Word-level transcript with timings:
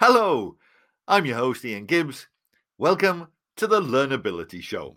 Hello, 0.00 0.54
I'm 1.08 1.26
your 1.26 1.38
host, 1.38 1.64
Ian 1.64 1.84
Gibbs. 1.84 2.28
Welcome 2.78 3.26
to 3.56 3.66
the 3.66 3.80
Learnability 3.80 4.62
Show. 4.62 4.96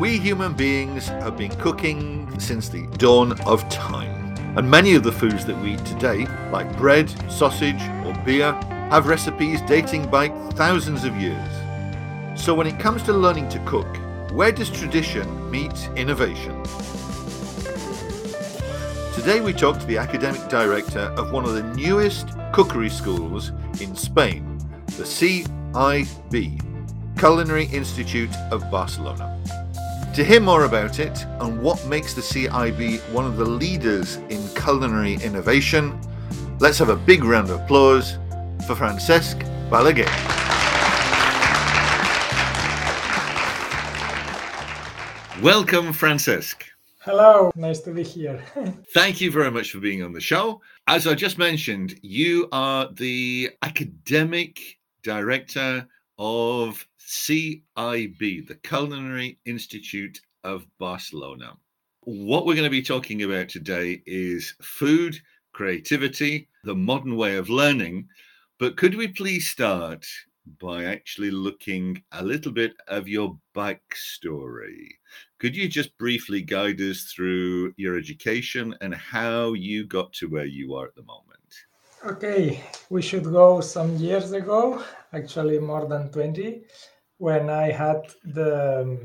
We 0.00 0.16
human 0.16 0.54
beings 0.54 1.08
have 1.08 1.36
been 1.36 1.50
cooking 1.56 2.40
since 2.40 2.70
the 2.70 2.86
dawn 2.96 3.38
of 3.42 3.68
time, 3.68 4.34
and 4.56 4.70
many 4.70 4.94
of 4.94 5.02
the 5.02 5.12
foods 5.12 5.44
that 5.44 5.62
we 5.62 5.74
eat 5.74 5.84
today, 5.84 6.26
like 6.50 6.74
bread, 6.78 7.10
sausage, 7.30 7.82
or 8.06 8.14
beer, 8.24 8.52
have 8.88 9.08
recipes 9.08 9.60
dating 9.60 10.10
back 10.10 10.32
thousands 10.54 11.04
of 11.04 11.14
years. 11.16 11.52
So, 12.34 12.54
when 12.54 12.66
it 12.66 12.80
comes 12.80 13.02
to 13.02 13.12
learning 13.12 13.50
to 13.50 13.58
cook, 13.66 13.98
where 14.32 14.52
does 14.52 14.70
tradition 14.70 15.50
meet 15.50 15.90
innovation? 15.96 16.64
Today 19.26 19.40
we 19.40 19.52
talk 19.52 19.80
to 19.80 19.86
the 19.86 19.98
academic 19.98 20.48
director 20.48 21.12
of 21.18 21.32
one 21.32 21.44
of 21.44 21.54
the 21.54 21.62
newest 21.74 22.28
cookery 22.52 22.88
schools 22.88 23.50
in 23.80 23.96
Spain, 23.96 24.56
the 24.96 25.02
CIB, 25.02 26.60
Culinary 27.18 27.64
Institute 27.64 28.32
of 28.52 28.70
Barcelona. 28.70 29.36
To 30.14 30.22
hear 30.22 30.38
more 30.38 30.64
about 30.64 31.00
it 31.00 31.26
and 31.40 31.60
what 31.60 31.84
makes 31.88 32.14
the 32.14 32.20
CIB 32.20 33.00
one 33.10 33.26
of 33.26 33.36
the 33.36 33.44
leaders 33.44 34.14
in 34.28 34.46
culinary 34.54 35.14
innovation, 35.14 36.00
let's 36.60 36.78
have 36.78 36.90
a 36.90 36.94
big 36.94 37.24
round 37.24 37.50
of 37.50 37.60
applause 37.62 38.18
for 38.64 38.76
Francesc 38.76 39.40
Balagué. 39.68 40.06
Welcome, 45.42 45.92
Francesc. 45.92 46.75
Hello, 47.06 47.52
nice 47.54 47.78
to 47.82 47.92
be 47.92 48.02
here. 48.02 48.42
Thank 48.92 49.20
you 49.20 49.30
very 49.30 49.52
much 49.52 49.70
for 49.70 49.78
being 49.78 50.02
on 50.02 50.12
the 50.12 50.20
show. 50.20 50.60
As 50.88 51.06
I 51.06 51.14
just 51.14 51.38
mentioned, 51.38 52.00
you 52.02 52.48
are 52.50 52.92
the 52.94 53.50
academic 53.62 54.58
director 55.04 55.86
of 56.18 56.84
CIB, 56.98 58.48
the 58.48 58.58
Culinary 58.64 59.38
Institute 59.44 60.20
of 60.42 60.66
Barcelona. 60.80 61.56
What 62.00 62.44
we're 62.44 62.56
going 62.56 62.64
to 62.64 62.70
be 62.70 62.82
talking 62.82 63.22
about 63.22 63.50
today 63.50 64.02
is 64.04 64.54
food, 64.60 65.16
creativity, 65.52 66.48
the 66.64 66.74
modern 66.74 67.14
way 67.14 67.36
of 67.36 67.48
learning. 67.48 68.08
But 68.58 68.76
could 68.76 68.96
we 68.96 69.06
please 69.06 69.46
start 69.46 70.04
by 70.60 70.86
actually 70.86 71.30
looking 71.30 72.02
a 72.10 72.24
little 72.24 72.50
bit 72.50 72.74
of 72.88 73.06
your 73.06 73.38
backstory? 73.54 74.88
Could 75.38 75.54
you 75.54 75.68
just 75.68 75.96
briefly 75.98 76.40
guide 76.40 76.80
us 76.80 77.12
through 77.14 77.74
your 77.76 77.98
education 77.98 78.74
and 78.80 78.94
how 78.94 79.52
you 79.52 79.84
got 79.84 80.14
to 80.14 80.28
where 80.28 80.46
you 80.46 80.74
are 80.74 80.86
at 80.86 80.94
the 80.94 81.02
moment? 81.02 81.36
Okay, 82.06 82.62
we 82.88 83.02
should 83.02 83.24
go 83.24 83.60
some 83.60 83.96
years 83.96 84.32
ago, 84.32 84.82
actually 85.12 85.58
more 85.58 85.86
than 85.86 86.10
20, 86.10 86.62
when 87.18 87.50
I 87.50 87.70
had 87.70 88.00
the, 88.24 88.98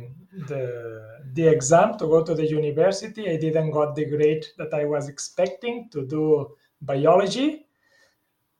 the, 0.47 1.21
the 1.33 1.47
exam 1.47 1.97
to 1.97 2.05
go 2.05 2.23
to 2.23 2.33
the 2.33 2.47
university. 2.49 3.29
I 3.29 3.35
didn't 3.35 3.71
got 3.71 3.95
the 3.95 4.05
grade 4.05 4.45
that 4.57 4.73
I 4.73 4.85
was 4.85 5.09
expecting 5.09 5.89
to 5.89 6.07
do 6.07 6.55
biology. 6.81 7.65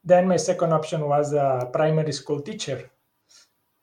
Then 0.04 0.28
my 0.28 0.38
second 0.38 0.74
option 0.74 1.08
was 1.08 1.32
a 1.32 1.70
primary 1.72 2.12
school 2.12 2.42
teacher 2.42 2.92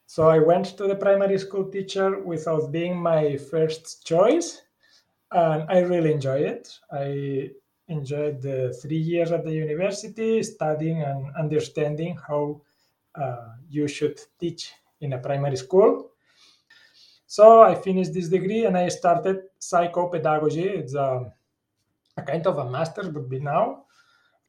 so 0.09 0.27
I 0.27 0.39
went 0.39 0.65
to 0.79 0.87
the 0.89 0.97
primary 0.97 1.37
school 1.37 1.71
teacher 1.71 2.19
without 2.21 2.73
being 2.73 2.97
my 2.97 3.37
first 3.37 4.07
choice, 4.07 4.63
and 5.33 5.65
I 5.69 5.81
really 5.81 6.13
enjoyed 6.13 6.47
it. 6.47 6.79
I 6.91 7.51
enjoyed 7.89 8.41
the 8.41 8.73
three 8.81 8.97
years 8.97 9.33
at 9.33 9.45
the 9.45 9.53
university 9.53 10.43
studying 10.43 11.03
and 11.03 11.27
understanding 11.37 12.17
how 12.27 12.63
uh, 13.15 13.49
you 13.69 13.87
should 13.87 14.19
teach 14.41 14.73
in 15.03 15.13
a 15.13 15.19
primary 15.19 15.57
school. 15.57 16.13
So 17.27 17.61
I 17.61 17.75
finished 17.75 18.15
this 18.15 18.31
degree 18.31 18.65
and 18.65 18.79
I 18.79 18.89
started 18.89 19.43
psychopedagogy. 19.61 20.65
It's 20.65 20.95
a, 20.95 21.31
a 22.17 22.23
kind 22.23 22.47
of 22.47 22.57
a 22.57 22.71
master's, 22.71 23.11
would 23.11 23.29
be 23.29 23.41
now, 23.41 23.85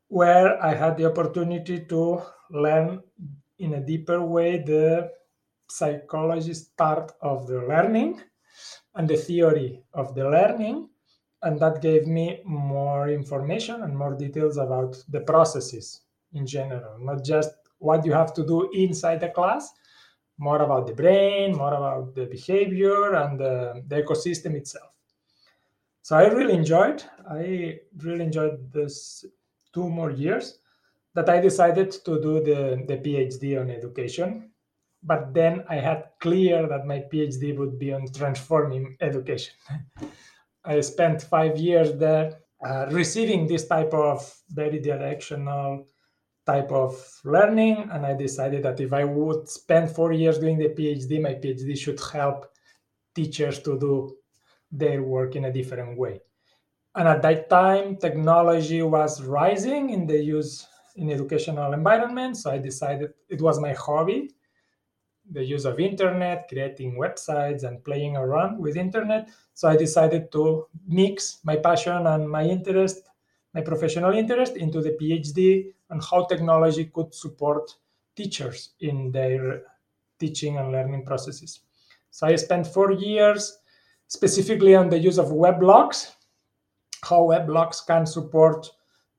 where 0.07 0.63
I 0.63 0.73
had 0.73 0.95
the 0.95 1.07
opportunity 1.11 1.81
to 1.89 2.22
learn 2.50 3.01
in 3.57 3.73
a 3.73 3.81
deeper 3.81 4.23
way 4.23 4.63
the 4.63 5.19
psychologist 5.69 6.75
part 6.78 7.12
of 7.22 7.47
the 7.47 7.59
learning 7.68 8.22
and 8.96 9.07
the 9.07 9.18
theory 9.18 9.81
of 9.94 10.16
the 10.16 10.28
learning 10.30 10.90
and 11.44 11.59
that 11.59 11.81
gave 11.81 12.06
me 12.06 12.41
more 12.44 13.09
information 13.09 13.84
and 13.84 13.97
more 13.97 14.16
details 14.16 14.58
about 14.58 14.97
the 15.09 15.22
processes 15.22 16.02
in 16.34 16.46
general. 16.46 16.97
Not 17.00 17.24
just 17.24 17.52
what 17.78 18.06
you 18.06 18.12
have 18.12 18.34
to 18.34 18.46
do 18.46 18.69
inside 18.74 19.22
the 19.22 19.29
class 19.29 19.72
more 20.40 20.62
about 20.62 20.88
the 20.88 20.94
brain 20.94 21.56
more 21.56 21.74
about 21.74 22.16
the 22.16 22.25
behavior 22.25 23.13
and 23.16 23.40
the, 23.40 23.84
the 23.88 24.02
ecosystem 24.02 24.56
itself. 24.56 24.91
So 26.02 26.16
i 26.16 26.28
really 26.28 26.53
enjoyed 26.53 27.03
i 27.29 27.79
really 27.97 28.24
enjoyed 28.24 28.72
this 28.72 29.25
two 29.74 29.88
more 29.90 30.12
years 30.12 30.59
that 31.13 31.29
i 31.29 31.40
decided 31.40 31.91
to 31.91 32.22
do 32.22 32.41
the, 32.41 32.84
the 32.88 32.97
phd 32.97 33.62
on 33.62 33.69
education 33.69 34.50
but 35.03 35.33
then 35.33 35.63
I 35.69 35.75
had 35.75 36.09
clear 36.19 36.67
that 36.67 36.85
my 36.85 37.03
PhD 37.11 37.57
would 37.57 37.79
be 37.79 37.93
on 37.93 38.11
transforming 38.11 38.97
education. 39.01 39.53
I 40.65 40.81
spent 40.81 41.21
five 41.21 41.57
years 41.57 41.97
there 41.97 42.39
uh, 42.65 42.87
receiving 42.91 43.47
this 43.47 43.67
type 43.67 43.93
of 43.93 44.19
very 44.49 44.79
directional 44.79 45.87
type 46.45 46.71
of 46.71 46.93
learning, 47.23 47.89
and 47.91 48.05
I 48.05 48.13
decided 48.13 48.63
that 48.63 48.79
if 48.79 48.91
I 48.91 49.05
would 49.05 49.47
spend 49.47 49.91
four 49.91 50.11
years 50.11 50.39
doing 50.39 50.57
the 50.57 50.69
PhD, 50.69 51.21
my 51.21 51.35
PhD 51.35 51.77
should 51.77 51.99
help 52.11 52.47
teachers 53.16 53.59
to 53.59 53.79
do 53.79 54.17
their 54.71 55.01
work 55.03 55.35
in 55.35 55.45
a 55.45 55.53
different 55.53 55.97
way. 55.97 56.21
And 56.95 57.07
at 57.07 57.21
that 57.21 57.49
time, 57.49 57.97
technology 57.97 58.81
was 58.81 59.23
rising 59.23 59.91
in 59.91 60.05
the 60.05 60.17
use 60.21 60.67
in 60.95 61.11
educational 61.11 61.73
environments. 61.73 62.43
So 62.43 62.51
I 62.51 62.57
decided 62.57 63.11
it 63.29 63.41
was 63.41 63.59
my 63.59 63.73
hobby 63.73 64.31
the 65.31 65.44
use 65.44 65.66
of 65.66 65.79
internet, 65.79 66.47
creating 66.50 66.97
websites 66.97 67.63
and 67.63 67.84
playing 67.84 68.16
around 68.16 68.59
with 68.59 68.78
internet. 68.78 69.29
So 69.53 69.67
I 69.67 69.75
decided 69.75 70.31
to 70.31 70.67
mix 70.88 71.40
my 71.44 71.56
passion 71.56 72.07
and 72.07 72.29
my 72.29 72.44
interest, 72.44 73.09
my 73.53 73.62
professional 73.62 74.13
interest 74.13 74.56
into 74.56 74.81
the 74.81 74.97
PhD 75.01 75.73
on 75.90 76.00
how 76.00 76.25
technology 76.25 76.85
could 76.85 77.13
support 77.13 77.72
teachers 78.16 78.72
in 78.79 79.12
their 79.12 79.63
teaching 80.19 80.57
and 80.57 80.72
learning 80.72 81.06
processes. 81.06 81.61
So 82.11 82.28
I 82.28 82.35
spent 82.35 82.67
four 82.67 82.91
years 82.91 83.57
specifically 84.07 84.75
on 84.75 84.90
the 84.90 84.97
use 84.97 85.17
of 85.17 85.28
weblogs, 85.28 86.11
how 87.03 87.22
weblogs 87.22 87.85
can 87.85 88.06
support 88.06 88.69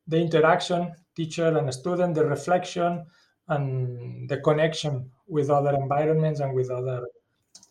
the 0.06 0.18
interaction 0.18 0.92
teacher 1.14 1.56
and 1.56 1.72
student, 1.72 2.14
the 2.14 2.24
reflection, 2.24 3.06
and 3.48 4.28
the 4.28 4.38
connection 4.38 5.10
with 5.30 5.50
other 5.50 5.74
environments 5.74 6.40
and 6.40 6.54
with 6.54 6.70
other 6.70 7.06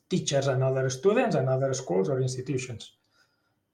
teachers 0.10 0.48
and 0.48 0.64
other 0.64 0.90
students 0.90 1.36
and 1.36 1.48
other 1.48 1.74
schools 1.74 2.10
or 2.10 2.20
institutions. 2.20 2.94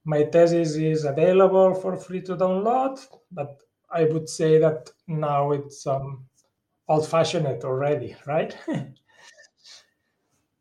My 0.04 0.24
thesis 0.24 0.76
is 0.76 1.06
available 1.06 1.74
for 1.74 1.96
free 1.96 2.22
to 2.24 2.36
download, 2.36 3.00
but 3.32 3.62
I 3.90 4.06
would 4.06 4.28
say 4.28 4.60
that 4.60 4.90
now 5.08 5.52
it's 5.52 5.88
um, 5.88 6.26
old 6.88 7.08
fashioned 7.08 7.64
already, 7.64 8.16
right? 8.28 8.56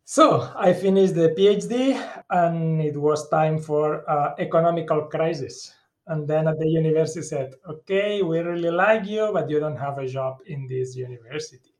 so 0.04 0.52
I 0.56 0.72
finished 0.72 1.14
the 1.14 1.34
PhD 1.36 2.22
and 2.30 2.80
it 2.80 2.96
was 2.96 3.28
time 3.28 3.58
for 3.58 4.08
uh, 4.08 4.34
economical 4.38 5.02
crisis 5.02 5.74
and 6.06 6.28
then 6.28 6.48
at 6.48 6.58
the 6.58 6.68
university 6.68 7.22
said 7.22 7.54
okay 7.68 8.22
we 8.22 8.38
really 8.40 8.70
like 8.70 9.06
you 9.06 9.30
but 9.32 9.48
you 9.48 9.58
don't 9.58 9.76
have 9.76 9.98
a 9.98 10.06
job 10.06 10.38
in 10.46 10.66
this 10.66 10.94
university 10.96 11.73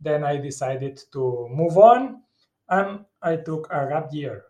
then 0.00 0.24
i 0.24 0.36
decided 0.36 1.00
to 1.12 1.48
move 1.50 1.78
on 1.78 2.22
and 2.68 3.04
i 3.22 3.36
took 3.36 3.66
a 3.70 3.86
gap 3.88 4.08
year 4.12 4.44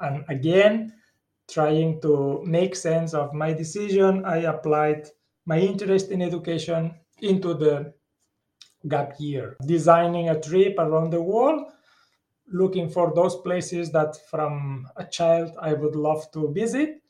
and 0.00 0.24
again 0.28 0.92
trying 1.48 2.00
to 2.00 2.42
make 2.44 2.74
sense 2.76 3.14
of 3.14 3.34
my 3.34 3.52
decision 3.52 4.24
i 4.24 4.38
applied 4.38 5.08
my 5.46 5.58
interest 5.58 6.10
in 6.10 6.22
education 6.22 6.94
into 7.20 7.54
the 7.54 7.92
gap 8.88 9.14
year 9.18 9.56
designing 9.66 10.28
a 10.30 10.40
trip 10.40 10.74
around 10.78 11.10
the 11.10 11.20
world 11.20 11.70
looking 12.52 12.88
for 12.88 13.12
those 13.14 13.36
places 13.36 13.90
that 13.92 14.16
from 14.28 14.86
a 14.96 15.04
child 15.04 15.52
i 15.60 15.72
would 15.72 15.94
love 15.94 16.30
to 16.32 16.52
visit 16.52 17.00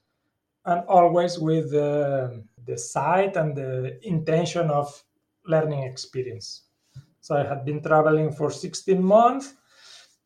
and 0.65 0.85
always 0.89 1.39
with 1.39 1.71
the, 1.71 2.45
the 2.67 2.77
sight 2.77 3.37
and 3.37 3.57
the 3.57 3.99
intention 4.07 4.71
of 4.71 5.03
learning 5.47 5.83
experience. 5.85 6.63
So 7.21 7.37
I 7.37 7.45
had 7.47 7.65
been 7.65 7.83
traveling 7.83 8.33
for 8.33 8.51
16 8.51 9.03
months, 9.03 9.55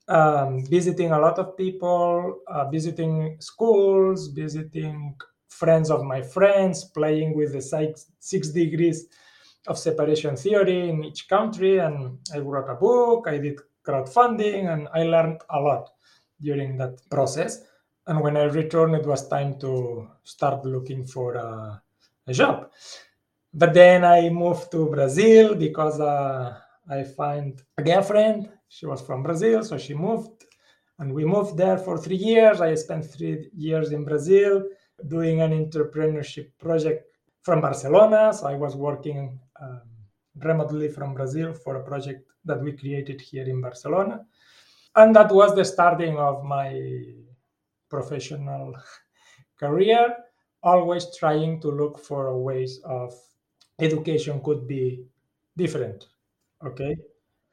um, 0.08 0.64
visiting 0.66 1.12
a 1.12 1.18
lot 1.18 1.38
of 1.38 1.56
people, 1.56 2.40
uh, 2.48 2.68
visiting 2.70 3.36
schools, 3.40 4.28
visiting 4.28 5.16
friends 5.48 5.90
of 5.90 6.04
my 6.04 6.22
friends, 6.22 6.84
playing 6.84 7.36
with 7.36 7.52
the 7.52 7.62
six, 8.20 8.48
degrees 8.50 9.06
of 9.66 9.78
separation 9.78 10.36
theory 10.36 10.88
in 10.90 11.04
each 11.04 11.28
country. 11.28 11.78
And 11.78 12.18
I 12.34 12.38
wrote 12.38 12.68
a 12.70 12.74
book, 12.74 13.26
I 13.28 13.38
did 13.38 13.60
crowdfunding, 13.86 14.72
and 14.72 14.88
I 14.92 15.04
learned 15.04 15.40
a 15.50 15.60
lot 15.60 15.90
during 16.40 16.76
that 16.78 16.98
process. 17.10 17.62
And 18.06 18.20
when 18.20 18.36
I 18.36 18.44
returned, 18.44 18.94
it 18.96 19.06
was 19.06 19.28
time 19.28 19.58
to 19.60 20.08
start 20.24 20.64
looking 20.66 21.06
for 21.06 21.34
a, 21.36 21.80
a 22.26 22.32
job. 22.32 22.70
But 23.54 23.74
then 23.74 24.04
I 24.04 24.28
moved 24.30 24.70
to 24.72 24.90
Brazil 24.90 25.54
because 25.54 26.00
uh, 26.00 26.58
I 26.90 27.02
find 27.04 27.62
a 27.78 27.82
girlfriend. 27.82 28.50
She 28.68 28.86
was 28.86 29.00
from 29.00 29.22
Brazil, 29.22 29.62
so 29.62 29.78
she 29.78 29.94
moved. 29.94 30.44
And 30.98 31.12
we 31.12 31.24
moved 31.24 31.56
there 31.56 31.78
for 31.78 31.98
three 31.98 32.16
years. 32.16 32.60
I 32.60 32.74
spent 32.74 33.04
three 33.04 33.50
years 33.56 33.90
in 33.90 34.04
Brazil 34.04 34.64
doing 35.08 35.40
an 35.40 35.50
entrepreneurship 35.50 36.50
project 36.58 37.06
from 37.42 37.60
Barcelona. 37.60 38.32
So 38.32 38.46
I 38.46 38.54
was 38.54 38.76
working 38.76 39.38
um, 39.60 39.82
remotely 40.36 40.88
from 40.88 41.14
Brazil 41.14 41.52
for 41.52 41.76
a 41.76 41.84
project 41.84 42.30
that 42.44 42.60
we 42.60 42.72
created 42.72 43.20
here 43.20 43.44
in 43.44 43.60
Barcelona. 43.60 44.24
And 44.96 45.14
that 45.16 45.32
was 45.32 45.54
the 45.54 45.64
starting 45.64 46.18
of 46.18 46.44
my 46.44 47.04
professional 47.88 48.74
career, 49.58 50.14
always 50.62 51.16
trying 51.16 51.60
to 51.60 51.68
look 51.68 51.98
for 51.98 52.36
ways 52.38 52.80
of 52.84 53.14
education 53.80 54.40
could 54.42 54.66
be 54.68 55.04
different. 55.56 56.06
Okay. 56.64 56.96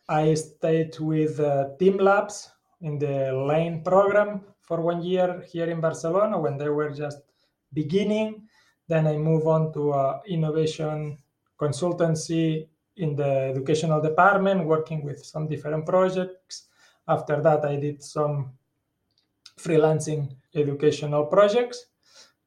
I 0.07 0.33
stayed 0.35 0.97
with 0.99 1.39
uh, 1.39 1.69
Team 1.77 1.97
Labs 1.97 2.49
in 2.81 2.97
the 2.97 3.31
LEINN 3.33 3.83
program 3.83 4.41
for 4.61 4.81
one 4.81 5.03
year 5.03 5.43
here 5.51 5.69
in 5.69 5.81
Barcelona 5.81 6.39
when 6.39 6.57
they 6.57 6.69
were 6.69 6.91
just 6.91 7.19
beginning. 7.73 8.47
Then 8.87 9.07
I 9.07 9.17
moved 9.17 9.47
on 9.47 9.73
to 9.73 9.91
uh, 9.91 10.19
innovation 10.27 11.17
consultancy 11.59 12.67
in 12.97 13.15
the 13.15 13.51
educational 13.51 14.01
department, 14.01 14.65
working 14.65 15.03
with 15.03 15.25
some 15.25 15.47
different 15.47 15.85
projects. 15.85 16.67
After 17.07 17.41
that, 17.41 17.65
I 17.65 17.75
did 17.75 18.03
some 18.03 18.51
freelancing 19.57 20.35
educational 20.55 21.25
projects. 21.25 21.85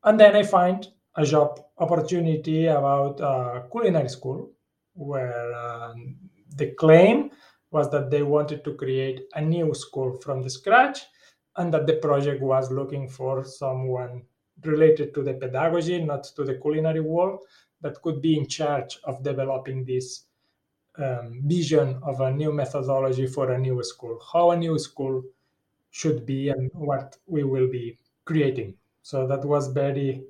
And 0.03 0.19
then 0.19 0.37
I 0.37 0.43
find 0.43 0.87
a 1.17 1.25
job 1.25 1.61
opportunity 1.79 2.67
about 2.67 3.21
a 3.21 3.65
culinary 3.71 4.09
school 4.09 4.51
where 4.95 5.55
um, 5.55 6.17
the 6.57 6.71
claim 6.73 7.31
was 7.71 7.91
that 7.91 8.11
they 8.11 8.23
wanted 8.23 8.65
to 8.65 8.75
create 8.75 9.23
a 9.35 9.41
new 9.41 9.75
school 9.75 10.17
from 10.23 10.43
the 10.43 10.51
scratch 10.51 11.07
and 11.57 11.73
that 11.73 11.87
the 11.87 11.97
project 11.97 12.43
was 12.43 12.71
looking 12.71 13.09
for 13.09 13.45
someone 13.45 14.23
related 14.63 15.13
to 15.15 15.23
the 15.23 15.35
pedagogy, 15.35 16.03
not 16.03 16.25
to 16.25 16.45
the 16.45 16.55
culinary 16.55 17.01
world, 17.01 17.41
that 17.81 18.01
could 18.03 18.23
be 18.23 18.39
in 18.39 18.47
charge 18.47 18.99
of 19.05 19.23
developing 19.23 19.85
this 19.85 20.25
um, 20.97 21.41
vision 21.45 21.99
of 22.03 22.21
a 22.21 22.33
new 22.33 22.53
methodology 22.53 23.27
for 23.27 23.51
a 23.53 23.59
new 23.59 23.83
school, 23.83 24.19
how 24.33 24.53
a 24.53 24.57
new 24.57 24.79
school 24.79 25.23
should 25.91 26.25
be, 26.25 26.49
and 26.49 26.71
what 26.75 27.17
we 27.27 27.45
will 27.45 27.69
be 27.69 27.99
creating. 28.25 28.75
So 29.03 29.27
that 29.27 29.45
was 29.45 29.69
very 29.69 30.25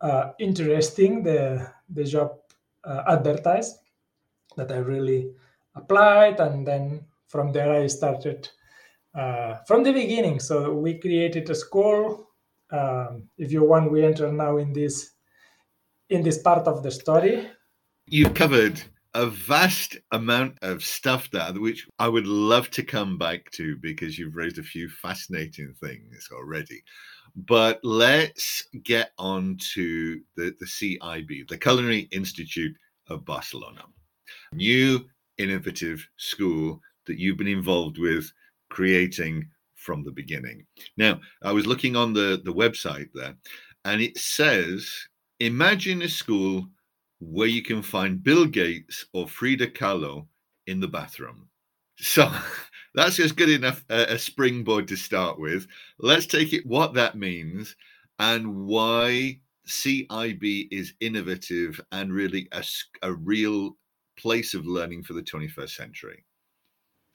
uh, 0.00 0.32
interesting, 0.38 1.22
the, 1.22 1.70
the 1.88 2.04
job 2.04 2.32
uh, 2.84 3.04
advertised 3.08 3.76
that 4.56 4.70
I 4.70 4.78
really 4.78 5.30
applied. 5.74 6.40
And 6.40 6.66
then 6.66 7.04
from 7.28 7.52
there, 7.52 7.72
I 7.72 7.86
started 7.86 8.48
uh, 9.14 9.56
from 9.66 9.82
the 9.82 9.92
beginning. 9.92 10.40
So 10.40 10.72
we 10.72 10.98
created 10.98 11.48
a 11.50 11.54
school. 11.54 12.28
Um, 12.70 13.24
if 13.36 13.52
you 13.52 13.64
want, 13.64 13.92
we 13.92 14.04
enter 14.04 14.32
now 14.32 14.56
in 14.56 14.72
this 14.72 15.10
in 16.08 16.22
this 16.22 16.38
part 16.38 16.66
of 16.66 16.82
the 16.82 16.90
story. 16.90 17.48
You've 18.06 18.34
covered 18.34 18.82
a 19.14 19.26
vast 19.26 19.96
amount 20.12 20.58
of 20.62 20.82
stuff 20.82 21.30
there, 21.30 21.52
which 21.52 21.86
I 21.98 22.08
would 22.08 22.26
love 22.26 22.70
to 22.70 22.82
come 22.82 23.18
back 23.18 23.50
to 23.52 23.76
because 23.76 24.18
you've 24.18 24.36
raised 24.36 24.58
a 24.58 24.62
few 24.62 24.88
fascinating 24.88 25.74
things 25.82 26.28
already. 26.32 26.82
But 27.34 27.80
let's 27.82 28.64
get 28.82 29.12
on 29.18 29.58
to 29.74 30.20
the, 30.36 30.54
the 30.58 30.66
CIB, 30.66 31.48
the 31.48 31.58
Culinary 31.58 32.08
Institute 32.12 32.76
of 33.08 33.24
Barcelona. 33.24 33.84
New 34.52 35.06
innovative 35.42 36.06
school 36.16 36.80
that 37.06 37.18
you've 37.18 37.36
been 37.36 37.48
involved 37.48 37.98
with 37.98 38.32
creating 38.70 39.46
from 39.74 40.04
the 40.04 40.12
beginning. 40.12 40.64
Now, 40.96 41.20
I 41.42 41.52
was 41.52 41.66
looking 41.66 41.96
on 41.96 42.12
the, 42.12 42.40
the 42.44 42.52
website 42.52 43.08
there, 43.14 43.34
and 43.84 44.00
it 44.00 44.16
says 44.16 44.88
imagine 45.40 46.02
a 46.02 46.08
school 46.08 46.68
where 47.20 47.48
you 47.48 47.62
can 47.62 47.82
find 47.82 48.22
Bill 48.22 48.46
Gates 48.46 49.04
or 49.12 49.28
Frida 49.28 49.68
Kahlo 49.68 50.26
in 50.66 50.80
the 50.80 50.88
bathroom. 50.88 51.48
So 51.98 52.30
that's 52.94 53.16
just 53.16 53.36
good 53.36 53.50
enough 53.50 53.84
uh, 53.90 54.06
a 54.08 54.18
springboard 54.18 54.88
to 54.88 54.96
start 54.96 55.38
with. 55.38 55.66
Let's 55.98 56.26
take 56.26 56.52
it 56.52 56.66
what 56.66 56.94
that 56.94 57.16
means 57.16 57.76
and 58.18 58.66
why 58.66 59.40
CIB 59.66 60.68
is 60.70 60.94
innovative 61.00 61.80
and 61.92 62.12
really 62.12 62.48
a, 62.52 62.64
a 63.02 63.12
real 63.12 63.76
place 64.22 64.54
of 64.54 64.64
learning 64.66 65.02
for 65.02 65.12
the 65.12 65.22
21st 65.22 65.70
century. 65.70 66.24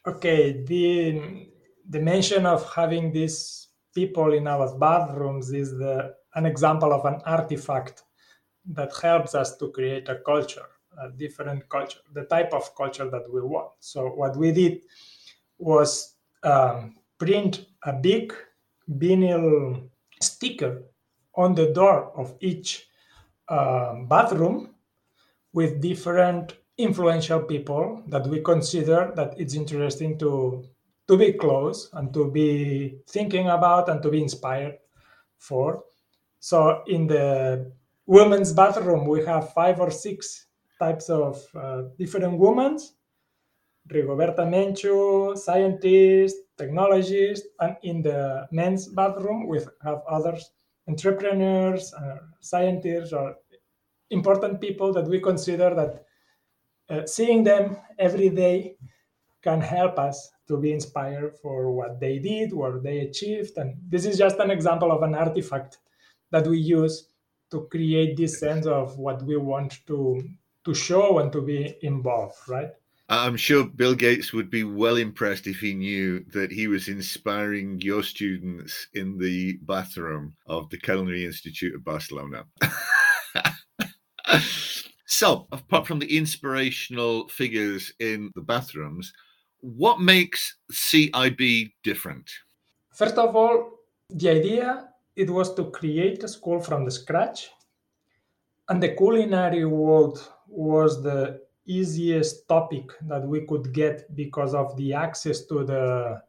Okay, 0.05 0.63
the 0.65 1.47
the 1.89 1.99
mention 1.99 2.45
of 2.45 2.61
having 2.73 3.11
these 3.11 3.67
people 3.95 4.33
in 4.33 4.45
our 4.47 4.77
bathrooms 4.77 5.51
is 5.51 5.71
the, 5.71 6.13
an 6.35 6.45
example 6.45 6.93
of 6.93 7.05
an 7.05 7.21
artifact 7.25 8.03
that 8.65 8.91
helps 9.01 9.33
us 9.33 9.57
to 9.57 9.71
create 9.71 10.09
a 10.09 10.17
culture, 10.25 10.67
a 11.01 11.09
different 11.09 11.67
culture, 11.69 11.99
the 12.13 12.25
type 12.25 12.53
of 12.53 12.75
culture 12.75 13.09
that 13.09 13.25
we 13.33 13.41
want. 13.41 13.71
So 13.79 14.07
what 14.07 14.35
we 14.35 14.51
did 14.51 14.81
was 15.57 16.15
um, 16.43 16.97
print 17.17 17.65
a 17.83 17.93
big 17.93 18.33
vinyl 18.91 19.89
sticker 20.21 20.83
on 21.35 21.55
the 21.55 21.71
door 21.73 22.11
of 22.15 22.35
each 22.41 22.87
uh, 23.47 23.93
bathroom 24.09 24.75
with 25.53 25.81
different 25.81 26.53
influential 26.77 27.41
people 27.41 28.03
that 28.07 28.27
we 28.27 28.41
consider 28.41 29.11
that 29.15 29.33
it's 29.39 29.55
interesting 29.55 30.17
to 30.19 30.63
to 31.07 31.17
be 31.17 31.33
close 31.33 31.89
and 31.93 32.13
to 32.13 32.29
be 32.29 32.99
thinking 33.07 33.47
about 33.47 33.89
and 33.89 34.01
to 34.03 34.09
be 34.09 34.21
inspired 34.21 34.77
for. 35.37 35.83
So 36.39 36.83
in 36.87 37.07
the 37.07 37.71
women's 38.05 38.53
bathroom 38.53 39.07
we 39.07 39.25
have 39.25 39.53
five 39.53 39.79
or 39.79 39.89
six 39.89 40.47
types 40.79 41.09
of 41.09 41.43
uh, 41.55 41.83
different 41.97 42.37
women. 42.37 42.77
Rigoberta 43.89 44.43
Menchú, 44.43 45.37
scientist, 45.37 46.35
technologist, 46.57 47.43
and 47.61 47.77
in 47.83 48.01
the 48.01 48.45
men's 48.51 48.89
bathroom 48.89 49.47
we 49.47 49.59
have 49.81 50.01
others, 50.09 50.51
entrepreneurs, 50.89 51.93
uh, 51.93 52.17
scientists, 52.41 53.13
or 53.13 53.35
important 54.09 54.59
people 54.59 54.91
that 54.91 55.07
we 55.07 55.21
consider 55.21 55.73
that 55.73 56.03
uh, 56.89 57.05
seeing 57.05 57.43
them 57.43 57.77
every 57.99 58.29
day 58.29 58.75
can 59.43 59.61
help 59.61 59.99
us 59.99 60.31
to 60.47 60.57
be 60.57 60.71
inspired 60.71 61.35
for 61.41 61.71
what 61.71 61.99
they 61.99 62.19
did, 62.19 62.53
what 62.53 62.83
they 62.83 62.99
achieved. 62.99 63.57
And 63.57 63.75
this 63.89 64.05
is 64.05 64.17
just 64.17 64.39
an 64.39 64.51
example 64.51 64.91
of 64.91 65.03
an 65.03 65.15
artifact 65.15 65.79
that 66.31 66.47
we 66.47 66.57
use 66.57 67.09
to 67.51 67.67
create 67.71 68.17
this 68.17 68.39
sense 68.39 68.65
of 68.65 68.97
what 68.97 69.23
we 69.23 69.37
want 69.37 69.85
to 69.87 70.21
to 70.65 70.73
show 70.73 71.19
and 71.19 71.31
to 71.31 71.41
be 71.41 71.77
involved, 71.81 72.35
right? 72.49 72.71
I'm 73.09 73.37
sure 73.37 73.63
Bill 73.63 73.95
Gates 73.95 74.33
would 74.33 74.49
be 74.49 74.65
well 74.65 74.97
impressed 74.97 75.47
if 75.47 75.59
he 75.59 75.73
knew 75.73 76.25
that 76.33 76.51
he 76.51 76.67
was 76.67 76.89
inspiring 76.89 77.79
your 77.79 78.03
students 78.03 78.87
in 78.93 79.17
the 79.17 79.59
bathroom 79.61 80.35
of 80.45 80.69
the 80.69 80.77
Culinary 80.77 81.25
Institute 81.25 81.73
of 81.73 81.85
Barcelona. 81.85 82.43
so, 85.17 85.47
apart 85.51 85.87
from 85.87 85.97
the 85.97 86.15
inspirational 86.15 87.27
figures 87.29 87.91
in 87.99 88.31
the 88.35 88.41
bathrooms, 88.41 89.11
what 89.61 89.99
makes 89.99 90.57
CIB 90.71 91.73
different? 91.81 92.29
First 92.93 93.17
of 93.17 93.35
all, 93.35 93.79
the 94.11 94.29
idea 94.29 94.89
it 95.15 95.31
was 95.31 95.55
to 95.55 95.71
create 95.71 96.23
a 96.23 96.27
school 96.27 96.59
from 96.59 96.85
the 96.85 96.91
scratch, 96.91 97.49
and 98.69 98.77
the 98.83 98.89
culinary 98.89 99.65
world 99.65 100.31
was 100.47 101.01
the 101.01 101.41
easiest 101.65 102.47
topic 102.47 102.85
that 103.07 103.27
we 103.27 103.41
could 103.47 103.73
get 103.73 104.15
because 104.15 104.53
of 104.53 104.77
the 104.77 104.93
access 104.93 105.47
to 105.47 105.63
the 105.63 106.21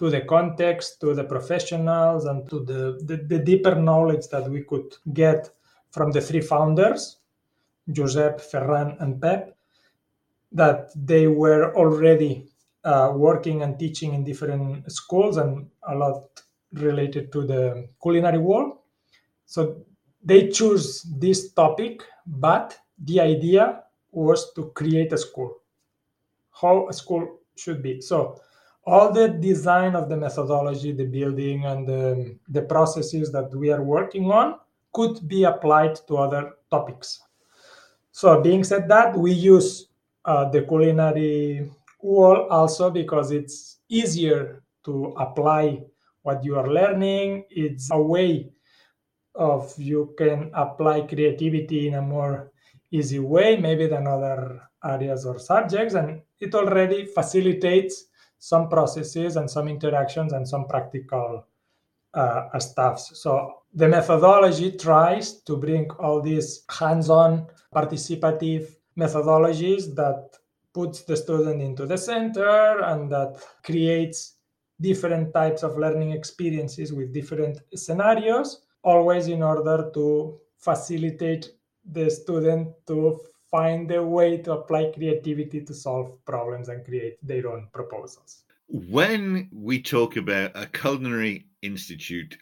to 0.00 0.10
the 0.10 0.22
context, 0.22 1.00
to 1.00 1.14
the 1.14 1.22
professionals, 1.22 2.24
and 2.24 2.50
to 2.50 2.64
the, 2.64 2.98
the, 3.04 3.18
the 3.18 3.38
deeper 3.38 3.76
knowledge 3.76 4.26
that 4.32 4.50
we 4.50 4.64
could 4.64 4.96
get 5.12 5.48
from 5.92 6.10
the 6.10 6.20
three 6.20 6.40
founders, 6.40 7.18
Josep, 7.92 8.40
Ferran, 8.40 9.00
and 9.00 9.20
Pep, 9.20 9.56
that 10.52 10.90
they 10.94 11.26
were 11.26 11.74
already 11.76 12.48
uh, 12.84 13.12
working 13.14 13.62
and 13.62 13.78
teaching 13.78 14.14
in 14.14 14.24
different 14.24 14.90
schools 14.90 15.36
and 15.36 15.68
a 15.88 15.94
lot 15.94 16.42
related 16.72 17.32
to 17.32 17.46
the 17.46 17.88
culinary 18.02 18.38
world. 18.38 18.78
So 19.46 19.84
they 20.24 20.48
choose 20.48 21.02
this 21.02 21.52
topic, 21.52 22.02
but 22.26 22.78
the 23.04 23.20
idea 23.20 23.82
was 24.10 24.52
to 24.54 24.70
create 24.70 25.12
a 25.12 25.18
school, 25.18 25.56
how 26.52 26.88
a 26.88 26.92
school 26.92 27.40
should 27.56 27.82
be. 27.82 28.00
So 28.00 28.40
all 28.84 29.12
the 29.12 29.28
design 29.28 29.94
of 29.94 30.08
the 30.08 30.16
methodology, 30.16 30.92
the 30.92 31.06
building, 31.06 31.64
and 31.64 31.86
the, 31.86 32.36
the 32.48 32.62
processes 32.62 33.30
that 33.32 33.54
we 33.54 33.70
are 33.70 33.82
working 33.82 34.30
on 34.30 34.58
could 34.92 35.26
be 35.28 35.44
applied 35.44 35.96
to 36.06 36.18
other 36.18 36.52
topics. 36.70 37.22
So, 38.12 38.40
being 38.42 38.62
said 38.62 38.88
that, 38.88 39.16
we 39.16 39.32
use 39.32 39.88
uh, 40.24 40.48
the 40.50 40.62
culinary 40.62 41.70
wall 42.00 42.46
also 42.50 42.90
because 42.90 43.30
it's 43.30 43.80
easier 43.88 44.62
to 44.84 45.14
apply 45.18 45.80
what 46.22 46.44
you 46.44 46.56
are 46.56 46.68
learning. 46.68 47.44
It's 47.50 47.90
a 47.90 48.00
way 48.00 48.52
of 49.34 49.72
you 49.78 50.14
can 50.18 50.50
apply 50.54 51.02
creativity 51.02 51.88
in 51.88 51.94
a 51.94 52.02
more 52.02 52.52
easy 52.90 53.18
way, 53.18 53.56
maybe 53.56 53.86
than 53.86 54.06
other 54.06 54.60
areas 54.84 55.24
or 55.24 55.38
subjects, 55.38 55.94
and 55.94 56.20
it 56.38 56.54
already 56.54 57.06
facilitates 57.06 58.04
some 58.38 58.68
processes 58.68 59.36
and 59.36 59.50
some 59.50 59.68
interactions 59.68 60.32
and 60.34 60.46
some 60.46 60.66
practical 60.66 61.46
uh, 62.14 62.58
stuffs. 62.58 63.20
So 63.22 63.54
the 63.74 63.88
methodology 63.88 64.72
tries 64.72 65.42
to 65.42 65.56
bring 65.56 65.90
all 65.92 66.20
these 66.20 66.64
hands-on 66.70 67.46
participative 67.74 68.68
methodologies 68.98 69.94
that 69.94 70.30
puts 70.74 71.02
the 71.02 71.16
student 71.16 71.62
into 71.62 71.86
the 71.86 71.98
center 71.98 72.80
and 72.82 73.10
that 73.10 73.42
creates 73.62 74.36
different 74.80 75.32
types 75.32 75.62
of 75.62 75.78
learning 75.78 76.12
experiences 76.12 76.92
with 76.92 77.12
different 77.12 77.60
scenarios 77.74 78.62
always 78.82 79.28
in 79.28 79.42
order 79.42 79.90
to 79.94 80.38
facilitate 80.58 81.50
the 81.92 82.10
student 82.10 82.68
to 82.86 83.20
find 83.50 83.90
a 83.92 84.02
way 84.02 84.38
to 84.38 84.52
apply 84.52 84.90
creativity 84.94 85.60
to 85.60 85.74
solve 85.74 86.24
problems 86.24 86.68
and 86.68 86.84
create 86.84 87.16
their 87.22 87.48
own 87.48 87.68
proposals. 87.72 88.44
When 88.68 89.48
we 89.52 89.80
talk 89.82 90.16
about 90.16 90.52
a 90.54 90.66
culinary 90.66 91.46
institute, 91.62 92.36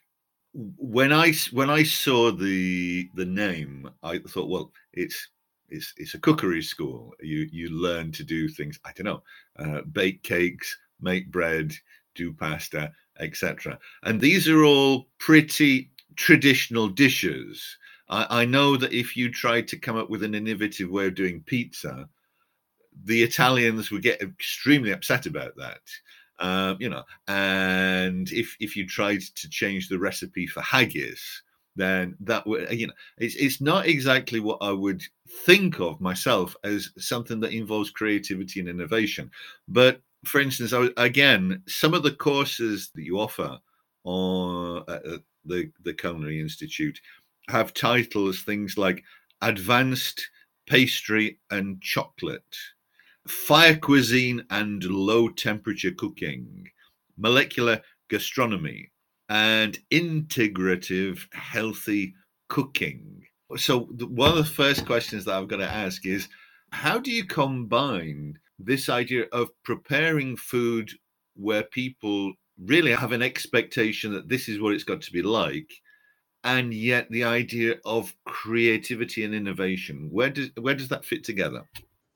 when 0.53 1.13
I 1.13 1.33
when 1.53 1.71
I 1.71 1.83
saw 1.85 2.33
the 2.33 3.09
the 3.15 3.25
name, 3.25 3.89
I 4.03 4.19
thought, 4.19 4.49
well, 4.49 4.73
it's 4.93 5.29
it's 5.69 5.93
it's 5.97 6.15
a 6.15 6.19
cookery 6.19 6.63
school. 6.63 7.15
You 7.21 7.49
you 7.53 7.71
learn 7.71 8.13
to 8.13 8.25
do 8.25 8.49
things. 8.49 8.79
I 8.85 8.93
don't 8.93 9.07
know, 9.07 9.23
uh, 9.59 9.83
bake 9.83 10.23
cakes, 10.23 10.77
make 11.01 11.31
bread, 11.31 11.73
do 12.15 12.33
pasta, 12.33 12.93
etc. 13.21 13.79
And 14.03 14.21
these 14.21 14.49
are 14.49 14.65
all 14.65 15.07
pretty 15.19 15.93
traditional 16.17 16.89
dishes. 16.89 17.77
I, 18.09 18.43
I 18.43 18.45
know 18.45 18.77
that 18.77 18.93
if 18.93 19.17
you 19.17 19.31
tried 19.31 19.69
to 19.69 19.79
come 19.79 19.97
up 19.97 20.11
with 20.11 20.25
an 20.25 20.35
innovative 20.35 20.91
way 20.91 21.07
of 21.07 21.15
doing 21.15 21.43
pizza, 21.47 22.09
the 23.05 23.23
Italians 23.23 23.91
would 23.91 24.03
get 24.03 24.21
extremely 24.21 24.91
upset 24.91 25.27
about 25.27 25.57
that. 25.57 25.81
Um, 26.41 26.79
you 26.81 26.89
know, 26.89 27.05
and 27.29 28.31
if 28.33 28.57
if 28.61 28.75
you 28.77 28.87
tried 28.87 29.21
to 29.21 29.49
change 29.51 29.89
the 29.89 29.99
recipe 29.99 30.47
for 30.47 30.63
haggis, 30.63 31.43
then 31.77 32.17
that 32.21 32.47
would 32.47 32.71
you 32.73 32.87
know 32.87 32.93
it's 33.19 33.35
it's 33.37 33.61
not 33.61 33.87
exactly 33.87 34.41
what 34.41 34.59
I 34.61 34.73
would 34.73 35.03
think 35.47 35.81
of 35.81 36.01
myself 36.01 36.57
as 36.65 36.91
something 36.99 37.41
that 37.41 37.53
involves 37.53 37.91
creativity 37.91 38.61
and 38.61 38.69
innovation. 38.69 39.31
But 39.69 40.01
for 40.25 40.41
instance, 40.41 40.73
I, 40.73 40.89
again, 40.97 41.63
some 41.67 41.95
of 41.95 42.03
the 42.03 42.13
courses 42.13 42.91
that 42.95 43.03
you 43.03 43.19
offer 43.19 43.59
on 44.05 44.85
at 44.89 45.03
the 45.45 45.71
the 45.85 45.95
Culinary 45.95 46.41
Institute 46.41 47.01
have 47.49 47.75
titles 47.75 48.43
things 48.43 48.79
like 48.79 49.03
advanced 49.43 50.31
pastry 50.67 51.39
and 51.51 51.81
chocolate, 51.81 52.57
fire 53.27 53.77
cuisine 53.77 54.45
and 54.51 54.83
low 54.85 55.29
temperature 55.29 55.91
cooking, 55.91 56.69
molecular 57.17 57.81
gastronomy, 58.09 58.91
and 59.29 59.79
integrative 59.91 61.33
healthy 61.33 62.15
cooking. 62.49 63.23
So, 63.57 63.81
one 63.81 64.31
of 64.31 64.37
the 64.37 64.45
first 64.45 64.87
questions 64.87 65.25
that 65.25 65.35
I've 65.35 65.49
got 65.49 65.59
to 65.59 65.69
ask 65.69 66.07
is 66.07 66.29
how 66.73 66.99
do 66.99 67.11
you 67.11 67.25
combine 67.25 68.39
this 68.59 68.89
idea 68.89 69.25
of 69.33 69.51
preparing 69.65 70.37
food 70.37 70.91
where 71.35 71.65
people 71.65 72.33
really 72.59 72.93
have 72.93 73.13
an 73.13 73.23
expectation 73.23 74.13
that 74.13 74.29
this 74.29 74.49
is 74.49 74.61
what 74.61 74.75
it's 74.75 74.85
got 74.85 75.01
to 75.03 75.13
be 75.13 75.23
like? 75.23 75.71
and 76.45 76.73
yet 76.73 77.11
the 77.11 77.25
idea 77.25 77.77
of 77.85 78.15
creativity 78.25 79.25
and 79.25 79.35
innovation 79.35 80.09
where 80.11 80.31
does 80.31 80.51
where 80.59 80.75
does 80.75 80.89
that 80.89 81.05
fit 81.05 81.23
together 81.25 81.63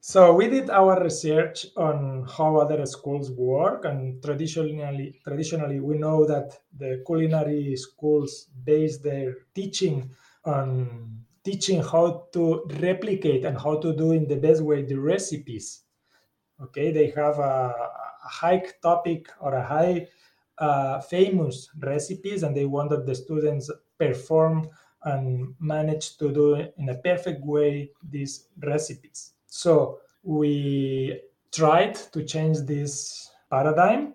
so 0.06 0.34
we 0.34 0.48
did 0.48 0.68
our 0.68 1.02
research 1.02 1.64
on 1.78 2.26
how 2.28 2.56
other 2.56 2.84
schools 2.84 3.30
work 3.30 3.86
and 3.86 4.22
traditionally 4.22 5.18
traditionally 5.26 5.80
we 5.80 5.96
know 5.96 6.26
that 6.26 6.58
the 6.76 7.02
culinary 7.06 7.74
schools 7.74 8.50
base 8.64 8.98
their 8.98 9.34
teaching 9.54 10.10
on 10.44 11.24
teaching 11.42 11.82
how 11.82 12.28
to 12.34 12.66
replicate 12.82 13.46
and 13.46 13.56
how 13.56 13.78
to 13.78 13.96
do 13.96 14.12
in 14.12 14.28
the 14.28 14.36
best 14.36 14.60
way 14.60 14.82
the 14.82 14.94
recipes 14.94 15.84
okay 16.60 16.92
they 16.92 17.08
have 17.08 17.38
a, 17.38 17.72
a 18.26 18.28
high 18.28 18.62
topic 18.82 19.30
or 19.40 19.54
a 19.54 19.66
high 19.66 20.06
uh, 20.58 21.00
famous 21.00 21.70
recipes 21.78 22.42
and 22.42 22.54
they 22.54 22.66
want 22.66 22.90
that 22.90 23.06
the 23.06 23.14
students 23.14 23.70
perform 23.98 24.68
and 25.04 25.54
manage 25.60 26.18
to 26.18 26.30
do 26.30 26.56
in 26.76 26.88
a 26.90 26.94
perfect 26.96 27.44
way 27.44 27.90
these 28.10 28.48
recipes. 28.62 29.33
So 29.54 30.00
we 30.24 31.20
tried 31.52 31.94
to 32.12 32.24
change 32.24 32.58
this 32.62 33.30
paradigm. 33.48 34.14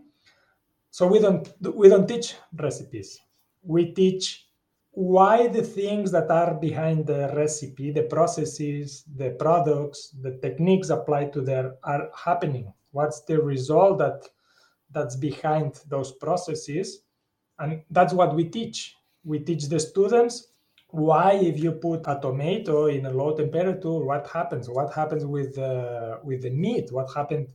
So 0.91 1.07
we 1.07 1.19
don't 1.19 1.47
we 1.73 1.87
don't 1.87 2.07
teach 2.07 2.35
recipes. 2.53 3.17
We 3.63 3.93
teach 3.93 4.47
why 4.91 5.47
the 5.47 5.63
things 5.63 6.11
that 6.11 6.29
are 6.29 6.55
behind 6.55 7.07
the 7.07 7.31
recipe, 7.37 7.89
the 7.89 8.03
processes, 8.03 9.05
the 9.15 9.29
products, 9.39 10.09
the 10.21 10.37
techniques 10.41 10.89
applied 10.89 11.31
to 11.33 11.41
there 11.41 11.75
are 11.85 12.09
happening. 12.13 12.73
What's 12.91 13.21
the 13.21 13.41
result 13.41 13.99
that 13.99 14.27
that's 14.91 15.15
behind 15.15 15.79
those 15.87 16.11
processes? 16.11 17.03
And 17.59 17.81
that's 17.91 18.13
what 18.13 18.35
we 18.35 18.43
teach 18.43 18.93
we 19.23 19.39
teach 19.39 19.69
the 19.69 19.79
students 19.79 20.49
why 20.91 21.33
if 21.33 21.59
you 21.59 21.73
put 21.73 22.01
a 22.07 22.19
tomato 22.19 22.87
in 22.87 23.05
a 23.05 23.11
low 23.11 23.35
temperature 23.35 23.99
what 23.99 24.27
happens? 24.27 24.69
What 24.69 24.93
happens 24.93 25.25
with 25.25 25.57
uh, 25.57 26.17
with 26.23 26.41
the 26.41 26.49
meat? 26.49 26.91
What 26.91 27.09
happened 27.15 27.47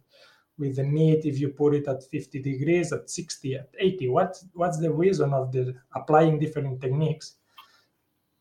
with 0.56 0.76
the 0.76 0.84
meat 0.84 1.24
if 1.24 1.38
you 1.40 1.48
put 1.48 1.74
it 1.74 1.88
at 1.88 2.04
50 2.04 2.40
degrees 2.40 2.92
at 2.92 3.10
60 3.10 3.56
at 3.56 3.68
80 3.76 4.08
what 4.08 4.40
what's 4.52 4.78
the 4.78 4.92
reason 4.92 5.34
of 5.34 5.50
the 5.50 5.74
applying 5.96 6.38
different 6.38 6.80
techniques 6.80 7.34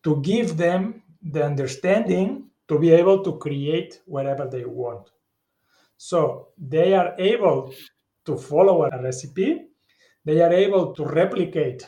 to 0.03 0.21
give 0.21 0.57
them 0.57 1.01
the 1.23 1.43
understanding 1.43 2.45
to 2.67 2.77
be 2.77 2.91
able 2.91 3.23
to 3.23 3.37
create 3.37 4.01
whatever 4.05 4.47
they 4.47 4.65
want? 4.65 5.09
So 5.97 6.49
they 6.57 6.93
are 6.93 7.15
able 7.17 7.73
to 8.25 8.37
follow 8.37 8.83
a 8.83 9.01
recipe. 9.01 9.69
They 10.25 10.41
are 10.41 10.53
able 10.53 10.93
to 10.93 11.05
replicate 11.05 11.87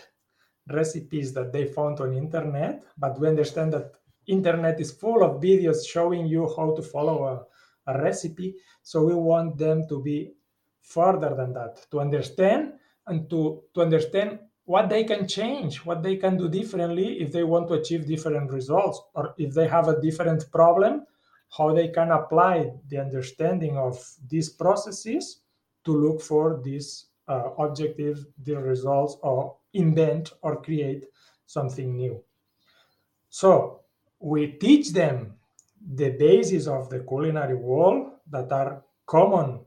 recipes 0.70 1.34
that 1.34 1.52
they 1.52 1.66
found 1.66 2.00
on 2.00 2.14
internet 2.14 2.84
but 2.98 3.20
we 3.20 3.28
understand 3.28 3.72
that 3.74 3.96
internet 4.28 4.80
is 4.80 4.92
full 4.92 5.24
of 5.24 5.42
videos 5.42 5.88
showing 5.88 6.26
you 6.28 6.52
how 6.56 6.76
to 6.76 6.82
follow 6.82 7.26
a, 7.26 7.92
a 7.92 8.02
recipe. 8.02 8.56
So 8.82 9.04
we 9.04 9.14
want 9.14 9.58
them 9.58 9.88
to 9.90 10.02
be 10.02 10.34
further 10.82 11.36
than 11.36 11.54
that 11.54 11.86
to 11.92 12.00
understand 12.00 12.74
and 13.08 13.30
to 13.30 13.64
to 13.74 13.82
understand 13.82 14.40
what 14.66 14.88
they 14.88 15.04
can 15.04 15.28
change 15.28 15.78
what 15.78 16.04
they 16.04 16.16
can 16.16 16.38
do 16.38 16.48
differently 16.48 17.20
if 17.22 17.32
they 17.32 17.44
want 17.44 17.68
to 17.68 17.74
achieve 17.74 18.06
different 18.06 18.52
results 18.52 19.02
or 19.16 19.34
if 19.40 19.54
they 19.54 19.68
have 19.68 19.88
a 19.88 20.00
different 20.00 20.44
problem 20.52 21.04
how 21.58 21.74
they 21.74 21.88
can 21.88 22.12
apply 22.12 22.72
the 22.88 23.00
understanding 23.00 23.78
of 23.78 23.98
these 24.28 24.50
processes 24.50 25.42
to 25.84 25.92
look 25.92 26.22
for 26.22 26.62
these 26.64 27.08
uh, 27.28 27.50
objectives 27.58 28.28
the 28.44 28.56
results 28.56 29.18
or 29.24 29.56
invent 29.76 30.34
or 30.42 30.62
create 30.62 31.06
something 31.46 31.96
new. 31.96 32.24
So 33.30 33.82
we 34.20 34.54
teach 34.54 34.94
them 34.94 35.36
the 35.96 36.12
basis 36.12 36.68
of 36.68 36.90
the 36.90 37.00
culinary 37.00 37.56
world 37.56 38.12
that 38.32 38.52
are 38.52 38.84
common 39.06 39.60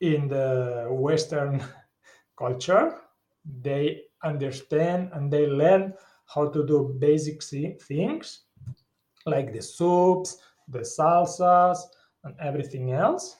in 0.00 0.28
the 0.28 0.86
Western 0.90 1.62
culture. 2.38 3.00
They 3.44 4.02
understand 4.24 5.10
and 5.12 5.32
they 5.32 5.46
learn 5.46 5.94
how 6.26 6.48
to 6.50 6.66
do 6.66 6.96
basic 6.98 7.42
things 7.42 8.42
like 9.26 9.52
the 9.52 9.62
soups, 9.62 10.38
the 10.68 10.80
salsas, 10.80 11.78
and 12.24 12.34
everything 12.40 12.92
else. 12.92 13.38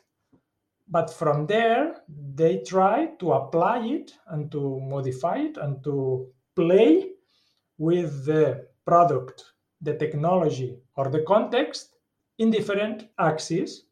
But 0.90 1.12
from 1.12 1.46
there, 1.46 2.02
they 2.08 2.62
try 2.66 3.10
to 3.20 3.32
apply 3.32 3.86
it 3.86 4.12
and 4.28 4.50
to 4.52 4.80
modify 4.80 5.38
it 5.38 5.56
and 5.58 5.82
to 5.84 6.26
play 6.56 7.10
with 7.76 8.24
the 8.24 8.66
product 8.86 9.44
the 9.80 9.94
technology 9.94 10.76
or 10.96 11.08
the 11.08 11.22
context 11.22 11.94
in 12.38 12.50
different 12.50 13.08
axes 13.18 13.84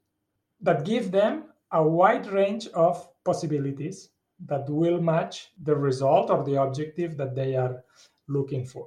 that 0.61 0.85
give 0.85 1.11
them 1.11 1.45
a 1.73 1.83
wide 1.83 2.27
range 2.27 2.67
of 2.69 3.09
possibilities 3.25 4.11
that 4.47 4.69
will 4.69 5.01
match 5.01 5.49
the 5.63 5.75
result 5.75 6.31
or 6.31 6.45
the 6.45 6.61
objective 6.61 7.17
that 7.17 7.35
they 7.35 7.55
are 7.57 7.83
looking 8.29 8.65
for. 8.65 8.87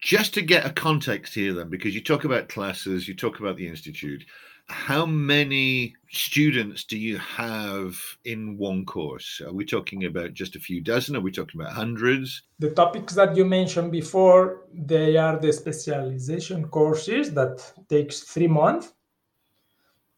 Just 0.00 0.32
to 0.34 0.42
get 0.42 0.64
a 0.64 0.70
context 0.70 1.34
here, 1.34 1.52
then, 1.52 1.68
because 1.68 1.94
you 1.94 2.02
talk 2.02 2.24
about 2.24 2.48
classes, 2.48 3.08
you 3.08 3.14
talk 3.14 3.40
about 3.40 3.56
the 3.56 3.66
institute, 3.66 4.24
how 4.68 5.06
many 5.06 5.94
students 6.10 6.84
do 6.84 6.98
you 6.98 7.18
have 7.18 7.98
in 8.24 8.58
one 8.58 8.84
course? 8.84 9.40
Are 9.44 9.52
we 9.52 9.64
talking 9.64 10.04
about 10.04 10.34
just 10.34 10.56
a 10.56 10.60
few 10.60 10.80
dozen? 10.80 11.16
Are 11.16 11.20
we 11.20 11.32
talking 11.32 11.60
about 11.60 11.72
hundreds? 11.72 12.42
The 12.58 12.70
topics 12.70 13.14
that 13.14 13.36
you 13.36 13.44
mentioned 13.44 13.92
before, 13.92 14.66
they 14.72 15.16
are 15.16 15.38
the 15.38 15.52
specialization 15.52 16.68
courses 16.68 17.32
that 17.34 17.72
takes 17.88 18.20
three 18.20 18.46
months. 18.46 18.92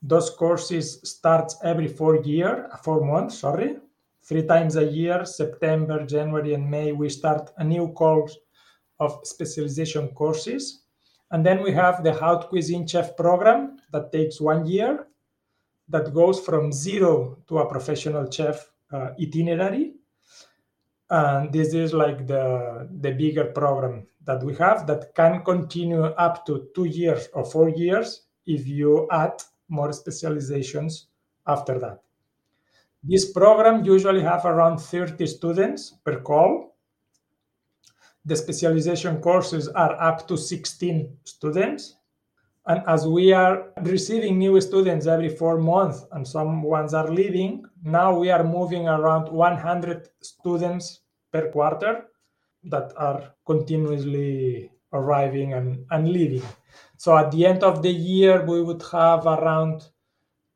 Those 0.03 0.31
courses 0.31 1.01
starts 1.05 1.57
every 1.63 1.89
four 1.89 2.17
year, 2.17 2.71
four 2.83 3.05
months, 3.05 3.39
sorry. 3.39 3.77
Three 4.23 4.47
times 4.47 4.77
a 4.77 4.85
year, 4.85 5.25
September, 5.25 6.05
January, 6.05 6.55
and 6.55 6.71
May, 6.71 6.93
we 6.93 7.09
start 7.09 7.51
a 7.59 7.65
new 7.65 7.89
course 7.93 8.37
of 8.99 9.21
specialization 9.25 10.09
courses. 10.09 10.80
And 11.31 11.47
then 11.47 11.63
we 11.63 11.73
have 11.73 12.03
the 12.03 12.13
Haute 12.13 12.49
Cuisine 12.49 12.87
Chef 12.87 13.17
program 13.17 13.79
that 13.93 14.13
takes 14.13 14.41
one 14.41 14.67
year, 14.67 15.07
that 15.89 16.15
goes 16.15 16.41
from 16.41 16.73
zero 16.73 17.39
to 17.49 17.59
a 17.59 17.69
professional 17.69 18.31
chef 18.31 18.71
uh, 18.93 19.11
itinerary. 19.21 19.95
And 21.11 21.53
this 21.53 21.75
is 21.75 21.93
like 21.93 22.27
the, 22.27 22.89
the 23.01 23.11
bigger 23.13 23.47
program 23.47 24.07
that 24.25 24.43
we 24.43 24.55
have 24.57 24.87
that 24.87 25.15
can 25.15 25.43
continue 25.43 26.05
up 26.05 26.47
to 26.47 26.69
two 26.75 26.85
years 26.85 27.29
or 27.35 27.45
four 27.45 27.69
years 27.69 28.23
if 28.47 28.67
you 28.67 29.09
add 29.11 29.43
more 29.69 29.93
specializations 29.93 31.07
after 31.47 31.79
that. 31.79 32.01
This 33.03 33.33
program 33.33 33.85
usually 33.85 34.23
have 34.23 34.45
around 34.45 34.79
30 34.79 35.27
students 35.27 35.95
per 36.05 36.21
call. 36.21 36.70
The 38.25 38.37
specialization 38.37 39.21
courses 39.21 39.69
are 39.69 40.01
up 40.01 40.29
to 40.29 40.37
16 40.37 41.17
students. 41.25 41.97
And 42.67 42.83
as 42.87 43.07
we 43.07 43.33
are 43.33 43.73
receiving 43.83 44.39
new 44.39 44.61
students 44.61 45.07
every 45.07 45.31
four 45.31 45.59
months 45.59 46.05
and 46.13 46.27
some 46.27 46.63
ones 46.63 46.93
are 46.93 47.11
leaving, 47.11 47.65
now 47.83 48.17
we 48.17 48.31
are 48.31 48.45
moving 48.45 48.87
around 48.87 49.29
100 49.33 50.09
students 50.21 51.01
per 51.33 51.51
quarter 51.51 52.07
that 52.65 52.93
are 52.97 53.35
continuously 53.47 54.71
arriving 54.93 55.55
and, 55.55 55.85
and 55.91 56.11
leaving. 56.11 56.43
So 56.97 57.17
at 57.17 57.31
the 57.31 57.47
end 57.47 57.65
of 57.65 57.83
the 57.83 57.91
year, 57.91 58.45
we 58.45 58.63
would 58.63 58.83
have 58.93 59.27
around 59.27 59.89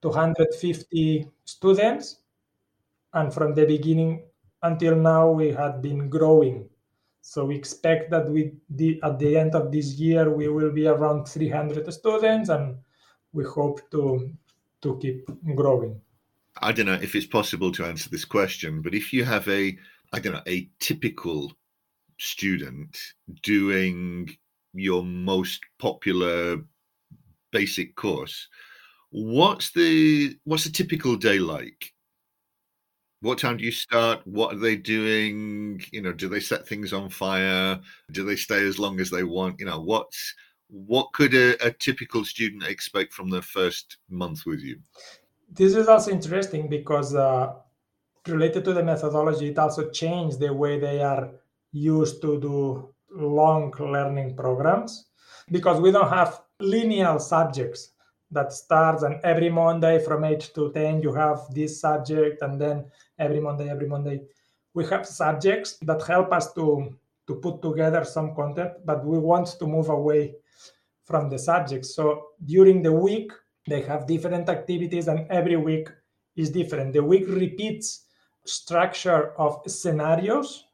250 0.02 1.30
students. 1.44 2.20
And 3.14 3.32
from 3.32 3.54
the 3.54 3.64
beginning 3.64 4.26
until 4.62 4.96
now, 4.96 5.30
we 5.30 5.52
had 5.52 5.80
been 5.80 6.10
growing. 6.10 6.68
So 7.26 7.46
we 7.46 7.56
expect 7.56 8.10
that 8.10 8.28
we 8.28 8.52
the, 8.68 9.00
at 9.02 9.18
the 9.18 9.38
end 9.38 9.54
of 9.54 9.72
this 9.72 9.94
year, 9.94 10.28
we 10.30 10.48
will 10.48 10.70
be 10.70 10.86
around 10.86 11.24
300 11.24 11.90
students, 11.90 12.50
and 12.50 12.76
we 13.32 13.44
hope 13.44 13.80
to 13.92 14.30
to 14.82 14.98
keep 14.98 15.26
growing. 15.56 15.98
I 16.60 16.72
don't 16.72 16.84
know 16.84 17.00
if 17.00 17.14
it's 17.14 17.26
possible 17.26 17.72
to 17.72 17.86
answer 17.86 18.10
this 18.10 18.26
question, 18.26 18.82
but 18.82 18.94
if 18.94 19.10
you 19.10 19.24
have 19.24 19.48
a 19.48 19.74
I 20.12 20.20
don't 20.20 20.34
know 20.34 20.42
a 20.46 20.68
typical 20.80 21.50
student 22.18 22.94
doing 23.42 24.36
your 24.74 25.02
most 25.02 25.62
popular 25.78 26.58
basic 27.52 27.96
course, 27.96 28.48
what's 29.10 29.72
the 29.72 30.36
what's 30.44 30.66
a 30.66 30.72
typical 30.72 31.16
day 31.16 31.38
like? 31.38 31.93
What 33.24 33.38
time 33.38 33.56
do 33.56 33.64
you 33.64 33.72
start? 33.72 34.20
What 34.26 34.52
are 34.52 34.58
they 34.58 34.76
doing? 34.76 35.82
You 35.92 36.02
know, 36.02 36.12
do 36.12 36.28
they 36.28 36.40
set 36.40 36.68
things 36.68 36.92
on 36.92 37.08
fire? 37.08 37.80
Do 38.12 38.22
they 38.22 38.36
stay 38.36 38.62
as 38.68 38.78
long 38.78 39.00
as 39.00 39.08
they 39.08 39.24
want? 39.24 39.58
You 39.60 39.64
know, 39.64 39.80
what's 39.80 40.34
what 40.68 41.10
could 41.14 41.32
a, 41.32 41.56
a 41.66 41.70
typical 41.70 42.26
student 42.26 42.64
expect 42.64 43.14
from 43.14 43.30
their 43.30 43.40
first 43.40 43.96
month 44.10 44.44
with 44.44 44.60
you? 44.60 44.78
This 45.50 45.74
is 45.74 45.88
also 45.88 46.10
interesting 46.10 46.68
because 46.68 47.14
uh, 47.14 47.54
related 48.28 48.62
to 48.66 48.74
the 48.74 48.82
methodology, 48.82 49.48
it 49.48 49.58
also 49.58 49.88
changed 49.88 50.38
the 50.38 50.52
way 50.52 50.78
they 50.78 51.00
are 51.00 51.30
used 51.72 52.20
to 52.20 52.38
do 52.38 52.92
long 53.10 53.72
learning 53.80 54.36
programs 54.36 55.06
because 55.50 55.80
we 55.80 55.90
don't 55.90 56.10
have 56.10 56.42
linear 56.60 57.18
subjects 57.18 57.93
that 58.34 58.52
starts 58.52 59.02
and 59.02 59.20
every 59.24 59.48
monday 59.48 59.98
from 60.04 60.24
8 60.24 60.50
to 60.54 60.72
10 60.72 61.02
you 61.02 61.12
have 61.14 61.40
this 61.54 61.80
subject 61.80 62.42
and 62.42 62.60
then 62.60 62.84
every 63.18 63.40
monday 63.40 63.70
every 63.70 63.88
monday. 63.88 64.20
We 64.74 64.84
have 64.86 65.06
subjects 65.06 65.78
that 65.82 66.02
help 66.02 66.32
us 66.32 66.52
to 66.54 66.94
to 67.26 67.34
put 67.36 67.62
together 67.62 68.04
some 68.04 68.34
content 68.34 68.72
but 68.84 69.04
we 69.04 69.18
want 69.18 69.46
to 69.58 69.66
move 69.66 69.88
away 69.88 70.34
from 71.04 71.28
the 71.28 71.38
subjects. 71.38 71.94
So 71.94 72.28
during 72.44 72.82
the 72.82 72.92
week 72.92 73.32
they 73.66 73.82
have 73.82 74.06
different 74.06 74.48
activities 74.48 75.08
and 75.08 75.26
every 75.30 75.56
week 75.56 75.88
is 76.36 76.50
different. 76.50 76.92
The 76.92 77.04
week 77.04 77.26
repeats 77.28 78.06
structure 78.44 79.32
of 79.38 79.62
scenarios 79.66 80.64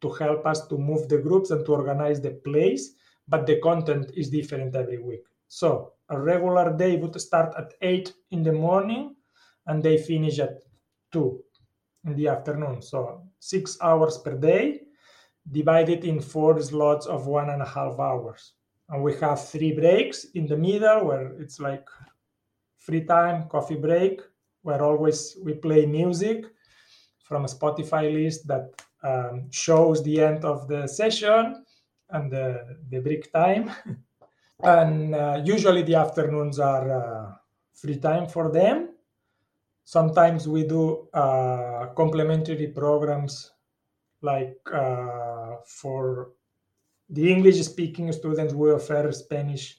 to 0.00 0.10
help 0.10 0.46
us 0.46 0.66
to 0.68 0.78
move 0.78 1.08
the 1.08 1.18
groups 1.18 1.50
and 1.50 1.64
to 1.66 1.72
organize 1.72 2.20
the 2.20 2.30
plays, 2.30 2.94
but 3.28 3.46
the 3.46 3.60
content 3.60 4.10
is 4.14 4.30
different 4.30 4.74
every 4.74 4.98
week. 4.98 5.24
So 5.50 5.94
a 6.08 6.16
regular 6.16 6.76
day 6.76 6.96
would 6.96 7.20
start 7.20 7.54
at 7.58 7.74
8 7.82 8.14
in 8.30 8.44
the 8.44 8.52
morning 8.52 9.16
and 9.66 9.82
they 9.82 9.98
finish 9.98 10.38
at 10.38 10.62
2 11.10 11.42
in 12.04 12.14
the 12.14 12.28
afternoon. 12.28 12.80
So 12.80 13.24
six 13.40 13.76
hours 13.82 14.18
per 14.18 14.36
day, 14.36 14.82
divided 15.50 16.04
in 16.04 16.20
four 16.20 16.60
slots 16.62 17.06
of 17.06 17.26
one 17.26 17.50
and 17.50 17.62
a 17.62 17.66
half 17.66 17.98
hours. 17.98 18.52
And 18.88 19.02
we 19.02 19.14
have 19.16 19.44
three 19.44 19.72
breaks 19.72 20.24
in 20.34 20.46
the 20.46 20.56
middle 20.56 21.06
where 21.06 21.32
it's 21.40 21.58
like 21.58 21.88
free 22.76 23.04
time, 23.04 23.48
coffee 23.48 23.76
break, 23.76 24.20
where 24.62 24.82
always 24.82 25.36
we 25.44 25.54
play 25.54 25.84
music 25.84 26.44
from 27.24 27.44
a 27.44 27.48
Spotify 27.48 28.12
list 28.12 28.46
that 28.46 28.70
um, 29.02 29.50
shows 29.50 30.00
the 30.04 30.20
end 30.20 30.44
of 30.44 30.68
the 30.68 30.86
session 30.86 31.64
and 32.10 32.30
the, 32.30 32.78
the 32.88 33.00
break 33.00 33.32
time. 33.32 33.72
and 34.62 35.14
uh, 35.14 35.42
usually 35.44 35.82
the 35.82 35.94
afternoons 35.94 36.58
are 36.58 36.90
uh, 36.90 37.32
free 37.74 37.98
time 37.98 38.26
for 38.26 38.50
them. 38.50 38.90
Sometimes 39.84 40.46
we 40.46 40.64
do 40.64 41.08
uh, 41.12 41.86
complementary 41.96 42.68
programs 42.68 43.52
like 44.22 44.56
uh, 44.72 45.56
for 45.66 46.30
the 47.08 47.32
English 47.32 47.60
speaking 47.62 48.12
students, 48.12 48.54
we 48.54 48.70
offer 48.70 49.10
Spanish 49.12 49.76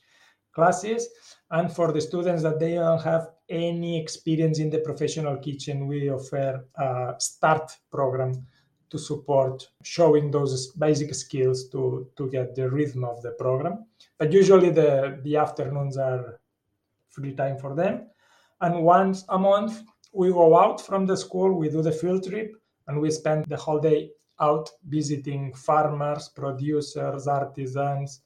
classes. 0.53 1.07
And 1.49 1.71
for 1.71 1.91
the 1.91 2.01
students 2.01 2.43
that 2.43 2.59
they 2.59 2.75
don't 2.75 3.01
have 3.01 3.29
any 3.49 3.99
experience 4.01 4.59
in 4.59 4.69
the 4.69 4.79
professional 4.79 5.37
kitchen, 5.37 5.87
we 5.87 6.09
offer 6.09 6.65
a 6.77 7.15
START 7.19 7.71
program 7.91 8.45
to 8.89 8.97
support 8.97 9.67
showing 9.83 10.31
those 10.31 10.71
basic 10.73 11.15
skills 11.15 11.69
to, 11.69 12.07
to 12.17 12.29
get 12.29 12.55
the 12.55 12.69
rhythm 12.69 13.05
of 13.05 13.21
the 13.21 13.31
program. 13.31 13.85
But 14.21 14.31
usually 14.31 14.69
the, 14.69 15.19
the 15.23 15.36
afternoons 15.38 15.97
are 15.97 16.39
free 17.10 17.34
time 17.34 17.57
for 17.57 17.73
them. 17.73 18.05
And 18.62 18.84
once 18.84 19.25
a 19.29 19.39
month, 19.39 19.81
we 20.13 20.29
go 20.29 20.55
out 20.55 20.79
from 20.79 21.07
the 21.07 21.17
school, 21.17 21.57
we 21.57 21.69
do 21.69 21.81
the 21.81 21.91
field 21.91 22.29
trip, 22.29 22.53
and 22.86 23.01
we 23.01 23.10
spend 23.10 23.45
the 23.47 23.57
whole 23.57 23.79
day 23.79 24.12
out 24.39 24.69
visiting 24.88 25.51
farmers, 25.55 26.29
producers, 26.29 27.27
artisans 27.27 28.21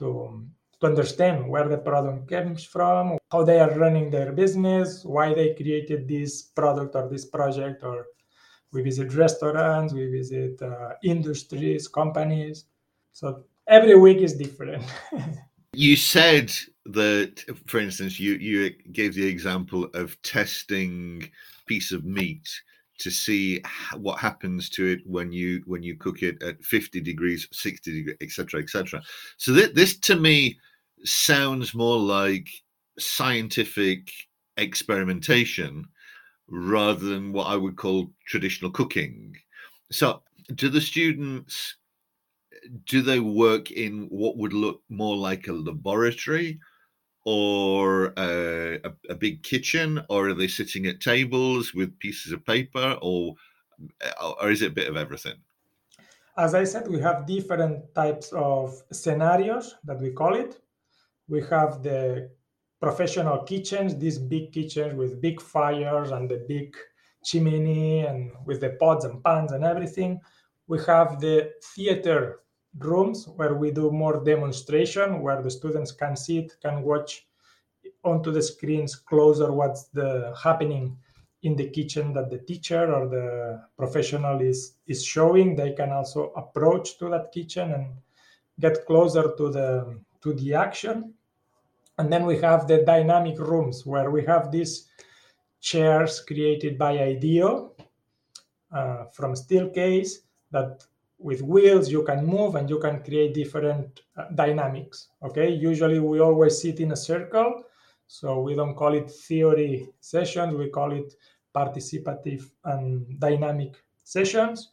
to, 0.00 0.44
to 0.80 0.86
understand 0.88 1.48
where 1.48 1.68
the 1.68 1.78
product 1.78 2.28
comes 2.28 2.64
from, 2.64 3.16
how 3.30 3.44
they 3.44 3.60
are 3.60 3.78
running 3.78 4.10
their 4.10 4.32
business, 4.32 5.04
why 5.04 5.34
they 5.34 5.54
created 5.54 6.08
this 6.08 6.42
product 6.42 6.96
or 6.96 7.08
this 7.08 7.26
project 7.26 7.84
or 7.84 8.06
we 8.72 8.82
visit 8.82 9.14
restaurants 9.14 9.94
we 9.94 10.08
visit 10.08 10.60
uh, 10.60 10.90
industries 11.02 11.88
companies 11.88 12.66
so 13.12 13.44
every 13.68 13.96
week 13.96 14.18
is 14.18 14.34
different 14.34 14.82
you 15.72 15.96
said 15.96 16.52
that 16.86 17.44
for 17.66 17.78
instance 17.78 18.18
you 18.18 18.34
you 18.34 18.70
gave 18.92 19.14
the 19.14 19.26
example 19.26 19.84
of 19.94 20.20
testing 20.22 21.28
piece 21.66 21.92
of 21.92 22.04
meat 22.04 22.48
to 22.98 23.10
see 23.10 23.62
what 23.96 24.18
happens 24.18 24.68
to 24.68 24.86
it 24.86 25.00
when 25.04 25.30
you 25.30 25.62
when 25.66 25.82
you 25.82 25.96
cook 25.96 26.22
it 26.22 26.42
at 26.42 26.62
50 26.64 27.00
degrees 27.00 27.46
60 27.52 27.92
degrees 27.92 28.16
etc 28.20 28.60
etc 28.60 29.00
so 29.36 29.54
th- 29.54 29.74
this 29.74 29.98
to 29.98 30.16
me 30.16 30.58
sounds 31.04 31.74
more 31.74 31.98
like 31.98 32.48
scientific 32.98 34.10
experimentation 34.56 35.86
rather 36.48 37.06
than 37.06 37.32
what 37.32 37.46
I 37.46 37.56
would 37.56 37.76
call 37.76 38.10
traditional 38.26 38.70
cooking. 38.70 39.36
So, 39.90 40.22
do 40.54 40.68
the 40.68 40.80
students 40.80 41.76
do 42.86 43.02
they 43.02 43.20
work 43.20 43.70
in 43.70 44.06
what 44.10 44.36
would 44.36 44.52
look 44.52 44.82
more 44.88 45.16
like 45.16 45.48
a 45.48 45.52
laboratory 45.52 46.58
or 47.24 48.14
a, 48.16 48.80
a, 48.84 48.92
a, 49.10 49.14
big 49.14 49.42
kitchen, 49.42 50.02
or 50.08 50.28
are 50.28 50.34
they 50.34 50.48
sitting 50.48 50.86
at 50.86 51.00
tables 51.00 51.74
with 51.74 51.98
pieces 51.98 52.32
of 52.32 52.44
paper, 52.46 52.96
or 53.02 53.34
or 54.40 54.50
is 54.50 54.62
it 54.62 54.72
a 54.72 54.74
bit 54.74 54.88
of 54.88 54.96
everything? 54.96 55.34
As 56.36 56.54
I 56.54 56.64
said, 56.64 56.88
we 56.88 57.00
have 57.00 57.26
different 57.26 57.94
types 57.94 58.32
of 58.32 58.80
scenarios 58.92 59.74
that 59.84 60.00
we 60.00 60.12
call 60.12 60.34
it. 60.34 60.60
We 61.28 61.42
have 61.50 61.82
the 61.82 62.30
professional 62.80 63.42
kitchens, 63.42 63.96
these 63.96 64.18
big 64.18 64.52
kitchens 64.52 64.94
with 64.94 65.20
big 65.20 65.40
fires 65.40 66.10
and 66.12 66.28
the 66.28 66.44
big 66.48 66.74
chimney 67.24 68.06
and 68.06 68.30
with 68.46 68.60
the 68.60 68.70
pots 68.80 69.04
and 69.04 69.22
pans 69.22 69.52
and 69.52 69.64
everything. 69.64 70.20
We 70.68 70.78
have 70.86 71.20
the 71.20 71.50
theater 71.74 72.40
rooms 72.78 73.28
where 73.36 73.54
we 73.54 73.70
do 73.70 73.90
more 73.90 74.22
demonstration, 74.22 75.20
where 75.22 75.42
the 75.42 75.50
students 75.50 75.92
can 75.92 76.16
sit, 76.16 76.56
can 76.60 76.82
watch 76.82 77.26
onto 78.04 78.30
the 78.30 78.42
screens 78.42 78.94
closer 78.94 79.52
what's 79.52 79.84
the 79.88 80.34
happening 80.42 80.96
in 81.42 81.54
the 81.56 81.68
kitchen 81.70 82.12
that 82.12 82.30
the 82.30 82.38
teacher 82.38 82.92
or 82.92 83.08
the 83.08 83.62
professional 83.76 84.40
is 84.40 84.74
is 84.86 85.04
showing. 85.04 85.54
They 85.54 85.72
can 85.72 85.90
also 85.90 86.32
approach 86.36 86.98
to 86.98 87.08
that 87.10 87.32
kitchen 87.32 87.72
and 87.72 87.86
get 88.60 88.84
closer 88.86 89.34
to 89.36 89.50
the 89.50 90.00
to 90.22 90.32
the 90.34 90.54
action. 90.54 91.14
And 91.98 92.12
then 92.12 92.26
we 92.26 92.38
have 92.38 92.68
the 92.68 92.84
dynamic 92.84 93.38
rooms 93.38 93.84
where 93.84 94.10
we 94.10 94.24
have 94.24 94.52
these 94.52 94.88
chairs 95.60 96.20
created 96.20 96.78
by 96.78 96.98
IDEO 96.98 97.72
uh, 98.72 99.04
from 99.12 99.34
Steelcase 99.34 100.18
that 100.52 100.84
with 101.18 101.42
wheels 101.42 101.90
you 101.90 102.02
can 102.04 102.24
move 102.24 102.54
and 102.54 102.70
you 102.70 102.78
can 102.78 103.02
create 103.02 103.34
different 103.34 104.00
uh, 104.16 104.24
dynamics 104.34 105.08
okay? 105.22 105.48
Usually 105.50 105.98
we 106.00 106.20
always 106.20 106.60
sit 106.60 106.80
in 106.80 106.92
a 106.92 106.96
circle 106.96 107.64
so 108.06 108.40
we 108.40 108.54
don't 108.54 108.74
call 108.74 108.94
it 108.94 109.10
theory 109.10 109.88
sessions 110.00 110.54
we 110.54 110.68
call 110.70 110.92
it 110.92 111.14
participative 111.54 112.50
and 112.64 113.18
dynamic 113.18 113.74
sessions 114.04 114.70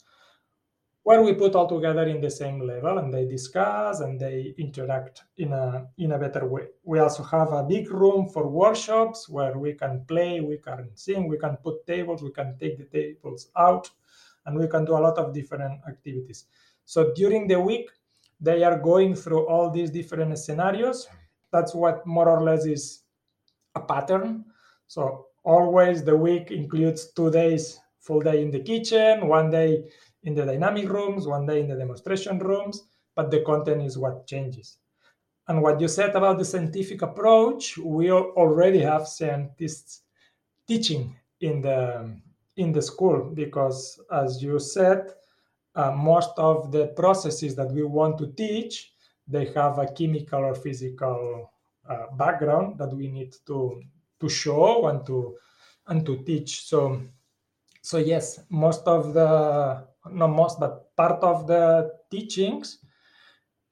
where 1.05 1.21
we 1.21 1.33
put 1.33 1.53
all 1.53 1.67
together 1.67 2.07
in 2.07 2.19
the 2.19 2.29
same 2.29 2.59
level 2.59 2.97
and 2.97 3.13
they 3.13 3.25
discuss 3.27 3.99
and 3.99 4.19
they 4.19 4.55
interact 4.57 5.21
in 5.37 5.53
a 5.53 5.85
in 5.99 6.13
a 6.13 6.17
better 6.17 6.47
way. 6.47 6.65
We 6.83 6.97
also 6.97 7.21
have 7.21 7.51
a 7.53 7.61
big 7.63 7.91
room 7.91 8.27
for 8.27 8.47
workshops 8.47 9.29
where 9.29 9.55
we 9.55 9.73
can 9.73 10.03
play 10.07 10.41
we 10.41 10.57
can 10.57 10.89
sing 10.95 11.27
we 11.27 11.37
can 11.37 11.57
put 11.57 11.85
tables 11.85 12.23
we 12.23 12.31
can 12.31 12.57
take 12.57 12.79
the 12.79 12.85
tables 12.85 13.49
out 13.55 13.87
and 14.45 14.57
we 14.57 14.67
can 14.67 14.85
do 14.85 14.93
a 14.93 14.99
lot 14.99 15.17
of 15.17 15.33
different 15.33 15.79
activities. 15.87 16.45
So 16.85 17.13
during 17.15 17.47
the 17.47 17.59
week, 17.59 17.89
they 18.39 18.63
are 18.63 18.77
going 18.77 19.15
through 19.15 19.47
all 19.47 19.69
these 19.69 19.89
different 19.89 20.37
scenarios. 20.37 21.07
That's 21.51 21.73
what 21.73 22.05
more 22.05 22.29
or 22.29 22.43
less 22.43 22.65
is 22.65 23.01
a 23.75 23.81
pattern. 23.81 24.45
So 24.87 25.27
always 25.43 26.03
the 26.03 26.15
week 26.15 26.51
includes 26.51 27.11
two 27.13 27.31
days, 27.31 27.79
full 27.99 28.21
day 28.21 28.41
in 28.41 28.51
the 28.51 28.59
kitchen, 28.59 29.27
one 29.27 29.49
day 29.49 29.85
in 30.23 30.35
the 30.35 30.45
dynamic 30.45 30.89
rooms, 30.89 31.27
one 31.27 31.45
day 31.45 31.59
in 31.59 31.67
the 31.67 31.75
demonstration 31.75 32.39
rooms, 32.39 32.83
but 33.15 33.31
the 33.31 33.41
content 33.41 33.81
is 33.81 33.97
what 33.97 34.27
changes. 34.27 34.77
And 35.47 35.61
what 35.61 35.79
you 35.79 35.87
said 35.87 36.15
about 36.15 36.39
the 36.39 36.45
scientific 36.45 37.03
approach, 37.03 37.77
we 37.77 38.11
already 38.11 38.79
have 38.79 39.07
scientists 39.07 40.01
teaching 40.67 41.15
in 41.41 41.61
the 41.61 42.19
in 42.57 42.71
the 42.71 42.81
school 42.81 43.31
because, 43.33 43.99
as 44.11 44.41
you 44.41 44.59
said, 44.59 45.13
uh, 45.75 45.91
most 45.91 46.31
of 46.37 46.71
the 46.71 46.87
processes 46.87 47.55
that 47.55 47.71
we 47.71 47.83
want 47.83 48.17
to 48.17 48.27
teach 48.33 48.95
they 49.27 49.45
have 49.53 49.79
a 49.79 49.87
chemical 49.87 50.39
or 50.39 50.55
physical 50.55 51.51
uh, 51.89 52.07
background 52.15 52.77
that 52.77 52.93
we 52.93 53.07
need 53.07 53.33
to 53.45 53.81
to 54.19 54.29
show 54.29 54.87
and 54.87 55.05
to 55.05 55.35
and 55.87 56.05
to 56.05 56.23
teach. 56.23 56.63
So 56.65 57.01
so 57.81 57.97
yes, 57.97 58.39
most 58.49 58.87
of 58.87 59.13
the 59.13 59.87
not 60.11 60.27
most 60.27 60.59
but 60.59 60.95
part 60.95 61.23
of 61.23 61.47
the 61.47 61.91
teachings 62.11 62.79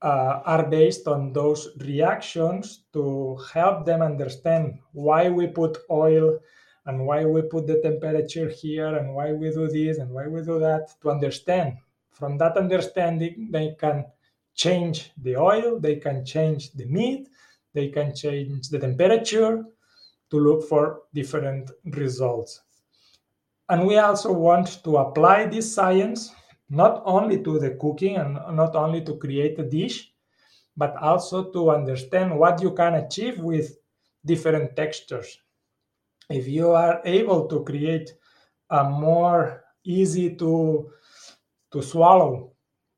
uh, 0.02 0.42
are 0.46 0.68
based 0.68 1.08
on 1.08 1.32
those 1.34 1.70
reactions 1.80 2.86
to 2.94 3.38
help 3.54 3.86
them 3.86 4.02
understand 4.02 4.80
why 4.92 5.30
we 5.30 5.48
put 5.48 5.78
oil 5.90 6.40
and 6.86 7.06
why 7.06 7.26
we 7.26 7.42
put 7.42 7.68
the 7.68 7.80
temperature 7.82 8.50
here 8.50 8.96
and 8.96 9.14
why 9.14 9.32
we 9.32 9.50
do 9.52 9.68
this 9.68 9.98
and 9.98 10.10
why 10.12 10.28
we 10.28 10.42
do 10.42 10.60
that 10.60 10.94
to 11.02 11.10
understand. 11.10 11.78
From 12.12 12.38
that 12.38 12.58
understanding, 12.58 13.50
they 13.52 13.76
can 13.80 14.06
change 14.54 15.12
the 15.18 15.36
oil, 15.36 15.80
they 15.80 15.96
can 15.96 16.26
change 16.26 16.72
the 16.74 16.86
meat, 16.86 17.30
they 17.74 17.88
can 17.88 18.14
change 18.14 18.70
the 18.70 18.80
temperature 18.80 19.64
to 20.30 20.38
look 20.38 20.68
for 20.68 21.04
different 21.14 21.72
results. 21.86 22.62
And 23.70 23.88
we 23.88 23.98
also 23.98 24.32
want 24.32 24.84
to 24.84 24.98
apply 24.98 25.46
this 25.46 25.74
science 25.74 26.34
not 26.70 27.02
only 27.06 27.42
to 27.44 27.60
the 27.60 27.72
cooking 27.72 28.18
and 28.18 28.34
not 28.56 28.76
only 28.76 29.02
to 29.06 29.16
create 29.18 29.58
a 29.60 29.64
dish, 29.64 30.12
but 30.76 30.96
also 30.98 31.52
to 31.52 31.72
understand 31.72 32.38
what 32.38 32.62
you 32.62 32.72
can 32.72 32.96
achieve 32.96 33.40
with 33.40 33.78
different 34.26 34.76
textures 34.76 35.40
if 36.30 36.48
you 36.48 36.72
are 36.72 37.02
able 37.06 37.48
to 37.48 37.64
create 37.64 38.14
a 38.70 38.84
more 38.84 39.64
easy 39.84 40.36
to 40.36 40.90
to 41.72 41.82
swallow 41.82 42.54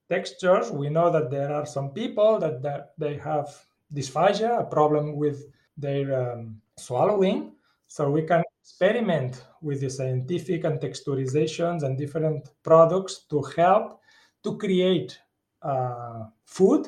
textures 0.10 0.72
we 0.72 0.90
know 0.90 1.10
that 1.10 1.32
there 1.32 1.54
are 1.54 1.66
some 1.66 1.90
people 1.90 2.38
that, 2.40 2.62
that 2.62 2.94
they 2.98 3.18
have 3.18 3.48
dysphagia 3.94 4.60
a 4.60 4.66
problem 4.66 5.16
with 5.16 5.46
their 5.78 6.34
um, 6.34 6.62
swallowing. 6.78 7.54
So 7.88 8.10
we 8.10 8.24
can 8.24 8.44
experiment 8.62 9.46
with 9.62 9.82
the 9.82 9.90
scientific 9.90 10.64
and 10.64 10.80
texturizations 10.80 11.84
and 11.84 11.98
different 11.98 12.50
products 12.64 13.26
to 13.30 13.42
help 13.56 14.00
to 14.44 14.58
create 14.58 15.18
uh, 15.62 16.26
food 16.46 16.88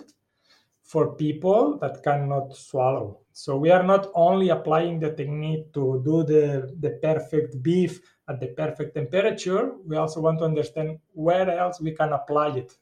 for 0.88 1.16
people 1.16 1.78
that 1.80 2.02
cannot 2.02 2.56
swallow. 2.56 3.20
So 3.34 3.58
we 3.58 3.70
are 3.72 3.84
not 3.84 4.10
only 4.16 4.50
applying 4.50 5.02
the 5.02 5.12
technique 5.12 5.74
to 5.74 6.02
do 6.06 6.24
the, 6.24 6.74
the 6.80 6.92
perfect 7.04 7.62
beef 7.62 8.00
at 8.30 8.40
the 8.40 8.48
perfect 8.48 8.96
temperature, 8.96 9.74
we 9.86 9.98
also 9.98 10.22
want 10.22 10.40
to 10.40 10.46
understand 10.46 10.98
where 11.12 11.50
else 11.52 11.82
we 11.82 11.92
can 11.92 12.14
apply 12.14 12.56
it. 12.56 12.78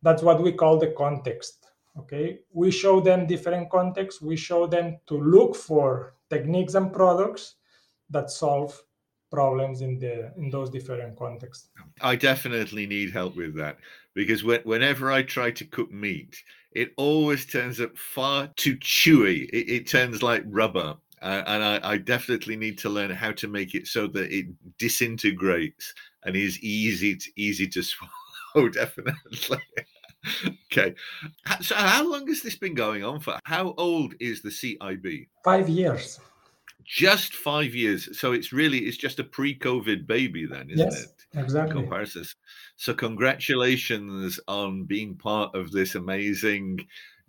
That's 0.00 0.22
what 0.22 0.40
we 0.40 0.52
call 0.52 0.78
the 0.78 0.94
context. 0.96 1.66
Okay, 1.98 2.38
we 2.52 2.70
show 2.70 3.00
them 3.00 3.26
different 3.26 3.68
contexts. 3.68 4.22
We 4.22 4.36
show 4.36 4.68
them 4.68 4.98
to 5.08 5.14
look 5.16 5.56
for 5.56 6.14
techniques 6.30 6.74
and 6.74 6.92
products 6.92 7.56
that 8.10 8.30
solve 8.30 8.80
problems 9.32 9.80
in 9.80 9.98
the 9.98 10.32
in 10.36 10.50
those 10.50 10.70
different 10.70 11.18
contexts. 11.18 11.70
I 12.00 12.14
definitely 12.14 12.86
need 12.86 13.10
help 13.10 13.34
with 13.34 13.56
that 13.56 13.78
because 14.14 14.44
when, 14.44 14.60
whenever 14.60 15.10
I 15.10 15.22
try 15.22 15.50
to 15.50 15.64
cook 15.64 15.90
meat, 15.90 16.36
it 16.72 16.92
always 16.96 17.46
turns 17.46 17.80
up 17.80 17.96
far 17.96 18.48
too 18.56 18.76
chewy. 18.76 19.48
It, 19.50 19.70
it 19.70 19.88
turns 19.88 20.22
like 20.22 20.42
rubber. 20.46 20.96
Uh, 21.20 21.42
and 21.46 21.64
I, 21.64 21.80
I, 21.82 21.96
definitely 21.98 22.54
need 22.54 22.78
to 22.78 22.88
learn 22.88 23.10
how 23.10 23.32
to 23.32 23.48
make 23.48 23.74
it 23.74 23.88
so 23.88 24.06
that 24.06 24.30
it 24.30 24.46
disintegrates 24.78 25.92
and 26.24 26.36
is 26.36 26.60
easy 26.60 27.16
to 27.16 27.30
easy 27.36 27.66
to 27.68 27.82
swallow. 28.54 28.68
Definitely. 28.68 29.58
okay. 30.72 30.94
So, 31.60 31.74
how 31.74 32.08
long 32.08 32.28
has 32.28 32.42
this 32.42 32.54
been 32.54 32.74
going 32.74 33.02
on 33.02 33.18
for? 33.18 33.36
How 33.44 33.74
old 33.78 34.14
is 34.20 34.42
the 34.42 34.50
CIB? 34.50 35.26
Five 35.44 35.68
years. 35.68 36.20
Just 36.88 37.34
five 37.34 37.74
years. 37.74 38.18
So 38.18 38.32
it's 38.32 38.50
really 38.50 38.78
it's 38.78 38.96
just 38.96 39.18
a 39.18 39.24
pre-COVID 39.24 40.06
baby, 40.06 40.46
then, 40.46 40.70
isn't 40.70 40.90
yes, 40.90 41.02
it? 41.04 41.26
Exactly. 41.34 41.74
Comparisons. 41.74 42.34
So 42.76 42.94
congratulations 42.94 44.40
on 44.48 44.84
being 44.84 45.14
part 45.14 45.54
of 45.54 45.70
this 45.70 45.94
amazing 45.94 46.80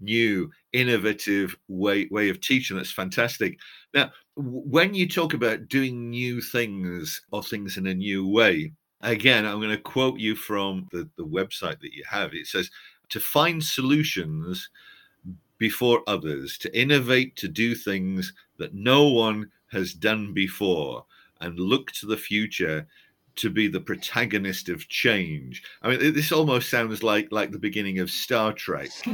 new 0.02 0.50
innovative 0.74 1.56
way 1.68 2.08
way 2.12 2.30
of 2.30 2.40
teaching 2.40 2.78
that's 2.78 2.92
fantastic 2.92 3.58
now 3.94 4.10
when 4.36 4.94
you 4.94 5.08
talk 5.08 5.34
about 5.34 5.68
doing 5.68 6.10
new 6.10 6.40
things 6.40 7.22
or 7.32 7.44
things 7.44 7.76
in 7.76 7.88
a 7.88 7.94
new 7.94 8.26
way 8.26 8.72
again 9.02 9.46
i'm 9.46 9.60
going 9.60 9.70
to 9.70 9.78
quote 9.78 10.18
you 10.18 10.36
from 10.36 10.88
the, 10.92 11.10
the 11.18 11.26
website 11.26 11.80
that 11.82 11.94
you 11.94 12.04
have 12.10 12.34
it 12.34 12.48
says 12.48 12.70
to 13.10 13.20
find 13.20 13.62
solutions 13.62 14.70
before 15.58 16.02
others 16.08 16.58
to 16.58 16.80
innovate 16.80 17.36
to 17.36 17.48
do 17.50 17.76
things 17.76 18.34
that 18.60 18.74
no 18.74 19.08
one 19.08 19.50
has 19.72 19.94
done 19.94 20.34
before 20.34 21.06
and 21.42 21.60
look 21.60 21.92
to 21.94 22.06
the 22.06 22.18
future 22.18 22.88
to 23.36 23.50
be 23.50 23.68
the 23.68 23.80
protagonist 23.80 24.70
of 24.70 24.88
change. 24.90 25.64
I 25.82 25.90
mean, 25.90 26.14
this 26.14 26.32
almost 26.32 26.70
sounds 26.70 27.04
like 27.04 27.30
like 27.32 27.52
the 27.52 27.60
beginning 27.60 28.00
of 28.00 28.12
Star 28.12 28.54
Trek. 28.54 28.90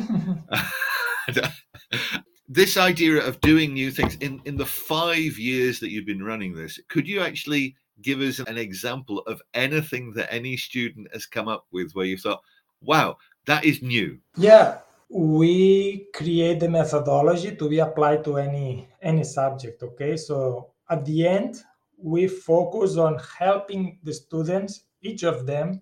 this 2.47 2.77
idea 2.77 3.25
of 3.25 3.41
doing 3.41 3.73
new 3.73 3.91
things 3.91 4.15
in 4.15 4.41
in 4.45 4.57
the 4.57 4.65
five 4.65 5.37
years 5.37 5.79
that 5.79 5.91
you've 5.91 6.05
been 6.05 6.23
running 6.23 6.55
this, 6.55 6.79
could 6.87 7.07
you 7.07 7.21
actually 7.21 7.75
give 8.01 8.19
us 8.19 8.39
an 8.39 8.57
example 8.57 9.19
of 9.19 9.41
anything 9.53 10.11
that 10.13 10.33
any 10.33 10.57
student 10.57 11.07
has 11.13 11.25
come 11.25 11.47
up 11.47 11.65
with 11.71 11.93
where 11.93 12.05
you 12.05 12.17
thought, 12.17 12.41
"Wow, 12.81 13.17
That 13.45 13.63
is 13.63 13.83
new. 13.83 14.17
Yeah, 14.35 14.79
we 15.09 16.07
create 16.13 16.59
the 16.59 16.69
methodology 16.69 17.55
to 17.55 17.69
be 17.69 17.79
applied 17.79 18.23
to 18.23 18.37
any 18.37 18.87
any 19.01 19.23
subject. 19.23 19.81
Okay, 19.83 20.17
so 20.17 20.71
at 20.89 21.05
the 21.05 21.27
end, 21.27 21.61
we 21.97 22.27
focus 22.27 22.97
on 22.97 23.19
helping 23.39 23.99
the 24.03 24.13
students, 24.13 24.85
each 25.01 25.23
of 25.23 25.45
them, 25.45 25.81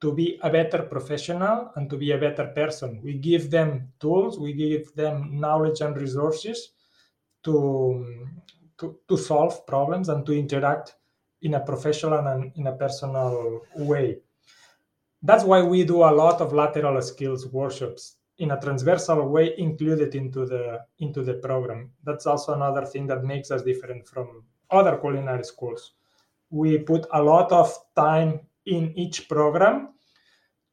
to 0.00 0.12
be 0.12 0.38
a 0.42 0.50
better 0.50 0.82
professional 0.82 1.70
and 1.76 1.88
to 1.90 1.96
be 1.96 2.12
a 2.12 2.18
better 2.18 2.46
person. 2.48 3.00
We 3.02 3.14
give 3.14 3.50
them 3.50 3.92
tools, 4.00 4.38
we 4.38 4.52
give 4.52 4.94
them 4.94 5.38
knowledge 5.40 5.80
and 5.80 5.96
resources 5.96 6.70
to, 7.44 8.32
to, 8.78 8.96
to 9.08 9.16
solve 9.16 9.66
problems 9.66 10.08
and 10.08 10.24
to 10.26 10.32
interact 10.32 10.96
in 11.42 11.54
a 11.54 11.60
professional 11.60 12.26
and 12.26 12.52
in 12.56 12.66
a 12.66 12.76
personal 12.76 13.60
way. 13.76 14.18
That's 15.22 15.44
why 15.44 15.62
we 15.62 15.84
do 15.84 16.02
a 16.02 16.12
lot 16.12 16.40
of 16.40 16.52
lateral 16.52 17.00
skills 17.02 17.46
workshops 17.46 18.16
in 18.40 18.50
a 18.52 18.60
transversal 18.60 19.28
way 19.28 19.54
included 19.58 20.14
into 20.14 20.46
the 20.46 20.80
into 20.98 21.22
the 21.22 21.34
program. 21.34 21.90
That's 22.04 22.26
also 22.26 22.54
another 22.54 22.84
thing 22.86 23.06
that 23.06 23.22
makes 23.22 23.50
us 23.50 23.62
different 23.62 24.08
from 24.08 24.44
other 24.70 24.96
culinary 24.96 25.44
schools. 25.44 25.92
We 26.50 26.78
put 26.78 27.06
a 27.12 27.22
lot 27.22 27.52
of 27.52 27.72
time 27.94 28.40
in 28.64 28.92
each 28.98 29.28
program 29.28 29.90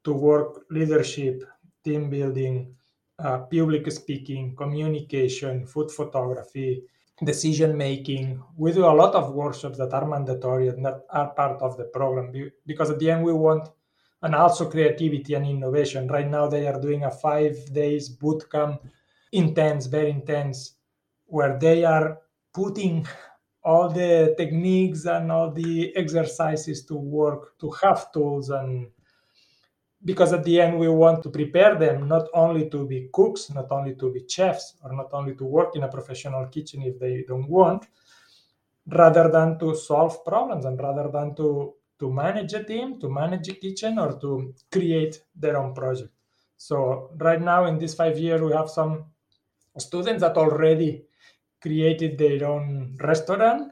to 0.05 0.13
work 0.13 0.65
leadership, 0.71 1.43
team 1.83 2.09
building, 2.09 2.73
uh, 3.19 3.39
public 3.39 3.91
speaking, 3.91 4.55
communication, 4.55 5.67
food 5.67 5.91
photography, 5.91 6.83
decision 7.23 7.75
making. 7.75 8.41
We 8.55 8.71
do 8.71 8.85
a 8.85 8.95
lot 8.95 9.13
of 9.13 9.33
workshops 9.33 9.77
that 9.79 9.93
are 9.93 10.07
mandatory 10.07 10.69
and 10.69 10.85
that 10.85 11.01
are 11.09 11.31
part 11.31 11.61
of 11.61 11.75
the 11.75 11.85
program 11.85 12.31
because 12.65 12.91
at 12.91 12.99
the 12.99 13.11
end 13.11 13.23
we 13.23 13.33
want 13.33 13.69
and 14.21 14.33
also 14.35 14.69
creativity 14.69 15.33
and 15.35 15.45
innovation. 15.45 16.07
Right 16.07 16.29
now 16.29 16.47
they 16.47 16.67
are 16.67 16.79
doing 16.79 17.03
a 17.03 17.11
five 17.11 17.55
days 17.73 18.09
boot 18.09 18.49
camp, 18.51 18.81
intense, 19.31 19.85
very 19.85 20.09
intense, 20.09 20.73
where 21.25 21.57
they 21.59 21.83
are 21.83 22.19
putting 22.53 23.05
all 23.63 23.89
the 23.89 24.33
techniques 24.37 25.05
and 25.05 25.31
all 25.31 25.51
the 25.51 25.95
exercises 25.95 26.85
to 26.85 26.95
work 26.95 27.57
to 27.59 27.69
have 27.81 28.11
tools 28.13 28.49
and 28.49 28.87
because 30.05 30.31
at 30.31 30.43
the 30.45 30.61
end 30.61 30.79
we 30.79 30.87
want 30.87 31.21
to 31.21 31.29
prepare 31.29 31.75
them 31.75 32.07
not 32.07 32.27
only 32.33 32.69
to 32.69 32.87
be 32.87 33.09
cooks 33.11 33.49
not 33.49 33.69
only 33.71 33.93
to 33.95 34.11
be 34.11 34.23
chefs 34.27 34.75
or 34.83 34.93
not 34.93 35.09
only 35.11 35.35
to 35.35 35.43
work 35.43 35.75
in 35.75 35.83
a 35.83 35.87
professional 35.87 36.47
kitchen 36.47 36.81
if 36.81 36.97
they 36.97 37.25
don't 37.27 37.49
want 37.49 37.87
rather 38.87 39.29
than 39.29 39.59
to 39.59 39.75
solve 39.75 40.23
problems 40.23 40.63
and 40.63 40.79
rather 40.79 41.09
than 41.11 41.35
to 41.35 41.73
to 41.99 42.11
manage 42.11 42.53
a 42.53 42.63
team 42.63 42.99
to 42.99 43.09
manage 43.09 43.49
a 43.49 43.53
kitchen 43.53 43.99
or 43.99 44.19
to 44.19 44.53
create 44.71 45.21
their 45.35 45.57
own 45.57 45.73
project 45.73 46.11
so 46.57 47.11
right 47.17 47.41
now 47.41 47.65
in 47.65 47.77
this 47.77 47.93
five 47.93 48.17
years 48.17 48.41
we 48.41 48.51
have 48.51 48.69
some 48.69 49.05
students 49.77 50.21
that 50.21 50.37
already 50.37 51.03
created 51.61 52.17
their 52.17 52.47
own 52.47 52.97
restaurant 53.01 53.71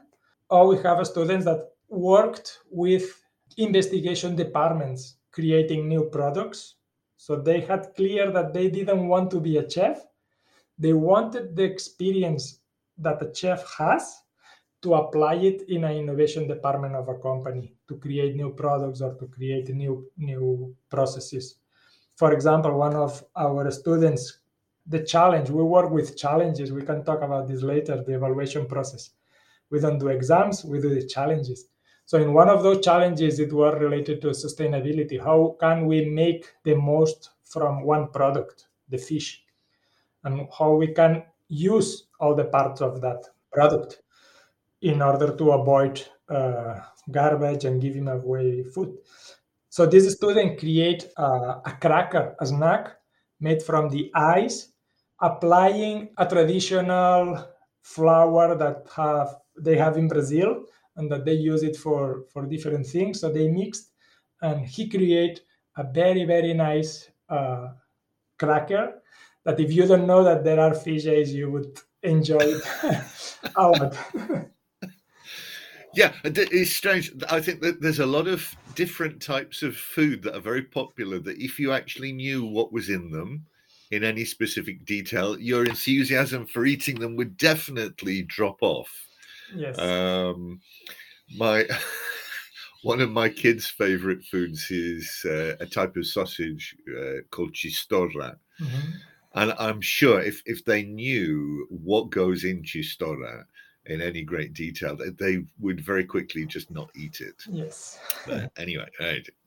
or 0.50 0.68
we 0.68 0.76
have 0.82 1.04
students 1.06 1.44
that 1.44 1.70
worked 1.88 2.60
with 2.70 3.22
investigation 3.56 4.36
departments 4.36 5.16
creating 5.32 5.88
new 5.88 6.04
products. 6.04 6.76
So 7.16 7.36
they 7.36 7.60
had 7.60 7.94
clear 7.94 8.30
that 8.32 8.52
they 8.52 8.68
didn't 8.68 9.08
want 9.08 9.30
to 9.32 9.40
be 9.40 9.58
a 9.58 9.68
chef. 9.68 10.02
They 10.78 10.92
wanted 10.92 11.56
the 11.56 11.64
experience 11.64 12.60
that 12.98 13.22
a 13.22 13.34
chef 13.34 13.64
has 13.78 14.22
to 14.82 14.94
apply 14.94 15.34
it 15.34 15.62
in 15.68 15.84
an 15.84 15.92
innovation 15.92 16.46
department 16.46 16.94
of 16.94 17.08
a 17.08 17.18
company 17.18 17.74
to 17.88 17.96
create 17.96 18.36
new 18.36 18.50
products 18.50 19.00
or 19.00 19.14
to 19.14 19.26
create 19.26 19.68
new 19.68 20.06
new 20.16 20.74
processes. 20.90 21.56
For 22.16 22.32
example, 22.32 22.78
one 22.78 22.94
of 22.94 23.22
our 23.36 23.70
students, 23.70 24.38
the 24.86 25.02
challenge, 25.02 25.50
we 25.50 25.62
work 25.62 25.90
with 25.90 26.16
challenges. 26.16 26.72
We 26.72 26.82
can 26.82 27.04
talk 27.04 27.22
about 27.22 27.48
this 27.48 27.62
later, 27.62 28.02
the 28.02 28.14
evaluation 28.14 28.66
process. 28.66 29.10
We 29.70 29.80
don't 29.80 29.98
do 29.98 30.08
exams, 30.08 30.64
we 30.64 30.80
do 30.80 30.94
the 30.94 31.06
challenges. 31.06 31.68
So 32.04 32.18
in 32.18 32.32
one 32.32 32.48
of 32.48 32.62
those 32.62 32.84
challenges, 32.84 33.40
it 33.40 33.52
was 33.52 33.80
related 33.80 34.20
to 34.22 34.28
sustainability. 34.28 35.20
How 35.20 35.56
can 35.58 35.86
we 35.86 36.04
make 36.04 36.52
the 36.62 36.74
most 36.74 37.30
from 37.44 37.82
one 37.82 38.08
product, 38.12 38.68
the 38.88 38.98
fish, 38.98 39.42
and 40.22 40.48
how 40.56 40.74
we 40.74 40.88
can 40.88 41.24
use 41.48 42.06
all 42.20 42.34
the 42.34 42.44
parts 42.44 42.80
of 42.80 43.00
that 43.00 43.24
product 43.52 44.02
in 44.82 45.02
order 45.02 45.36
to 45.36 45.50
avoid 45.52 46.06
uh, 46.28 46.80
garbage 47.10 47.64
and 47.64 47.80
giving 47.80 48.08
away 48.08 48.64
food. 48.64 48.96
So 49.68 49.86
this 49.86 50.10
student 50.12 50.58
create 50.58 51.08
uh, 51.16 51.60
a 51.64 51.72
cracker, 51.80 52.34
a 52.40 52.46
snack 52.46 52.96
made 53.40 53.62
from 53.62 53.88
the 53.88 54.10
ice, 54.14 54.72
applying 55.20 56.10
a 56.18 56.26
traditional 56.26 57.46
flour 57.82 58.56
that 58.56 58.86
have 58.94 59.36
they 59.58 59.76
have 59.76 59.96
in 59.96 60.08
Brazil 60.08 60.64
and 60.96 61.10
that 61.10 61.24
they 61.24 61.34
use 61.34 61.62
it 61.62 61.76
for 61.76 62.24
for 62.32 62.46
different 62.46 62.86
things. 62.86 63.20
So 63.20 63.30
they 63.30 63.48
mixed, 63.48 63.92
and 64.42 64.66
he 64.66 64.88
create 64.88 65.42
a 65.76 65.84
very 65.84 66.24
very 66.24 66.54
nice 66.54 67.10
uh, 67.28 67.68
cracker 68.38 69.02
that 69.44 69.60
if 69.60 69.72
you 69.72 69.86
don't 69.86 70.06
know 70.06 70.24
that 70.24 70.42
there 70.42 70.60
are 70.60 70.74
fish 70.74 71.06
eggs, 71.06 71.32
you 71.32 71.50
would 71.50 71.78
enjoy 72.02 72.38
it 72.40 72.62
a 73.56 73.68
lot. 73.68 73.96
yeah, 75.96 76.12
it's 76.24 76.72
strange. 76.72 77.10
I 77.30 77.40
think 77.40 77.60
that 77.62 77.80
there's 77.80 78.00
a 78.00 78.06
lot 78.06 78.28
of 78.28 78.54
different 78.74 79.22
types 79.22 79.62
of 79.62 79.76
food 79.76 80.22
that 80.22 80.36
are 80.36 80.40
very 80.40 80.62
popular. 80.62 81.18
That 81.18 81.38
if 81.38 81.58
you 81.58 81.72
actually 81.72 82.12
knew 82.12 82.44
what 82.44 82.72
was 82.72 82.90
in 82.90 83.10
them 83.10 83.46
in 83.90 84.04
any 84.04 84.24
specific 84.24 84.84
detail, 84.84 85.38
your 85.38 85.64
enthusiasm 85.64 86.46
for 86.46 86.66
eating 86.66 87.00
them 87.00 87.16
would 87.16 87.36
definitely 87.38 88.22
drop 88.22 88.58
off. 88.60 88.90
Yes. 89.54 89.78
Um, 89.78 90.60
my 91.36 91.64
one 92.82 93.00
of 93.00 93.10
my 93.10 93.30
kids' 93.30 93.66
favorite 93.66 94.22
foods 94.24 94.70
is 94.70 95.24
uh, 95.24 95.56
a 95.60 95.66
type 95.66 95.96
of 95.96 96.06
sausage 96.06 96.76
uh, 96.94 97.22
called 97.30 97.54
chistorra. 97.54 98.36
Mm-hmm. 98.60 98.90
And 99.34 99.54
I'm 99.58 99.80
sure 99.80 100.20
if, 100.20 100.42
if 100.46 100.64
they 100.64 100.82
knew 100.82 101.66
what 101.70 102.10
goes 102.10 102.44
in 102.44 102.62
chistorra 102.62 103.44
in 103.88 104.00
any 104.02 104.22
great 104.22 104.52
detail, 104.52 104.96
they 105.18 105.44
would 105.60 105.80
very 105.80 106.04
quickly 106.04 106.46
just 106.46 106.70
not 106.70 106.90
eat 106.94 107.20
it. 107.20 107.42
Yes. 107.48 107.98
But 108.26 108.50
anyway, 108.56 108.86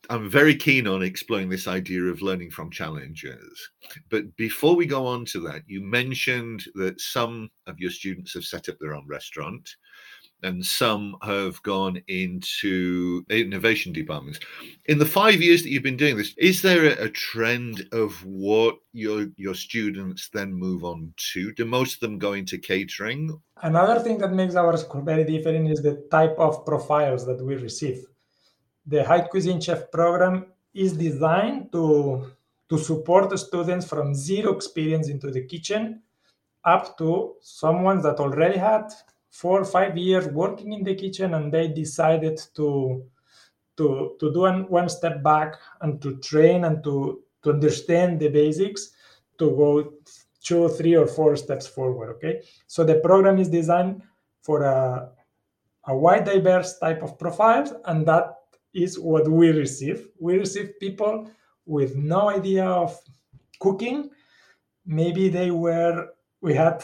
I'm 0.09 0.29
very 0.29 0.55
keen 0.55 0.87
on 0.87 1.03
exploring 1.03 1.49
this 1.49 1.67
idea 1.67 2.03
of 2.03 2.21
learning 2.21 2.51
from 2.51 2.71
challenges. 2.71 3.69
But 4.09 4.35
before 4.37 4.75
we 4.75 4.85
go 4.85 5.05
on 5.05 5.25
to 5.25 5.39
that, 5.41 5.63
you 5.67 5.81
mentioned 5.81 6.65
that 6.75 6.99
some 7.01 7.49
of 7.67 7.79
your 7.79 7.91
students 7.91 8.33
have 8.33 8.45
set 8.45 8.69
up 8.69 8.79
their 8.79 8.95
own 8.95 9.07
restaurant 9.07 9.75
and 10.43 10.65
some 10.65 11.15
have 11.21 11.61
gone 11.63 12.01
into 12.07 13.25
innovation 13.29 13.91
departments. 13.91 14.39
In 14.85 14.97
the 14.97 15.05
five 15.05 15.41
years 15.41 15.63
that 15.63 15.69
you've 15.69 15.83
been 15.83 15.97
doing 15.97 16.17
this, 16.17 16.33
is 16.37 16.61
there 16.61 16.85
a, 16.85 17.09
trend 17.09 17.87
of 17.91 18.13
what 18.25 18.77
your 18.93 19.27
your 19.35 19.55
students 19.55 20.29
then 20.29 20.53
move 20.53 20.83
on 20.83 21.13
to? 21.33 21.51
Do 21.53 21.65
most 21.65 21.95
of 21.95 21.99
them 22.01 22.17
go 22.17 22.33
into 22.33 22.57
catering? 22.57 23.39
Another 23.61 23.99
thing 23.99 24.17
that 24.19 24.31
makes 24.31 24.55
our 24.55 24.77
school 24.77 25.01
very 25.01 25.23
different 25.23 25.69
is 25.69 25.81
the 25.81 26.07
type 26.09 26.35
of 26.37 26.65
profiles 26.65 27.25
that 27.25 27.43
we 27.43 27.55
receive. 27.55 28.05
The 28.85 29.03
High 29.03 29.21
Cuisine 29.21 29.59
Chef 29.59 29.91
program 29.91 30.45
is 30.73 30.93
designed 30.93 31.71
to 31.73 32.31
to 32.69 32.77
support 32.77 33.37
students 33.37 33.85
from 33.87 34.13
zero 34.13 34.55
experience 34.55 35.09
into 35.09 35.31
the 35.31 35.41
kitchen 35.41 36.01
up 36.63 36.97
to 36.97 37.35
someone 37.41 38.01
that 38.01 38.19
already 38.19 38.57
had 38.57 38.91
four 39.29 39.61
or 39.61 39.65
five 39.65 39.97
years 39.97 40.27
working 40.27 40.73
in 40.73 40.83
the 40.83 40.95
kitchen 40.95 41.33
and 41.35 41.51
they 41.51 41.67
decided 41.67 42.41
to 42.55 43.03
to 43.77 44.15
to 44.19 44.33
do 44.33 44.45
an, 44.45 44.67
one 44.69 44.89
step 44.89 45.23
back 45.23 45.55
and 45.81 46.01
to 46.01 46.17
train 46.17 46.65
and 46.65 46.83
to 46.83 47.23
to 47.43 47.51
understand 47.51 48.19
the 48.19 48.27
basics 48.27 48.91
to 49.37 49.51
go 49.51 49.93
two 50.43 50.67
three 50.69 50.95
or 50.95 51.07
four 51.07 51.35
steps 51.35 51.67
forward 51.67 52.09
okay? 52.09 52.41
So 52.67 52.83
the 52.83 52.95
program 52.95 53.37
is 53.37 53.49
designed 53.49 54.01
for 54.41 54.63
a, 54.63 55.09
a 55.87 55.95
wide 55.95 56.25
diverse 56.25 56.79
type 56.79 57.03
of 57.03 57.17
profiles 57.19 57.73
and 57.85 58.05
that 58.07 58.35
is 58.73 58.99
what 58.99 59.27
we 59.27 59.49
receive. 59.49 60.07
We 60.19 60.37
receive 60.37 60.79
people 60.79 61.29
with 61.65 61.95
no 61.95 62.29
idea 62.29 62.65
of 62.65 62.97
cooking. 63.59 64.09
Maybe 64.85 65.29
they 65.29 65.51
were 65.51 66.09
we 66.41 66.53
had 66.53 66.83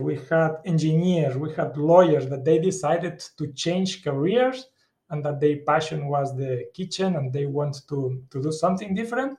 we 0.00 0.20
had 0.30 0.56
engineers, 0.64 1.36
we 1.36 1.52
had 1.54 1.76
lawyers 1.76 2.28
that 2.28 2.44
they 2.44 2.58
decided 2.58 3.20
to 3.38 3.52
change 3.52 4.02
careers 4.02 4.66
and 5.10 5.24
that 5.24 5.40
their 5.40 5.58
passion 5.66 6.06
was 6.08 6.36
the 6.36 6.66
kitchen 6.74 7.16
and 7.16 7.32
they 7.32 7.46
want 7.46 7.86
to, 7.88 8.22
to 8.30 8.42
do 8.42 8.50
something 8.50 8.94
different. 8.94 9.38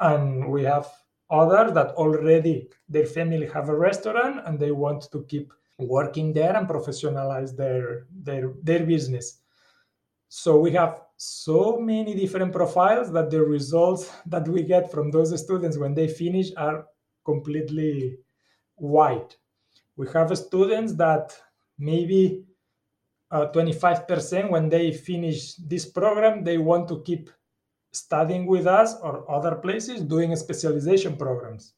And 0.00 0.50
we 0.50 0.64
have 0.64 0.88
others 1.30 1.72
that 1.72 1.88
already 1.94 2.68
their 2.88 3.06
family 3.06 3.46
have 3.48 3.68
a 3.68 3.76
restaurant 3.76 4.40
and 4.46 4.58
they 4.58 4.72
want 4.72 5.10
to 5.12 5.24
keep 5.24 5.52
working 5.78 6.32
there 6.32 6.56
and 6.56 6.68
professionalize 6.68 7.56
their 7.56 8.06
their 8.12 8.52
their 8.62 8.84
business. 8.84 9.40
So 10.28 10.58
we 10.58 10.72
have 10.72 11.02
so 11.16 11.78
many 11.78 12.14
different 12.14 12.52
profiles 12.52 13.12
that 13.12 13.30
the 13.30 13.42
results 13.42 14.12
that 14.26 14.48
we 14.48 14.62
get 14.62 14.90
from 14.90 15.10
those 15.10 15.38
students 15.40 15.78
when 15.78 15.94
they 15.94 16.08
finish 16.08 16.50
are 16.56 16.86
completely 17.24 18.18
wide. 18.76 19.34
We 19.96 20.08
have 20.12 20.36
students 20.36 20.94
that 20.94 21.36
maybe 21.78 22.44
uh, 23.30 23.46
25% 23.52 24.50
when 24.50 24.68
they 24.68 24.92
finish 24.92 25.54
this 25.54 25.86
program, 25.86 26.44
they 26.44 26.58
want 26.58 26.88
to 26.88 27.02
keep 27.02 27.30
studying 27.92 28.46
with 28.46 28.66
us 28.66 28.96
or 29.02 29.30
other 29.30 29.54
places 29.56 30.02
doing 30.02 30.34
specialization 30.36 31.16
programs. 31.16 31.74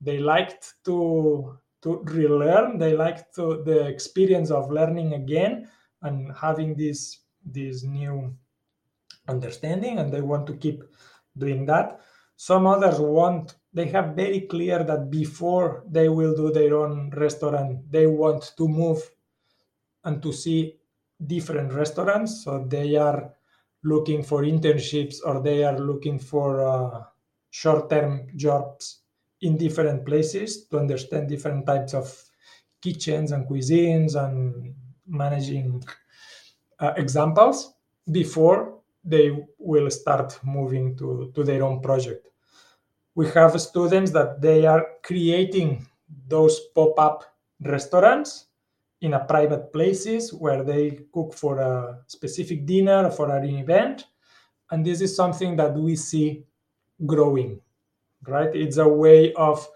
They 0.00 0.18
liked 0.18 0.74
to 0.84 1.58
to 1.82 2.02
relearn. 2.04 2.78
They 2.78 2.96
liked 2.96 3.34
to, 3.36 3.62
the 3.64 3.86
experience 3.86 4.50
of 4.50 4.70
learning 4.70 5.14
again 5.14 5.68
and 6.02 6.32
having 6.36 6.76
this 6.76 7.20
this 7.44 7.84
new 7.84 8.34
understanding, 9.28 9.98
and 9.98 10.12
they 10.12 10.20
want 10.20 10.46
to 10.48 10.54
keep 10.54 10.82
doing 11.38 11.66
that. 11.66 12.00
Some 12.36 12.66
others 12.66 12.98
want 13.00 13.56
they 13.72 13.86
have 13.88 14.16
very 14.16 14.40
clear 14.42 14.82
that 14.84 15.10
before 15.10 15.84
they 15.86 16.08
will 16.08 16.34
do 16.34 16.50
their 16.50 16.74
own 16.76 17.10
restaurant, 17.10 17.92
they 17.92 18.06
want 18.06 18.54
to 18.56 18.66
move 18.66 18.98
and 20.04 20.22
to 20.22 20.32
see 20.32 20.78
different 21.26 21.74
restaurants. 21.74 22.42
So 22.42 22.64
they 22.66 22.96
are 22.96 23.34
looking 23.84 24.22
for 24.22 24.42
internships 24.42 25.16
or 25.24 25.42
they 25.42 25.62
are 25.62 25.78
looking 25.78 26.18
for 26.18 26.66
uh, 26.66 27.04
short-term 27.50 28.28
jobs 28.34 29.00
in 29.42 29.58
different 29.58 30.06
places 30.06 30.66
to 30.68 30.78
understand 30.78 31.28
different 31.28 31.66
types 31.66 31.92
of 31.92 32.10
kitchens 32.80 33.32
and 33.32 33.46
cuisines 33.46 34.14
and 34.14 34.74
managing 35.06 35.84
uh, 36.80 36.94
examples 36.96 37.74
before 38.10 38.75
they 39.06 39.46
will 39.58 39.90
start 39.90 40.38
moving 40.42 40.96
to, 40.96 41.30
to 41.34 41.44
their 41.44 41.62
own 41.62 41.80
project. 41.80 42.28
We 43.14 43.30
have 43.30 43.58
students 43.60 44.10
that 44.10 44.42
they 44.42 44.66
are 44.66 44.84
creating 45.02 45.86
those 46.28 46.60
pop-up 46.74 47.24
restaurants 47.60 48.46
in 49.00 49.14
a 49.14 49.24
private 49.24 49.72
places 49.72 50.32
where 50.32 50.62
they 50.62 51.00
cook 51.12 51.34
for 51.34 51.58
a 51.58 51.98
specific 52.06 52.66
dinner 52.66 53.10
for 53.10 53.34
an 53.34 53.44
event 53.44 54.06
and 54.70 54.84
this 54.84 55.00
is 55.00 55.14
something 55.14 55.56
that 55.56 55.74
we 55.74 55.94
see 55.96 56.44
growing 57.04 57.60
right 58.26 58.54
it's 58.54 58.78
a 58.78 58.88
way 58.88 59.32
of 59.34 59.66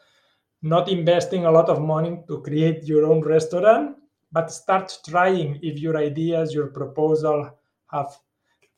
not 0.63 0.89
investing 0.89 1.45
a 1.45 1.51
lot 1.51 1.69
of 1.69 1.81
money 1.81 2.19
to 2.27 2.41
create 2.41 2.85
your 2.85 3.07
own 3.07 3.21
restaurant 3.23 3.97
but 4.33 4.51
start 4.51 4.99
trying 5.07 5.59
if 5.63 5.79
your 5.79 5.97
ideas 5.97 6.55
your 6.55 6.69
proposal 6.69 7.51
have 7.91 8.17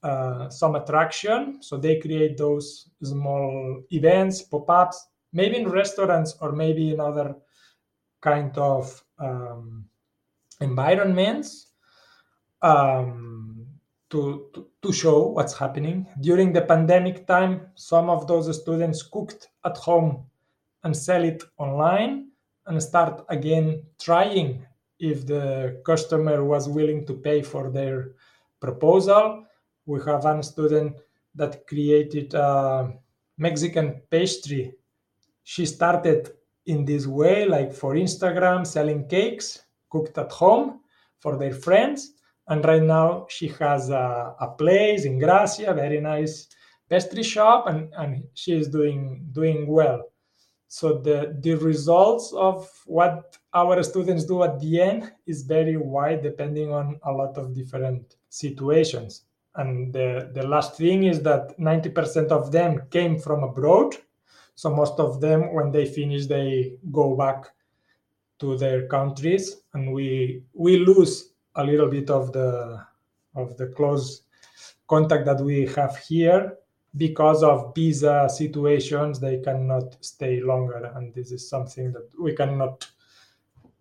uh, 0.03 0.49
some 0.49 0.75
attraction 0.75 1.63
so 1.63 1.77
they 1.77 1.99
create 2.01 2.37
those 2.37 2.89
small 3.03 3.83
events 3.91 4.43
pop-ups 4.43 5.09
maybe 5.33 5.57
in 5.57 5.69
restaurants 5.69 6.37
or 6.41 6.53
maybe 6.53 6.93
in 6.93 7.01
other 7.01 7.37
kind 8.21 8.57
of 8.57 9.03
um, 9.19 9.85
environments 10.61 11.69
um, 12.63 13.67
to, 14.11 14.47
to, 14.55 14.67
to 14.83 14.93
show 14.93 15.29
what's 15.29 15.57
happening. 15.57 16.07
During 16.21 16.53
the 16.53 16.63
pandemic 16.63 17.27
time, 17.27 17.69
some 17.75 18.09
of 18.09 18.27
those 18.27 18.61
students 18.61 19.03
cooked 19.03 19.49
at 19.65 19.77
home 19.77 20.25
and 20.85 20.97
sell 20.97 21.25
it 21.25 21.43
online 21.59 22.29
and 22.67 22.83
start 22.83 23.25
again 23.29 23.83
trying 24.01 24.65
if 25.01 25.27
the 25.27 25.83
customer 25.85 26.45
was 26.45 26.69
willing 26.69 27.07
to 27.07 27.15
pay 27.15 27.43
for 27.43 27.71
their 27.71 28.13
proposal. 28.61 29.45
We 29.87 30.01
have 30.07 30.25
one 30.25 30.43
student 30.43 30.97
that 31.35 31.67
created 31.67 32.35
a 32.35 32.93
Mexican 33.39 34.03
pastry. 34.11 34.75
She 35.45 35.67
started 35.67 36.31
in 36.67 36.85
this 36.85 37.07
way, 37.07 37.47
like 37.47 37.73
for 37.73 37.95
Instagram, 37.95 38.67
selling 38.67 39.09
cakes 39.09 39.63
cooked 39.91 40.17
at 40.19 40.31
home 40.31 40.81
for 41.21 41.37
their 41.37 41.53
friends. 41.53 42.15
And 42.49 42.65
right 42.65 42.83
now 42.83 43.27
she 43.29 43.49
has 43.61 43.91
a, 43.91 44.35
a 44.41 44.49
place 44.59 45.05
in 45.05 45.19
Gracia, 45.19 45.73
very 45.75 46.01
nice 46.01 46.49
pastry 46.89 47.23
shop, 47.23 47.67
and, 47.67 47.93
and 47.97 48.25
she 48.35 48.53
is 48.53 48.69
doing 48.69 49.27
doing 49.33 49.67
well. 49.67 50.13
So 50.69 50.99
the, 50.99 51.37
the 51.41 51.55
results 51.55 52.33
of 52.33 52.67
what 52.87 53.37
our 53.53 53.83
students 53.83 54.25
do 54.25 54.43
at 54.43 54.59
the 54.59 54.81
end 54.81 55.13
is 55.27 55.43
very 55.43 55.77
wide 55.77 56.23
depending 56.23 56.73
on 56.73 56.99
a 57.05 57.13
lot 57.13 57.37
of 57.37 57.55
different 57.55 58.17
situations. 58.31 59.25
And 59.55 59.93
the, 59.93 60.31
the 60.33 60.47
last 60.47 60.77
thing 60.77 61.05
is 61.05 61.23
that 61.23 61.59
90% 61.59 62.29
of 62.29 62.51
them 62.51 62.83
came 62.91 63.19
from 63.19 63.45
abroad. 63.45 63.97
So 64.55 64.75
most 64.75 64.99
of 64.99 65.21
them, 65.21 65.53
when 65.53 65.71
they 65.71 65.87
finish, 65.87 66.27
they 66.27 66.79
go 66.91 67.17
back 67.17 67.47
to 68.41 68.57
their 68.57 68.87
countries. 68.87 69.63
And 69.75 69.93
we 69.93 70.43
we 70.53 70.79
lose 70.79 71.33
a 71.57 71.65
little 71.65 71.89
bit 71.89 72.11
of 72.11 72.33
the 72.33 72.85
of 73.35 73.57
the 73.57 73.69
close 73.69 74.23
contact 74.89 75.27
that 75.27 75.41
we 75.41 75.67
have 75.77 75.97
here. 75.99 76.59
Because 76.95 77.43
of 77.43 77.75
visa 77.75 78.29
situations 78.29 79.19
they 79.19 79.39
cannot 79.39 79.97
stay 80.05 80.43
longer. 80.43 80.93
And 80.95 81.15
this 81.15 81.33
is 81.33 81.49
something 81.49 81.91
that 81.93 82.09
we 82.21 82.35
cannot 82.35 82.87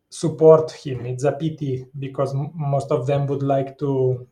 support 0.10 0.71
him. 0.71 1.05
It's 1.05 1.25
a 1.25 1.34
pity 1.34 1.86
because 1.99 2.34
most 2.53 2.91
of 2.91 3.07
them 3.07 3.27
would 3.27 3.43
like 3.43 3.77
to 3.79 4.27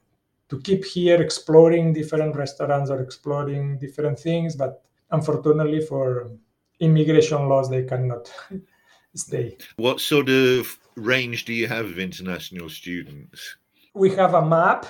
to 0.49 0.59
keep 0.61 0.83
here 0.83 1.21
exploring 1.21 1.93
different 1.93 2.35
restaurants 2.35 2.89
or 2.89 3.01
exploring 3.01 3.77
different 3.77 4.19
things 4.19 4.55
but 4.55 4.83
unfortunately 5.11 5.81
for 5.81 6.31
immigration 6.79 7.47
laws 7.47 7.69
they 7.69 7.83
cannot 7.83 8.31
stay. 9.15 9.57
What 9.77 9.99
sort 9.99 10.29
of 10.29 10.77
range 10.95 11.45
do 11.45 11.53
you 11.53 11.67
have 11.67 11.85
of 11.85 11.99
international 11.99 12.69
students? 12.69 13.57
We 13.93 14.09
have 14.11 14.33
a 14.33 14.45
map 14.45 14.85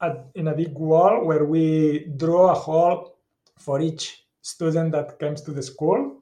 at, 0.00 0.26
in 0.34 0.48
a 0.48 0.54
big 0.54 0.74
wall 0.74 1.24
where 1.24 1.44
we 1.44 2.10
draw 2.16 2.52
a 2.52 2.54
hole 2.54 3.18
for 3.58 3.80
each 3.80 4.26
student 4.42 4.92
that 4.92 5.18
comes 5.18 5.40
to 5.42 5.52
the 5.52 5.62
school. 5.62 6.20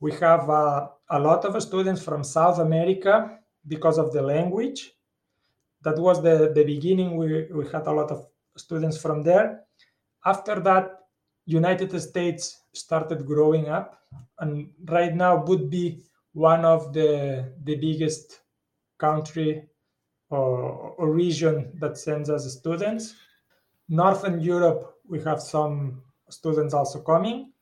We 0.00 0.12
have 0.12 0.48
uh, 0.48 0.88
a 1.10 1.18
lot 1.18 1.44
of 1.44 1.60
students 1.62 2.02
from 2.02 2.24
South 2.24 2.58
America 2.58 3.38
because 3.66 3.98
of 3.98 4.12
the 4.12 4.22
language. 4.22 4.92
That 5.84 5.98
was 5.98 6.22
the, 6.22 6.52
the 6.54 6.64
beginning. 6.64 7.16
We, 7.16 7.46
we 7.52 7.64
had 7.68 7.86
a 7.86 7.92
lot 7.92 8.10
of 8.10 8.26
students 8.56 8.96
from 9.00 9.22
there. 9.22 9.64
After 10.24 10.60
that, 10.60 11.00
United 11.46 11.98
States 12.00 12.62
started 12.72 13.26
growing 13.26 13.68
up, 13.68 14.00
and 14.38 14.70
right 14.86 15.14
now 15.14 15.44
would 15.44 15.68
be 15.68 16.02
one 16.32 16.64
of 16.64 16.92
the 16.92 17.52
the 17.62 17.76
biggest 17.76 18.40
country 18.98 19.68
or, 20.30 20.94
or 20.98 21.12
region 21.12 21.72
that 21.80 21.98
sends 21.98 22.30
us 22.30 22.50
students. 22.50 23.14
Northern 23.88 24.40
Europe, 24.40 24.94
we 25.06 25.20
have 25.22 25.40
some 25.40 26.02
students 26.30 26.72
also 26.72 27.02
coming, 27.02 27.52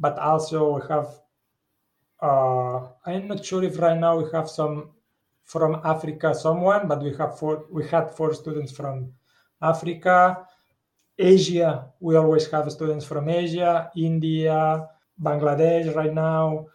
but 0.00 0.18
also 0.18 0.74
we 0.76 0.82
have. 0.88 1.08
Uh, 2.20 2.88
I'm 3.06 3.28
not 3.28 3.44
sure 3.44 3.62
if 3.62 3.78
right 3.78 3.96
now 3.96 4.18
we 4.18 4.28
have 4.32 4.50
some 4.50 4.90
from 5.48 5.80
Africa, 5.84 6.34
someone, 6.34 6.86
but 6.86 7.02
we 7.02 7.16
have 7.16 7.38
four. 7.40 7.64
We 7.72 7.88
had 7.88 8.12
four 8.12 8.34
students 8.34 8.70
from 8.70 9.12
Africa, 9.60 10.44
Asia. 11.18 11.88
We 12.00 12.16
always 12.16 12.46
have 12.52 12.70
students 12.70 13.04
from 13.08 13.28
Asia, 13.28 13.90
India, 13.96 14.86
Bangladesh. 15.16 15.96
Right 15.96 16.12
now, 16.12 16.68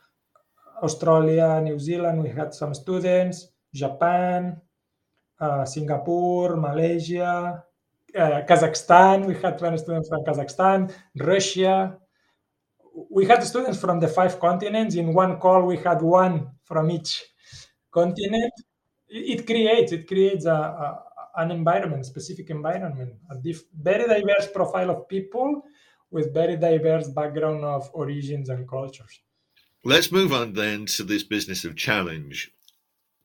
Australia, 0.82 1.62
New 1.62 1.78
Zealand, 1.78 2.22
we 2.22 2.30
had 2.30 2.54
some 2.54 2.74
students, 2.74 3.54
Japan, 3.74 4.60
uh, 5.40 5.64
Singapore, 5.66 6.58
Malaysia, 6.58 7.64
uh, 8.18 8.42
Kazakhstan, 8.48 9.26
we 9.26 9.36
had 9.36 9.60
one 9.62 9.78
student 9.78 10.06
from 10.08 10.24
Kazakhstan, 10.24 10.94
Russia. 11.18 11.98
We 13.10 13.26
had 13.26 13.44
students 13.44 13.80
from 13.80 14.00
the 14.00 14.08
five 14.08 14.40
continents. 14.40 14.96
In 14.96 15.14
one 15.14 15.38
call, 15.40 15.66
we 15.66 15.78
had 15.78 16.02
one 16.02 16.50
from 16.64 16.92
each 16.92 17.24
continent. 17.92 18.54
It 19.16 19.46
creates 19.46 19.92
it 19.92 20.08
creates 20.08 20.46
a, 20.46 20.52
a 20.54 21.04
an 21.36 21.52
environment, 21.52 22.06
specific 22.06 22.50
environment, 22.50 23.14
a 23.30 23.36
diff- 23.36 23.66
very 23.82 24.08
diverse 24.08 24.52
profile 24.52 24.92
of 24.92 25.08
people 25.08 25.64
with 26.12 26.34
very 26.34 26.56
diverse 26.56 27.08
background 27.10 27.64
of 27.64 27.90
origins 27.94 28.50
and 28.50 28.68
cultures. 28.68 29.22
Let's 29.84 30.12
move 30.12 30.32
on 30.32 30.54
then 30.54 30.86
to 30.98 31.04
this 31.04 31.24
business 31.24 31.66
of 31.66 31.76
challenge. 31.76 32.52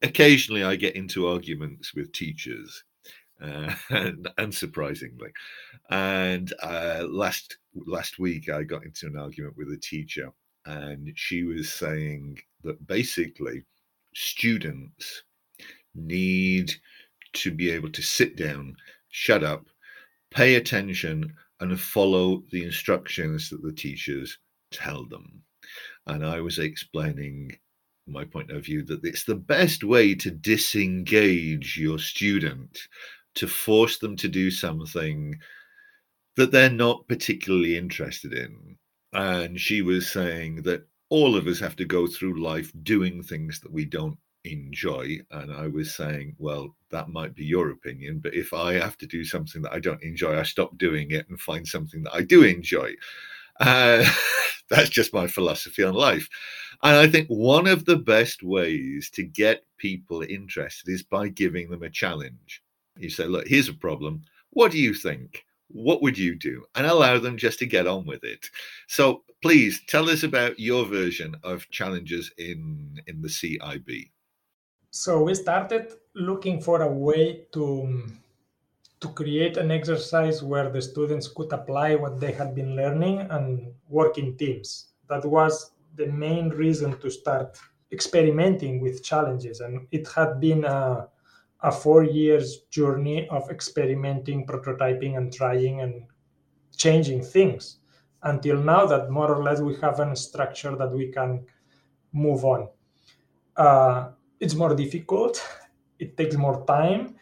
Occasionally, 0.03 0.65
I 0.65 0.77
get 0.77 0.97
into 0.97 1.29
arguments 1.29 1.95
with 1.95 2.13
teachers, 2.13 2.85
uh, 3.41 3.75
and 3.91 4.29
unsurprisingly. 4.39 5.31
And 5.91 6.53
uh, 6.63 7.05
last 7.09 7.59
last 7.87 8.19
week, 8.19 8.51
I 8.51 8.63
got 8.63 8.85
into 8.85 9.07
an 9.07 9.17
argument 9.17 9.57
with 9.57 9.73
a 9.73 9.79
teacher, 9.79 10.33
and 10.67 11.13
she 11.15 11.45
was 11.45 11.73
saying 11.73 12.39
that 12.65 12.87
basically 12.87 13.65
students 14.15 15.23
need 16.07 16.73
to 17.35 17.51
be 17.51 17.71
able 17.71 17.91
to 17.91 18.03
sit 18.03 18.37
down, 18.37 18.77
shut 19.11 19.43
up, 19.43 19.67
pay 20.31 20.55
attention 20.55 21.35
and 21.61 21.81
follow 21.81 22.43
the 22.51 22.65
instructions 22.65 23.51
that 23.51 23.63
the 23.63 23.73
teachers 23.73 24.39
tell 24.71 25.05
them. 25.05 25.43
And 26.07 26.25
I 26.25 26.41
was 26.41 26.59
explaining 26.59 27.59
my 28.07 28.25
point 28.25 28.51
of 28.51 28.65
view 28.65 28.83
that 28.85 29.05
it's 29.05 29.25
the 29.25 29.35
best 29.35 29.85
way 29.85 30.15
to 30.15 30.31
disengage 30.31 31.77
your 31.77 31.99
student 31.99 32.79
to 33.35 33.47
force 33.47 33.99
them 33.99 34.17
to 34.17 34.29
do 34.29 34.51
something 34.51 35.39
that 36.37 36.51
they're 36.51 36.71
not 36.71 37.07
particularly 37.09 37.77
interested 37.77 38.33
in. 38.33 38.77
And 39.13 39.61
she 39.61 39.83
was 39.83 40.11
saying 40.11 40.63
that 40.63 40.87
all 41.11 41.37
of 41.37 41.47
us 41.47 41.59
have 41.61 41.77
to 41.77 41.85
go 41.85 42.07
through 42.07 42.43
life 42.43 42.73
doing 42.83 43.23
things 43.23 43.61
that 43.61 43.73
we 43.73 43.85
don't 43.85 44.19
enjoy. 44.51 45.19
And 45.31 45.53
I 45.53 45.67
was 45.69 45.95
saying, 45.95 46.37
well, 46.39 46.75
that 46.91 47.09
might 47.09 47.35
be 47.35 47.45
your 47.45 47.71
opinion, 47.71 48.21
but 48.21 48.35
if 48.35 48.53
I 48.53 48.75
have 48.75 48.97
to 48.99 49.07
do 49.07 49.25
something 49.25 49.63
that 49.63 49.73
I 49.73 49.81
don't 49.81 50.03
enjoy, 50.03 50.39
I 50.39 50.43
stop 50.43 50.77
doing 50.79 51.11
it 51.11 51.29
and 51.29 51.41
find 51.41 51.67
something 51.67 52.03
that 52.05 52.15
I 52.15 52.23
do 52.23 52.43
enjoy. 52.43 52.93
Uh, 53.61 54.05
that's 54.71 54.91
just 54.91 55.15
my 55.15 55.27
philosophy 55.27 55.83
on 55.83 55.95
life. 55.95 56.29
And 56.83 56.97
I 56.97 57.09
think 57.09 57.29
one 57.29 57.67
of 57.67 57.85
the 57.85 57.97
best 57.97 58.43
ways 58.43 59.11
to 59.15 59.25
get 59.25 59.65
people 59.79 60.23
interested 60.23 60.91
is 60.91 61.03
by 61.03 61.29
giving 61.29 61.71
them 61.71 61.83
a 61.83 61.91
challenge. 61.91 62.63
You 62.97 63.11
say, 63.11 63.25
look, 63.25 63.49
here's 63.49 63.69
a 63.69 63.75
problem. 63.75 64.23
What 64.51 64.73
do 64.73 64.79
you 64.79 64.95
think? 64.95 65.45
What 65.69 66.03
would 66.03 66.17
you 66.17 66.35
do? 66.35 66.65
And 66.75 66.87
allow 66.87 67.19
them 67.19 67.37
just 67.37 67.59
to 67.59 67.67
get 67.67 67.87
on 67.87 68.07
with 68.07 68.25
it. 68.25 68.47
So 68.87 69.25
please 69.43 69.81
tell 69.89 70.09
us 70.09 70.23
about 70.23 70.59
your 70.59 70.85
version 70.87 71.37
of 71.43 71.69
challenges 71.71 72.31
in, 72.39 73.01
in 73.07 73.23
the 73.23 73.29
CIB. 73.29 74.11
So 74.91 75.23
we 75.23 75.35
started 75.35 75.93
looking 76.15 76.61
for 76.61 76.83
a 76.83 76.89
way 76.89 77.47
to 77.53 78.07
to 79.01 79.09
create 79.11 79.57
an 79.57 79.71
exercise 79.71 80.43
where 80.43 80.71
the 80.71 80.83
students 80.83 81.29
could 81.29 81.53
apply 81.53 81.95
what 81.95 82.19
they 82.19 82.33
had 82.33 82.55
been 82.55 82.75
learning 82.75 83.21
and 83.31 83.73
work 83.89 84.19
in 84.19 84.37
teams. 84.37 84.95
That 85.09 85.25
was 85.25 85.71
the 85.95 86.07
main 86.07 86.49
reason 86.49 86.99
to 86.99 87.11
start 87.11 87.59
experimenting 87.93 88.81
with 88.81 89.05
challenges. 89.05 89.61
And 89.61 89.87
it 89.93 90.09
had 90.09 90.41
been 90.41 90.65
a, 90.65 91.07
a 91.61 91.71
four 91.71 92.03
years 92.03 92.63
journey 92.71 93.29
of 93.29 93.51
experimenting, 93.51 94.47
prototyping, 94.47 95.17
and 95.17 95.33
trying 95.33 95.81
and 95.81 96.03
changing 96.77 97.23
things 97.23 97.77
until 98.25 98.57
now 98.57 98.85
that 98.87 99.11
more 99.11 99.33
or 99.33 99.45
less 99.45 99.61
we 99.61 99.77
have 99.77 100.01
a 100.01 100.17
structure 100.17 100.75
that 100.75 100.91
we 100.91 101.13
can 101.13 101.47
move 102.13 102.45
on. 102.45 102.69
Uh, 103.57 104.11
it's 104.41 104.55
more 104.55 104.75
difficult, 104.75 105.43
it 105.99 106.17
takes 106.17 106.37
more 106.37 106.65
time, 106.67 107.17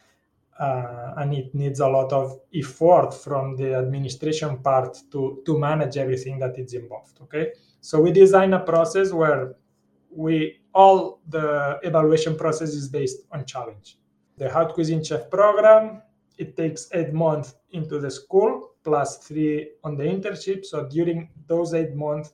uh, 0.58 1.14
and 1.18 1.34
it 1.34 1.54
needs 1.54 1.80
a 1.80 1.88
lot 1.88 2.12
of 2.12 2.40
effort 2.54 3.12
from 3.12 3.56
the 3.56 3.74
administration 3.74 4.58
part 4.58 4.96
to 5.12 5.42
to 5.44 5.58
manage 5.58 5.96
everything 5.96 6.38
that 6.38 6.58
is 6.58 6.72
involved 6.72 7.18
okay? 7.20 7.52
So 7.80 8.00
we 8.00 8.10
design 8.10 8.54
a 8.54 8.60
process 8.60 9.12
where 9.12 9.54
we 10.10 10.60
all 10.74 11.20
the 11.28 11.78
evaluation 11.82 12.36
process 12.36 12.70
is 12.70 12.88
based 12.88 13.18
on 13.32 13.44
challenge. 13.44 13.98
The 14.38 14.50
haute 14.50 14.74
cuisine 14.74 15.04
chef 15.04 15.30
program 15.30 16.02
it 16.38 16.56
takes 16.56 16.88
eight 16.92 17.12
months 17.12 17.54
into 17.70 17.98
the 17.98 18.10
school 18.10 18.70
plus 18.84 19.18
three 19.18 19.70
on 19.84 19.96
the 19.96 20.04
internship. 20.04 20.64
So 20.64 20.86
during 20.86 21.30
those 21.46 21.74
eight 21.74 21.94
months 21.94 22.32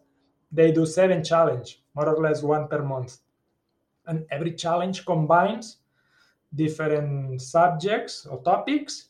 they 0.51 0.71
do 0.71 0.87
seven 0.87 1.25
challenge 1.25 1.83
more 1.95 2.09
or 2.09 2.23
less 2.23 2.43
one 2.43 2.69
per 2.69 2.83
month 2.83 3.19
and 4.07 4.25
every 4.31 4.53
challenge 4.53 5.05
combines 5.05 5.79
different 6.55 7.41
subjects 7.41 8.27
or 8.27 8.43
topics, 8.43 9.09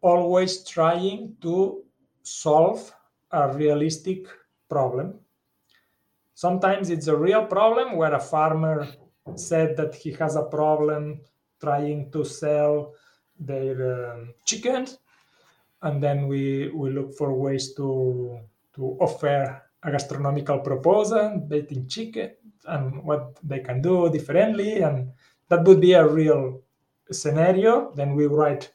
always 0.00 0.64
trying 0.64 1.36
to 1.40 1.82
solve 2.22 2.92
a 3.32 3.52
realistic 3.54 4.26
problem. 4.68 5.14
Sometimes 6.34 6.90
it's 6.90 7.08
a 7.08 7.16
real 7.16 7.46
problem 7.46 7.96
where 7.96 8.14
a 8.14 8.20
farmer 8.20 8.86
said 9.34 9.76
that 9.76 9.94
he 9.94 10.12
has 10.12 10.36
a 10.36 10.44
problem 10.44 11.20
trying 11.60 12.10
to 12.12 12.24
sell 12.24 12.92
their 13.40 14.12
um, 14.12 14.34
chickens, 14.44 14.98
and 15.82 16.02
then 16.02 16.26
we, 16.26 16.68
we 16.68 16.90
look 16.90 17.14
for 17.14 17.32
ways 17.32 17.74
to, 17.74 18.38
to 18.74 18.96
offer 19.00 19.62
a 19.82 19.90
gastronomical 19.90 20.60
proposal 20.60 21.46
in 21.50 21.88
chicken 21.88 22.30
and 22.68 23.02
what 23.04 23.38
they 23.42 23.60
can 23.60 23.80
do 23.80 24.10
differently 24.10 24.82
and 24.82 25.10
that 25.48 25.64
would 25.64 25.80
be 25.80 25.92
a 25.92 26.06
real 26.06 26.60
scenario. 27.10 27.92
Then 27.94 28.14
we 28.14 28.26
write 28.26 28.72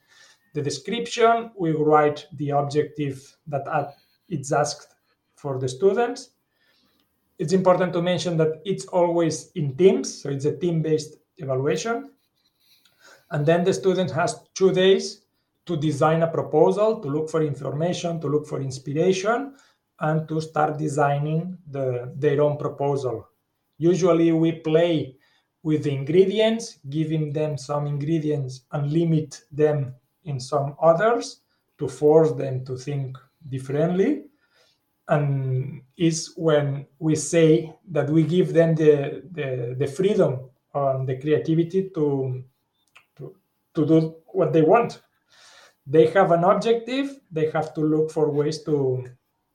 the 0.54 0.62
description, 0.62 1.52
we 1.58 1.72
write 1.72 2.28
the 2.34 2.52
objective 2.52 3.36
that 3.48 3.96
it's 4.30 4.52
asked 4.52 4.96
for 5.36 5.60
the 5.60 5.68
students. 5.68 6.32
It's 7.40 7.54
important 7.54 7.94
to 7.94 8.02
mention 8.02 8.38
that 8.38 8.62
it's 8.66 8.86
always 8.86 9.52
in 9.56 9.76
teams, 9.76 10.22
so 10.22 10.30
it's 10.30 10.46
a 10.46 10.56
team-based 10.56 11.18
evaluation. 11.38 12.12
And 13.32 13.46
then 13.46 13.64
the 13.64 13.74
student 13.74 14.12
has 14.12 14.40
two 14.54 14.72
days 14.72 15.22
to 15.66 15.78
design 15.78 16.22
a 16.22 16.28
proposal, 16.28 17.00
to 17.00 17.08
look 17.08 17.30
for 17.30 17.42
information, 17.42 18.20
to 18.22 18.28
look 18.28 18.46
for 18.46 18.62
inspiration, 18.62 19.56
and 20.00 20.28
to 20.28 20.42
start 20.42 20.78
designing 20.78 21.58
the, 21.70 22.12
their 22.16 22.42
own 22.42 22.58
proposal. 22.58 23.28
Usually 23.82 24.32
we 24.32 24.52
play 24.52 25.16
with 25.64 25.86
the 25.86 25.92
ingredients, 25.92 26.78
giving 26.88 27.34
them 27.34 27.58
some 27.58 27.88
ingredients 27.88 28.62
and 28.72 28.94
limit 28.94 29.42
them 29.52 29.96
in 30.26 30.40
some 30.40 30.76
others 30.80 31.42
to 31.80 31.88
force 31.88 32.32
them 32.34 32.64
to 32.66 32.78
think 32.78 33.18
differently. 33.50 34.26
And 35.08 35.82
is 35.98 36.34
when 36.36 36.86
we 37.00 37.16
say 37.16 37.74
that 37.90 38.08
we 38.08 38.22
give 38.22 38.54
them 38.54 38.76
the, 38.76 39.24
the, 39.32 39.76
the 39.76 39.88
freedom 39.88 40.52
and 40.76 41.10
the 41.10 41.20
creativity 41.20 41.90
to, 41.96 42.44
to, 43.16 43.36
to 43.74 43.86
do 43.88 44.16
what 44.28 44.54
they 44.54 44.62
want. 44.62 45.02
They 45.88 46.06
have 46.12 46.30
an 46.30 46.44
objective, 46.44 47.20
they 47.32 47.50
have 47.50 47.74
to 47.74 47.82
look 47.82 48.12
for 48.12 48.30
ways 48.30 48.62
to, 48.66 49.08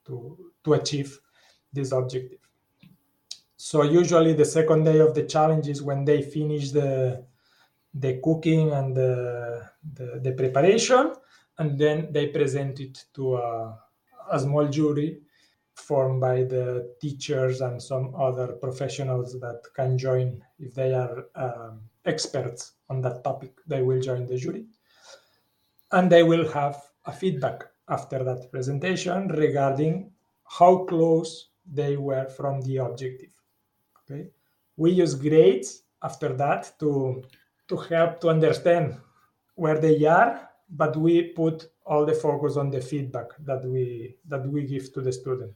to, 0.06 0.36
to 0.64 0.72
achieve 0.72 1.16
this 1.72 1.92
objective. 1.92 2.45
So 3.68 3.82
usually 3.82 4.32
the 4.32 4.44
second 4.44 4.84
day 4.84 5.00
of 5.00 5.12
the 5.12 5.24
challenge 5.24 5.66
is 5.66 5.82
when 5.82 6.04
they 6.04 6.22
finish 6.22 6.70
the 6.70 7.24
the 7.94 8.20
cooking 8.22 8.70
and 8.70 8.96
the, 8.96 9.68
the, 9.94 10.20
the 10.22 10.32
preparation, 10.34 11.12
and 11.58 11.76
then 11.76 12.12
they 12.12 12.28
present 12.28 12.78
it 12.78 13.06
to 13.14 13.38
a, 13.38 13.76
a 14.30 14.38
small 14.38 14.68
jury 14.68 15.18
formed 15.74 16.20
by 16.20 16.44
the 16.44 16.94
teachers 17.00 17.60
and 17.60 17.82
some 17.82 18.14
other 18.14 18.52
professionals 18.52 19.32
that 19.40 19.62
can 19.74 19.98
join 19.98 20.40
if 20.60 20.72
they 20.72 20.94
are 20.94 21.26
um, 21.34 21.80
experts 22.04 22.74
on 22.88 23.00
that 23.00 23.24
topic 23.24 23.52
they 23.66 23.82
will 23.82 24.00
join 24.00 24.26
the 24.26 24.36
jury. 24.36 24.64
And 25.90 26.08
they 26.08 26.22
will 26.22 26.48
have 26.52 26.80
a 27.04 27.12
feedback 27.12 27.64
after 27.88 28.22
that 28.22 28.48
presentation 28.52 29.26
regarding 29.26 30.12
how 30.44 30.84
close 30.84 31.48
they 31.66 31.96
were 31.96 32.28
from 32.28 32.60
the 32.60 32.76
objective 32.76 33.35
Okay, 34.08 34.30
we 34.76 34.92
use 34.92 35.14
grades 35.14 35.82
after 36.02 36.32
that 36.34 36.78
to 36.78 37.22
to 37.68 37.76
help 37.76 38.20
to 38.20 38.28
understand 38.28 38.96
where 39.56 39.78
they 39.78 40.04
are, 40.06 40.48
but 40.70 40.96
we 40.96 41.32
put 41.34 41.66
all 41.84 42.06
the 42.06 42.14
focus 42.14 42.56
on 42.56 42.70
the 42.70 42.80
feedback 42.80 43.26
that 43.40 43.64
we 43.64 44.16
that 44.28 44.46
we 44.46 44.64
give 44.64 44.92
to 44.92 45.00
the 45.00 45.12
student. 45.12 45.54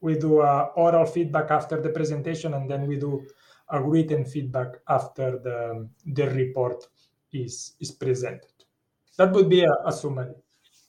We 0.00 0.18
do 0.18 0.40
a 0.40 0.70
oral 0.76 1.06
feedback 1.06 1.50
after 1.50 1.80
the 1.80 1.90
presentation, 1.90 2.54
and 2.54 2.70
then 2.70 2.86
we 2.86 2.96
do 2.96 3.26
a 3.68 3.82
written 3.82 4.24
feedback 4.24 4.78
after 4.88 5.38
the 5.38 5.88
the 6.06 6.30
report 6.30 6.86
is 7.32 7.74
is 7.80 7.90
presented. 7.90 8.52
That 9.18 9.32
would 9.32 9.48
be 9.48 9.64
a, 9.64 9.72
a 9.84 9.92
summary. 9.92 10.34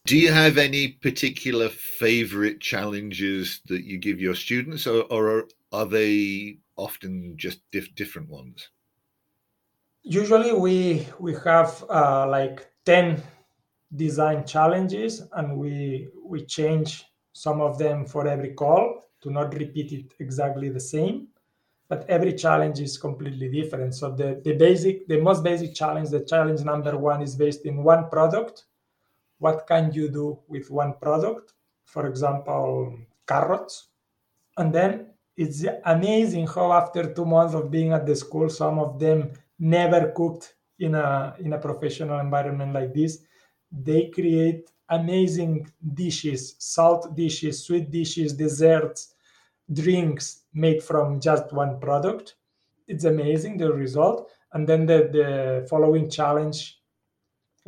Do 0.06 0.18
you 0.18 0.32
have 0.32 0.58
any 0.58 0.90
particular 0.90 1.70
favorite 1.70 2.60
challenges 2.60 3.62
that 3.68 3.84
you 3.86 3.98
give 3.98 4.20
your 4.20 4.36
students, 4.36 4.86
or, 4.86 5.04
or 5.04 5.48
are 5.72 5.86
they 5.86 6.58
often 6.76 7.36
just 7.38 7.60
dif- 7.72 7.96
different 7.96 8.30
ones? 8.30 8.70
Usually, 10.04 10.54
we 10.54 11.08
we 11.20 11.34
have 11.46 11.84
uh, 11.90 12.28
like 12.28 12.68
ten 12.86 13.22
design 13.96 14.46
challenges, 14.46 15.24
and 15.34 15.58
we 15.58 16.10
we 16.26 16.46
change 16.46 17.06
some 17.34 17.62
of 17.62 17.78
them 17.78 18.06
for 18.06 18.28
every 18.28 18.54
call 18.54 19.06
to 19.22 19.32
not 19.32 19.54
repeat 19.56 19.92
it 19.92 20.14
exactly 20.20 20.70
the 20.70 20.80
same. 20.80 21.28
But 21.90 22.10
every 22.10 22.34
challenge 22.34 22.80
is 22.80 22.98
completely 22.98 23.50
different. 23.50 23.94
So 23.94 24.10
the, 24.10 24.42
the 24.44 24.54
basic, 24.54 25.08
the 25.08 25.20
most 25.20 25.44
basic 25.44 25.76
challenge, 25.76 26.10
the 26.10 26.26
challenge 26.26 26.62
number 26.62 26.98
one 26.98 27.22
is 27.22 27.36
based 27.36 27.66
in 27.66 27.84
one 27.84 28.10
product. 28.10 28.66
What 29.38 29.68
can 29.68 29.92
you 29.94 30.10
do 30.10 30.40
with 30.48 30.72
one 30.72 30.96
product? 31.02 31.54
For 31.86 32.08
example, 32.08 32.98
carrots. 33.28 33.90
And 34.58 34.74
then 34.74 35.13
it's 35.36 35.66
amazing 35.86 36.48
how 36.48 36.72
after 36.74 37.14
two 37.14 37.26
months 37.26 37.54
of 37.56 37.72
being 37.72 37.92
at 37.92 38.06
the 38.06 38.16
school, 38.16 38.50
some 38.50 38.80
of 38.80 39.00
them 39.00 39.32
never 39.60 40.12
cooked 40.16 40.56
in 40.80 40.96
a 40.96 41.36
in 41.40 41.54
a 41.54 41.58
professional 41.60 42.20
environment 42.20 42.74
like 42.74 42.94
this. 42.94 43.20
They 43.72 44.10
create 44.10 44.70
amazing 44.90 45.72
dishes, 45.94 46.56
salt 46.60 47.16
dishes, 47.16 47.66
sweet 47.66 47.90
dishes, 47.90 48.34
desserts, 48.34 49.16
drinks 49.72 50.44
made 50.54 50.84
from 50.84 51.20
just 51.20 51.52
one 51.54 51.80
product. 51.80 52.36
It's 52.88 53.06
amazing 53.06 53.58
the 53.58 53.72
result. 53.74 54.30
And 54.52 54.68
then 54.68 54.86
the, 54.86 55.10
the 55.12 55.68
following 55.70 56.10
challenge 56.10 56.80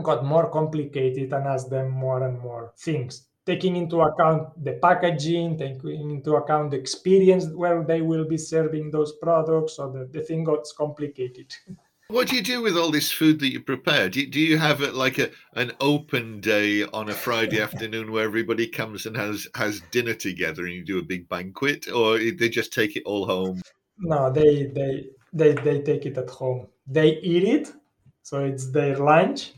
got 0.04 0.24
more 0.26 0.50
complicated 0.52 1.34
and 1.34 1.48
asked 1.48 1.70
them 1.70 1.90
more 1.90 2.24
and 2.28 2.40
more 2.40 2.74
things, 2.78 3.28
taking 3.46 3.76
into 3.76 4.02
account 4.02 4.64
the 4.64 4.74
packaging, 4.74 5.58
taking 5.58 6.12
into 6.12 6.36
account 6.36 6.72
the 6.72 6.78
experience 6.78 7.48
where 7.48 7.84
they 7.84 8.02
will 8.02 8.26
be 8.26 8.38
serving 8.38 8.92
those 8.92 9.14
products. 9.22 9.76
So 9.76 9.92
the, 9.92 10.06
the 10.06 10.22
thing 10.22 10.44
gets 10.44 10.72
complicated. 10.72 11.54
What 12.08 12.28
do 12.28 12.36
you 12.36 12.44
do 12.44 12.62
with 12.62 12.78
all 12.78 12.92
this 12.92 13.12
food 13.12 13.40
that 13.40 13.52
you 13.52 13.62
prepare? 13.62 14.10
Do 14.10 14.20
you, 14.22 14.28
do 14.28 14.40
you 14.40 14.60
have 14.60 14.82
it 14.84 14.94
like 14.94 15.18
a 15.18 15.32
an 15.56 15.72
open 15.82 16.40
day 16.40 16.84
on 16.84 17.10
a 17.10 17.14
Friday 17.14 17.60
afternoon 17.68 18.12
where 18.12 18.26
everybody 18.26 18.68
comes 18.68 19.08
and 19.08 19.18
has 19.18 19.48
has 19.56 19.82
dinner 19.90 20.14
together 20.14 20.66
and 20.66 20.76
you 20.76 20.86
do 20.86 21.00
a 21.00 21.04
big 21.04 21.28
banquet, 21.28 21.88
or 21.92 22.20
they 22.20 22.48
just 22.48 22.72
take 22.72 22.96
it 22.96 23.02
all 23.08 23.26
home? 23.26 23.60
No, 23.98 24.32
they 24.32 24.68
they 24.68 25.08
they 25.34 25.54
they 25.54 25.82
take 25.82 26.06
it 26.06 26.16
at 26.20 26.30
home. 26.30 26.68
They 26.86 27.18
eat 27.24 27.44
it, 27.44 27.74
so 28.22 28.46
it's 28.46 28.70
their 28.70 28.98
lunch, 28.98 29.54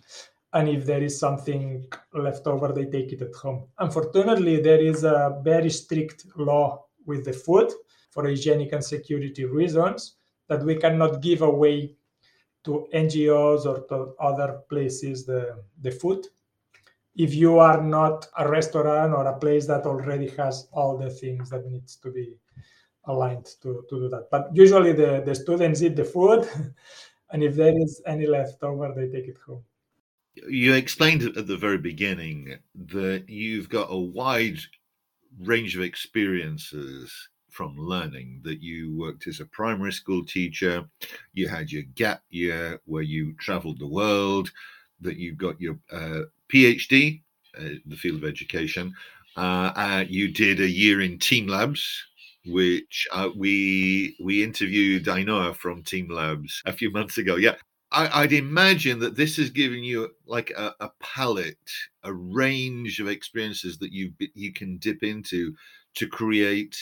and 0.58 0.68
if 0.68 0.88
there 0.88 1.04
is 1.04 1.20
something 1.20 1.86
left 2.16 2.48
over, 2.48 2.74
they 2.74 2.86
take 2.86 3.14
it 3.14 3.22
at 3.22 3.36
home. 3.36 3.68
Unfortunately, 3.78 4.60
there 4.60 4.82
is 4.82 5.04
a 5.04 5.40
very 5.44 5.70
strict 5.70 6.26
law 6.36 6.86
with 7.06 7.26
the 7.26 7.34
food 7.34 7.72
for 8.10 8.26
hygienic 8.26 8.74
and 8.74 8.84
security 8.84 9.46
reasons 9.46 10.16
that 10.50 10.64
we 10.64 10.76
cannot 10.76 11.22
give 11.22 11.44
away 11.44 11.94
to 12.64 12.88
NGOs 12.92 13.68
or 13.68 13.86
to 13.90 14.16
other 14.20 14.62
places 14.68 15.28
the, 15.28 15.64
the 15.82 15.92
food. 15.92 16.26
If 17.16 17.36
you 17.36 17.60
are 17.60 17.84
not 17.84 18.28
a 18.40 18.50
restaurant 18.50 19.14
or 19.14 19.28
a 19.28 19.38
place 19.38 19.68
that 19.68 19.86
already 19.86 20.30
has 20.38 20.68
all 20.72 20.98
the 20.98 21.12
things 21.12 21.52
that 21.52 21.70
needs 21.70 21.98
to 21.98 22.12
be 22.12 22.36
aligned 23.06 23.46
to, 23.62 23.86
to 23.90 24.00
do 24.00 24.10
that. 24.10 24.28
But 24.32 24.50
usually 24.54 24.94
the, 24.94 25.22
the 25.24 25.36
students 25.36 25.84
eat 25.84 25.96
the 25.96 26.04
food 26.04 26.50
and 27.32 27.44
if 27.44 27.56
there 27.56 27.78
is 27.78 28.02
any 28.08 28.26
leftover, 28.26 28.92
they 28.96 29.08
take 29.08 29.28
it 29.28 29.38
home. 29.46 29.64
You 30.48 30.74
explained 30.74 31.24
at 31.24 31.48
the 31.48 31.58
very 31.58 31.78
beginning 31.78 32.58
that 32.76 33.30
you've 33.30 33.70
got 33.70 33.88
a 33.90 33.98
wide 33.98 34.60
range 35.40 35.76
of 35.76 35.82
experiences 35.82 37.12
from 37.50 37.76
learning 37.78 38.42
that 38.44 38.62
you 38.62 38.96
worked 38.96 39.26
as 39.26 39.40
a 39.40 39.46
primary 39.46 39.92
school 39.92 40.24
teacher, 40.24 40.86
you 41.34 41.48
had 41.48 41.72
your 41.72 41.84
gap 41.96 42.22
year 42.30 42.80
where 42.86 43.02
you 43.02 43.34
traveled 43.40 43.80
the 43.80 43.88
world, 43.88 44.52
that 45.02 45.18
you 45.18 45.34
got 45.34 45.60
your 45.60 45.80
uh, 45.92 46.22
PhD, 46.54 47.22
uh, 47.60 47.80
the 47.86 47.96
field 47.96 48.24
of 48.24 48.30
education. 48.30 48.94
Uh, 49.36 49.72
uh, 49.76 50.06
you 50.08 50.32
did 50.32 50.60
a 50.60 50.70
year 50.70 51.02
in 51.02 51.20
Team 51.20 51.48
Labs, 51.48 52.06
which 52.46 53.08
uh, 53.12 53.30
we 53.36 54.16
we 54.20 54.44
interviewed 54.44 55.06
Ainhoa 55.06 55.56
from 55.56 55.84
Team 55.84 56.10
Labs 56.10 56.62
a 56.66 56.74
few 56.74 56.92
months 56.92 57.18
ago. 57.18 57.36
Yeah, 57.36 57.56
I, 57.92 58.22
would 58.22 58.34
imagine 58.34 59.00
that 59.00 59.16
this 59.16 59.38
has 59.38 59.50
given 59.50 59.84
you 59.84 60.10
like 60.26 60.52
a, 60.52 60.74
a, 60.82 60.90
palette, 61.00 61.72
a 62.04 62.14
range 62.14 63.00
of 63.00 63.08
experiences 63.08 63.78
that 63.78 63.94
you 63.94 64.12
you 64.34 64.52
can 64.52 64.78
dip 64.78 65.04
into 65.04 65.54
to 65.96 66.08
create 66.08 66.78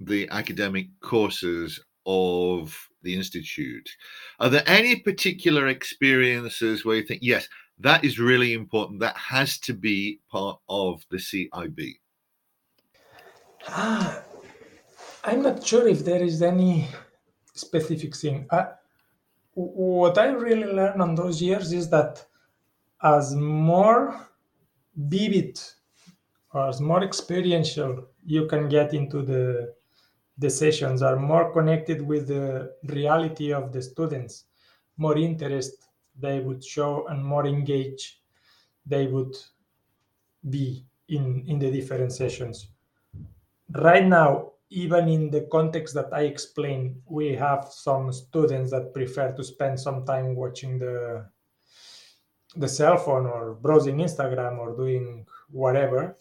the 0.00 0.28
academic 0.30 0.86
courses 1.00 1.80
of 2.06 2.76
the 3.02 3.14
institute. 3.14 3.88
Are 4.40 4.48
there 4.48 4.62
any 4.66 4.96
particular 4.96 5.68
experiences 5.68 6.84
where 6.84 6.96
you 6.96 7.02
think, 7.02 7.20
yes, 7.22 7.48
that 7.78 8.04
is 8.04 8.18
really 8.18 8.52
important, 8.52 9.00
that 9.00 9.16
has 9.16 9.58
to 9.60 9.74
be 9.74 10.20
part 10.30 10.58
of 10.68 11.04
the 11.10 11.16
CIB? 11.16 11.94
Ah, 13.68 14.22
I'm 15.24 15.42
not 15.42 15.66
sure 15.66 15.88
if 15.88 16.04
there 16.04 16.22
is 16.22 16.42
any 16.42 16.88
specific 17.54 18.14
thing. 18.14 18.46
Uh, 18.50 18.66
what 19.54 20.18
I 20.18 20.28
really 20.30 20.72
learned 20.72 21.00
on 21.00 21.14
those 21.14 21.40
years 21.40 21.72
is 21.72 21.88
that 21.90 22.24
as 23.02 23.34
more 23.34 24.28
vivid 24.96 25.60
or 26.52 26.68
as 26.68 26.80
more 26.80 27.02
experiential 27.02 28.06
you 28.24 28.46
can 28.46 28.68
get 28.68 28.94
into 28.94 29.22
the 29.22 29.74
the 30.38 30.50
sessions 30.50 31.00
are 31.02 31.16
more 31.16 31.52
connected 31.52 32.02
with 32.02 32.26
the 32.26 32.74
reality 32.84 33.52
of 33.52 33.72
the 33.72 33.80
students, 33.80 34.46
more 34.96 35.16
interest 35.16 35.86
they 36.18 36.40
would 36.40 36.64
show 36.64 37.06
and 37.06 37.24
more 37.24 37.46
engaged 37.46 38.16
they 38.86 39.06
would 39.06 39.36
be 40.50 40.84
in, 41.08 41.44
in 41.46 41.58
the 41.58 41.70
different 41.70 42.12
sessions. 42.12 42.68
Right 43.70 44.04
now, 44.04 44.53
even 44.70 45.08
in 45.08 45.30
the 45.30 45.42
context 45.52 45.94
that 45.94 46.12
I 46.12 46.22
explained, 46.22 46.96
we 47.06 47.34
have 47.34 47.68
some 47.70 48.12
students 48.12 48.70
that 48.70 48.92
prefer 48.92 49.32
to 49.32 49.44
spend 49.44 49.78
some 49.78 50.04
time 50.04 50.34
watching 50.34 50.78
the 50.78 51.26
the 52.56 52.68
cell 52.68 52.96
phone 52.96 53.26
or 53.26 53.54
browsing 53.54 53.98
Instagram 53.98 54.58
or 54.58 54.76
doing 54.76 55.26
whatever. 55.50 56.16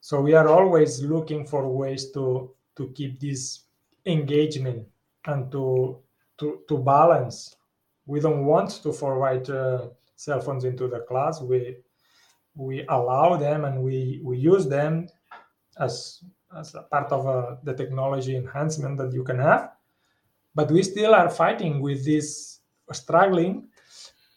So 0.00 0.20
we 0.20 0.34
are 0.34 0.48
always 0.48 1.02
looking 1.02 1.44
for 1.44 1.68
ways 1.68 2.12
to 2.12 2.54
to 2.76 2.88
keep 2.94 3.20
this 3.20 3.64
engagement 4.06 4.86
and 5.26 5.50
to 5.52 5.98
to 6.38 6.60
to 6.68 6.78
balance. 6.78 7.56
We 8.06 8.20
don't 8.20 8.44
want 8.44 8.82
to 8.82 8.92
forward 8.92 9.48
uh, 9.48 9.88
cell 10.16 10.40
phones 10.40 10.64
into 10.64 10.88
the 10.88 11.00
class. 11.00 11.40
We 11.40 11.78
we 12.54 12.86
allow 12.88 13.36
them 13.36 13.64
and 13.64 13.82
we 13.82 14.20
we 14.22 14.38
use 14.38 14.68
them 14.68 15.08
as 15.78 16.22
as 16.58 16.74
a 16.74 16.82
part 16.82 17.10
of 17.12 17.26
uh, 17.26 17.56
the 17.62 17.74
technology 17.74 18.36
enhancement 18.36 18.96
that 18.98 19.12
you 19.12 19.24
can 19.24 19.38
have. 19.38 19.72
But 20.54 20.70
we 20.70 20.82
still 20.82 21.14
are 21.14 21.28
fighting 21.28 21.80
with 21.80 22.04
this, 22.04 22.60
struggling 22.92 23.68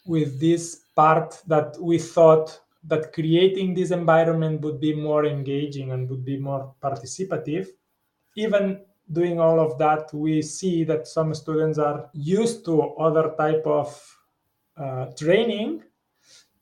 with 0.06 0.40
this 0.40 0.84
part 0.96 1.42
that 1.48 1.78
we 1.80 2.00
thought 2.00 2.60
that 2.84 3.14
creating 3.14 3.74
this 3.74 3.92
environment 3.92 4.62
would 4.62 4.80
be 4.80 4.96
more 4.96 5.26
engaging 5.26 5.92
and 5.92 6.10
would 6.10 6.24
be 6.24 6.38
more 6.38 6.74
participative 6.82 7.68
even 8.38 8.80
doing 9.12 9.40
all 9.40 9.60
of 9.60 9.78
that, 9.80 10.14
we 10.14 10.42
see 10.42 10.84
that 10.86 11.08
some 11.08 11.34
students 11.34 11.78
are 11.78 12.10
used 12.14 12.64
to 12.66 12.82
other 12.82 13.34
type 13.38 13.64
of 13.66 13.90
uh, 14.78 15.08
training 15.18 15.84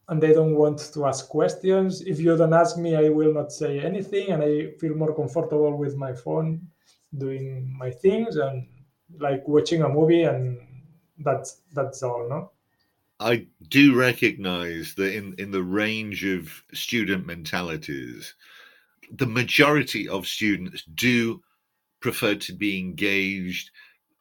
and 0.07 0.21
they 0.21 0.33
don't 0.33 0.55
want 0.55 0.79
to 0.93 1.05
ask 1.05 1.27
questions. 1.27 2.01
If 2.01 2.19
you 2.19 2.37
don't 2.37 2.53
ask 2.53 2.77
me, 2.77 2.95
I 2.95 3.09
will 3.09 3.33
not 3.33 3.51
say 3.51 3.79
anything, 3.79 4.29
and 4.29 4.43
I 4.43 4.71
feel 4.79 4.95
more 4.95 5.15
comfortable 5.15 5.75
with 5.77 5.95
my 5.95 6.13
phone 6.13 6.67
doing 7.17 7.73
my 7.77 7.91
things 7.91 8.35
and 8.35 8.67
like 9.19 9.47
watching 9.47 9.81
a 9.81 9.89
movie, 9.89 10.23
and 10.23 10.59
that's 11.19 11.61
that's 11.73 12.03
all, 12.03 12.27
no. 12.29 12.51
I 13.19 13.47
do 13.69 13.97
recognize 13.97 14.93
that 14.95 15.15
in, 15.15 15.35
in 15.37 15.49
the 15.49 15.63
range 15.63 16.25
of 16.25 16.51
student 16.73 17.25
mentalities, 17.25 18.35
the 19.11 19.25
majority 19.25 20.09
of 20.09 20.27
students 20.27 20.83
do 20.95 21.41
prefer 22.01 22.35
to 22.35 22.53
be 22.53 22.77
engaged, 22.77 23.71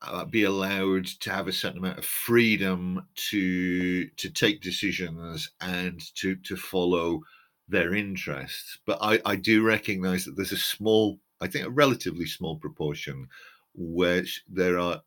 uh, 0.03 0.25
be 0.25 0.45
allowed 0.45 1.07
to 1.07 1.31
have 1.31 1.49
a 1.49 1.53
certain 1.53 1.79
amount 1.79 1.99
of 1.99 2.05
freedom 2.05 3.07
to 3.15 4.07
to 4.09 4.31
take 4.31 4.61
decisions 4.61 5.51
and 5.61 6.01
to 6.17 6.37
to 6.37 6.57
follow 6.57 7.21
their 7.69 7.95
interests. 7.95 8.79
But 8.87 8.99
I, 9.01 9.21
I 9.25 9.37
do 9.37 9.63
recognise 9.63 10.25
that 10.25 10.37
there's 10.37 10.53
a 10.53 10.57
small, 10.57 11.19
I 11.41 11.47
think, 11.47 11.67
a 11.67 11.71
relatively 11.71 12.27
small 12.27 12.57
proportion 12.57 13.29
where 13.75 14.25
there 14.49 14.79
are 14.79 15.03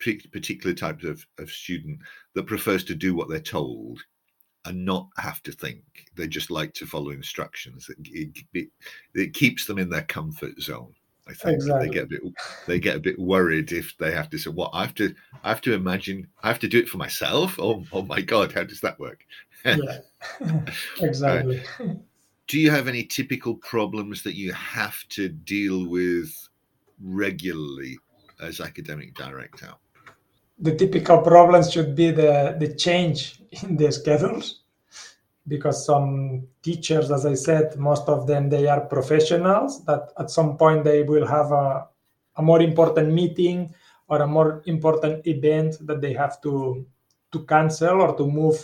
particular 0.00 0.74
types 0.74 1.04
of, 1.04 1.26
of 1.38 1.50
student 1.50 2.00
that 2.34 2.46
prefers 2.46 2.84
to 2.84 2.94
do 2.94 3.14
what 3.14 3.28
they're 3.28 3.40
told 3.40 4.00
and 4.64 4.84
not 4.84 5.08
have 5.18 5.42
to 5.42 5.52
think. 5.52 5.82
They 6.16 6.26
just 6.26 6.50
like 6.50 6.74
to 6.74 6.86
follow 6.86 7.10
instructions. 7.10 7.88
It, 7.88 8.44
it, 8.52 8.68
it, 9.14 9.34
keeps 9.34 9.66
them 9.66 9.78
in 9.78 9.88
their 9.88 10.02
comfort 10.02 10.60
zone. 10.60 10.94
I 11.30 11.34
think 11.34 11.56
exactly. 11.56 11.88
they 11.88 11.94
get 11.94 12.04
a 12.04 12.06
bit 12.06 12.22
they 12.66 12.78
get 12.80 12.96
a 12.96 13.00
bit 13.00 13.18
worried 13.18 13.72
if 13.72 13.96
they 13.98 14.10
have 14.12 14.28
to 14.30 14.38
say, 14.38 14.50
"What 14.50 14.70
I 14.72 14.82
have 14.82 14.94
to 14.96 15.14
I 15.44 15.48
have 15.48 15.60
to 15.62 15.74
imagine 15.74 16.26
I 16.42 16.48
have 16.48 16.58
to 16.60 16.68
do 16.68 16.78
it 16.78 16.88
for 16.88 16.98
myself." 16.98 17.58
Oh, 17.58 17.84
oh 17.92 18.02
my 18.02 18.20
God, 18.20 18.52
how 18.52 18.64
does 18.64 18.80
that 18.80 18.98
work? 18.98 19.24
yeah, 19.64 19.98
exactly. 21.00 21.62
Uh, 21.78 21.94
do 22.48 22.58
you 22.58 22.70
have 22.70 22.88
any 22.88 23.04
typical 23.04 23.54
problems 23.54 24.24
that 24.24 24.34
you 24.34 24.52
have 24.52 24.96
to 25.10 25.28
deal 25.28 25.88
with 25.88 26.32
regularly 27.00 27.96
as 28.42 28.60
academic 28.60 29.14
director? 29.14 29.72
The 30.58 30.74
typical 30.74 31.18
problems 31.18 31.72
should 31.72 31.94
be 31.94 32.10
the 32.10 32.56
the 32.58 32.74
change 32.74 33.40
in 33.62 33.76
the 33.76 33.92
schedules 33.92 34.62
because 35.50 35.84
some 35.84 36.46
teachers, 36.62 37.10
as 37.10 37.26
I 37.26 37.34
said, 37.34 37.76
most 37.76 38.08
of 38.08 38.26
them 38.28 38.48
they 38.48 38.68
are 38.68 38.82
professionals 38.96 39.84
that 39.84 40.12
at 40.16 40.30
some 40.30 40.56
point 40.56 40.84
they 40.84 41.02
will 41.02 41.26
have 41.26 41.50
a, 41.50 41.88
a 42.36 42.42
more 42.42 42.62
important 42.62 43.12
meeting 43.12 43.74
or 44.08 44.22
a 44.22 44.26
more 44.26 44.62
important 44.66 45.26
event 45.26 45.84
that 45.88 46.00
they 46.00 46.14
have 46.14 46.40
to 46.42 46.86
to 47.32 47.44
cancel 47.46 48.00
or 48.00 48.16
to 48.16 48.26
move 48.26 48.58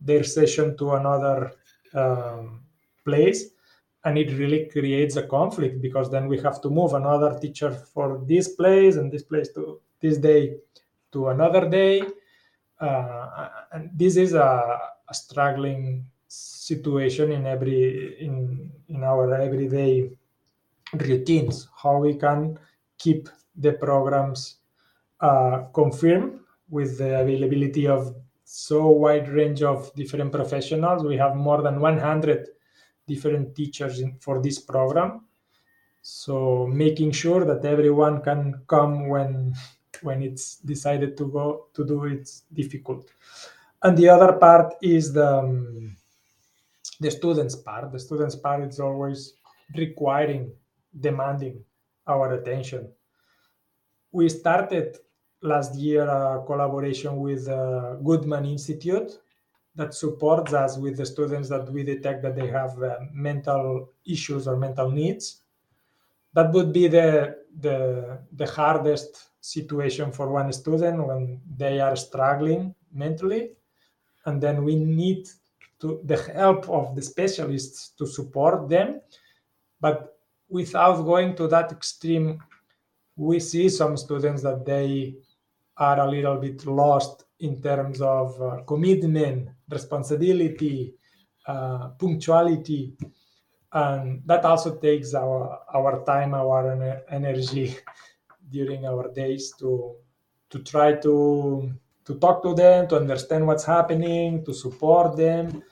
their 0.00 0.24
session 0.24 0.76
to 0.76 0.92
another 0.92 1.52
um, 1.94 2.60
place. 3.04 3.50
And 4.04 4.16
it 4.16 4.38
really 4.38 4.66
creates 4.66 5.16
a 5.16 5.26
conflict 5.26 5.82
because 5.82 6.10
then 6.10 6.28
we 6.28 6.38
have 6.40 6.60
to 6.62 6.70
move 6.70 6.94
another 6.94 7.38
teacher 7.38 7.70
for 7.72 8.22
this 8.26 8.48
place 8.54 8.96
and 8.96 9.10
this 9.12 9.24
place 9.24 9.48
to 9.54 9.80
this 10.00 10.18
day 10.18 10.56
to 11.12 11.28
another 11.28 11.68
day. 11.68 12.02
Uh, 12.80 13.48
and 13.72 13.90
this 13.92 14.16
is 14.16 14.34
a, 14.34 14.78
a, 15.08 15.14
struggling 15.14 16.06
situation 16.28 17.32
in 17.32 17.46
every 17.46 18.22
in 18.22 18.70
in 18.88 19.02
our 19.02 19.34
everyday 19.34 20.10
routines 20.92 21.68
how 21.82 21.98
we 21.98 22.14
can 22.14 22.58
keep 22.98 23.28
the 23.56 23.72
programs 23.72 24.56
uh, 25.20 25.64
confirmed 25.72 26.40
with 26.70 26.98
the 26.98 27.20
availability 27.20 27.86
of 27.86 28.14
so 28.44 28.86
wide 28.88 29.28
range 29.28 29.62
of 29.62 29.94
different 29.94 30.32
professionals. 30.32 31.04
We 31.04 31.16
have 31.16 31.36
more 31.36 31.60
than 31.60 31.80
100 31.80 32.48
different 33.06 33.54
teachers 33.54 34.00
in, 34.00 34.16
for 34.20 34.40
this 34.40 34.58
program. 34.58 35.26
So 36.00 36.66
making 36.66 37.12
sure 37.12 37.44
that 37.44 37.64
everyone 37.64 38.22
can 38.22 38.62
come 38.66 39.08
when 39.08 39.54
when 40.02 40.22
it's 40.22 40.56
decided 40.58 41.16
to 41.16 41.26
go 41.26 41.66
to 41.74 41.84
do 41.84 42.04
it's 42.04 42.44
difficult. 42.52 43.10
And 43.82 43.96
the 43.98 44.08
other 44.08 44.34
part 44.34 44.74
is 44.80 45.12
the 45.12 45.38
um, 45.38 45.96
the 47.00 47.10
students 47.10 47.54
part. 47.56 47.92
The 47.92 47.98
students 47.98 48.36
part 48.36 48.62
is 48.62 48.80
always 48.80 49.34
requiring 49.76 50.52
demanding 51.00 51.62
our 52.06 52.34
attention. 52.34 52.88
We 54.12 54.28
started 54.28 54.98
last 55.42 55.74
year 55.74 56.02
a 56.02 56.42
collaboration 56.46 57.16
with 57.16 57.48
uh, 57.48 57.94
goodman 57.96 58.44
institute 58.46 59.12
that 59.76 59.94
supports 59.94 60.52
us 60.52 60.76
with 60.76 60.96
the 60.96 61.06
students 61.06 61.48
that 61.48 61.70
we 61.70 61.84
detect 61.84 62.22
that 62.22 62.34
they 62.34 62.48
have 62.48 62.82
uh, 62.82 62.96
mental 63.12 63.92
issues 64.04 64.48
or 64.48 64.56
mental 64.56 64.90
needs. 64.90 65.42
That 66.34 66.52
would 66.52 66.72
be 66.72 66.88
the 66.88 67.36
the 67.60 68.20
the 68.32 68.46
hardest 68.46 69.28
situation 69.40 70.10
for 70.10 70.30
one 70.30 70.52
student 70.52 71.06
when 71.06 71.40
they 71.56 71.80
are 71.80 71.96
struggling 71.96 72.74
mentally. 72.92 73.52
And 74.26 74.42
then 74.42 74.64
we 74.64 74.74
need 74.76 75.28
to 75.80 76.00
the 76.04 76.16
help 76.34 76.68
of 76.68 76.94
the 76.94 77.02
specialists 77.02 77.90
to 77.98 78.06
support 78.06 78.68
them. 78.68 79.00
But 79.80 80.18
without 80.48 81.02
going 81.02 81.36
to 81.36 81.48
that 81.48 81.72
extreme 81.72 82.40
we 83.18 83.40
see 83.40 83.68
some 83.68 83.96
students 83.96 84.42
that 84.42 84.64
they 84.64 85.16
are 85.76 86.00
a 86.00 86.10
little 86.10 86.36
bit 86.36 86.64
lost 86.64 87.24
in 87.40 87.60
terms 87.60 88.00
of 88.00 88.40
uh, 88.40 88.62
commitment 88.62 89.48
responsibility 89.68 90.94
uh, 91.46 91.88
punctuality. 91.98 92.94
And 93.72 94.22
that 94.26 94.44
also 94.44 94.76
takes 94.76 95.14
our 95.14 95.60
our 95.74 96.04
time 96.04 96.32
our 96.32 97.02
energy 97.10 97.76
during 98.50 98.86
our 98.86 99.12
days 99.12 99.52
to 99.58 99.96
to 100.50 100.58
try 100.60 100.94
to 101.00 101.72
to 102.08 102.14
talk 102.14 102.42
to 102.42 102.54
them 102.54 102.88
to 102.88 102.96
understand 102.96 103.46
what's 103.46 103.64
happening 103.64 104.42
to 104.44 104.54
support 104.54 105.14
them 105.14 105.62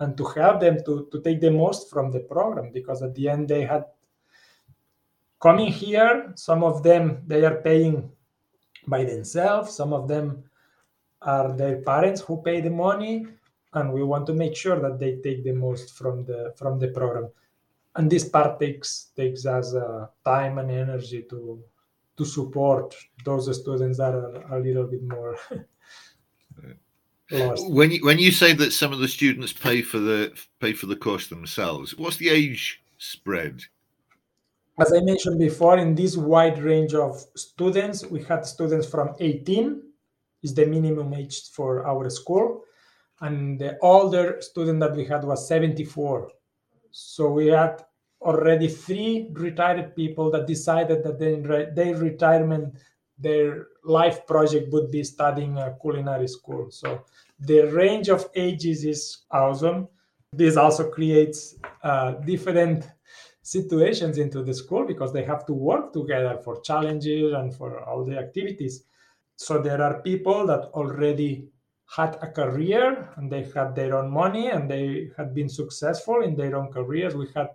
and 0.00 0.16
to 0.16 0.24
help 0.24 0.58
them 0.58 0.78
to, 0.86 1.06
to 1.12 1.20
take 1.20 1.38
the 1.40 1.50
most 1.50 1.90
from 1.90 2.10
the 2.10 2.20
program 2.20 2.72
because 2.72 3.02
at 3.02 3.14
the 3.14 3.28
end 3.28 3.46
they 3.46 3.62
had 3.62 3.84
coming 5.40 5.70
here 5.70 6.32
some 6.34 6.64
of 6.64 6.82
them 6.82 7.22
they 7.26 7.44
are 7.44 7.58
paying 7.68 8.10
by 8.86 9.04
themselves 9.04 9.76
some 9.76 9.92
of 9.92 10.08
them 10.08 10.42
are 11.20 11.52
their 11.52 11.76
parents 11.82 12.22
who 12.22 12.42
pay 12.42 12.62
the 12.62 12.70
money 12.70 13.26
and 13.74 13.92
we 13.92 14.02
want 14.02 14.26
to 14.26 14.32
make 14.32 14.56
sure 14.56 14.80
that 14.80 14.98
they 14.98 15.16
take 15.16 15.44
the 15.44 15.52
most 15.52 15.94
from 15.98 16.24
the 16.24 16.54
from 16.56 16.78
the 16.78 16.88
program 16.88 17.28
and 17.96 18.10
this 18.10 18.26
part 18.26 18.58
takes 18.58 19.10
takes 19.14 19.44
us 19.44 19.74
uh, 19.74 20.06
time 20.24 20.56
and 20.56 20.70
energy 20.70 21.22
to 21.28 21.62
to 22.16 22.24
support 22.24 22.94
those 23.24 23.44
students 23.60 23.98
that 23.98 24.14
are 24.14 24.56
a 24.56 24.60
little 24.60 24.86
bit 24.86 25.02
more. 25.02 25.36
Uh, 27.32 27.56
when 27.68 27.90
you, 27.90 28.04
when 28.04 28.18
you 28.18 28.30
say 28.30 28.52
that 28.52 28.72
some 28.72 28.92
of 28.92 28.98
the 28.98 29.08
students 29.08 29.52
pay 29.52 29.80
for 29.80 29.98
the 29.98 30.32
pay 30.60 30.72
for 30.72 30.86
the 30.86 30.96
course 30.96 31.28
themselves, 31.28 31.96
what's 31.96 32.18
the 32.18 32.28
age 32.28 32.82
spread? 32.98 33.62
As 34.78 34.92
I 34.92 35.00
mentioned 35.00 35.38
before, 35.38 35.78
in 35.78 35.94
this 35.94 36.16
wide 36.16 36.58
range 36.58 36.94
of 36.94 37.24
students, 37.34 38.04
we 38.06 38.22
had 38.22 38.46
students 38.46 38.86
from 38.86 39.14
18 39.20 39.82
is 40.42 40.54
the 40.54 40.66
minimum 40.66 41.14
age 41.14 41.50
for 41.50 41.86
our 41.86 42.10
school, 42.10 42.64
and 43.20 43.58
the 43.58 43.78
older 43.80 44.38
student 44.40 44.80
that 44.80 44.96
we 44.96 45.04
had 45.04 45.24
was 45.24 45.46
74. 45.46 46.30
So 46.90 47.30
we 47.30 47.46
had 47.46 47.84
already 48.20 48.68
three 48.68 49.28
retired 49.32 49.94
people 49.94 50.30
that 50.32 50.46
decided 50.46 51.02
that 51.04 51.18
their 51.18 51.96
retirement 51.96 52.74
their 53.18 53.68
life 53.84 54.26
project 54.26 54.72
would 54.72 54.90
be 54.90 55.04
studying 55.04 55.58
a 55.58 55.76
culinary 55.80 56.28
school. 56.28 56.70
So 56.70 57.04
the 57.40 57.62
range 57.72 58.08
of 58.08 58.28
ages 58.34 58.84
is 58.84 59.18
awesome 59.30 59.88
this 60.32 60.56
also 60.56 60.90
creates 60.90 61.56
uh, 61.82 62.12
different 62.12 62.88
situations 63.42 64.18
into 64.18 64.42
the 64.42 64.54
school 64.54 64.86
because 64.86 65.12
they 65.12 65.24
have 65.24 65.44
to 65.46 65.52
work 65.52 65.92
together 65.92 66.38
for 66.42 66.60
challenges 66.62 67.34
and 67.34 67.54
for 67.54 67.80
all 67.84 68.04
the 68.04 68.18
activities. 68.18 68.84
So 69.36 69.60
there 69.60 69.82
are 69.82 70.00
people 70.00 70.46
that 70.46 70.70
already 70.72 71.48
had 71.94 72.16
a 72.22 72.28
career 72.28 73.10
and 73.16 73.30
they 73.30 73.42
had 73.54 73.74
their 73.74 73.94
own 73.94 74.10
money 74.10 74.48
and 74.48 74.70
they 74.70 75.10
had 75.18 75.34
been 75.34 75.50
successful 75.50 76.22
in 76.22 76.34
their 76.34 76.56
own 76.56 76.72
careers. 76.72 77.14
We 77.14 77.28
had 77.34 77.50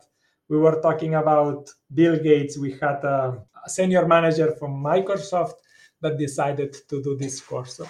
we 0.50 0.58
were 0.58 0.80
talking 0.82 1.16
about 1.16 1.70
Bill 1.94 2.18
Gates. 2.18 2.58
We 2.58 2.72
had 2.74 3.04
a, 3.04 3.44
a 3.66 3.70
senior 3.70 4.08
manager 4.08 4.56
from 4.56 4.82
Microsoft 4.82 5.56
that 6.02 6.18
decided 6.18 6.76
to 6.90 7.02
do 7.02 7.16
this 7.16 7.42
course. 7.42 7.82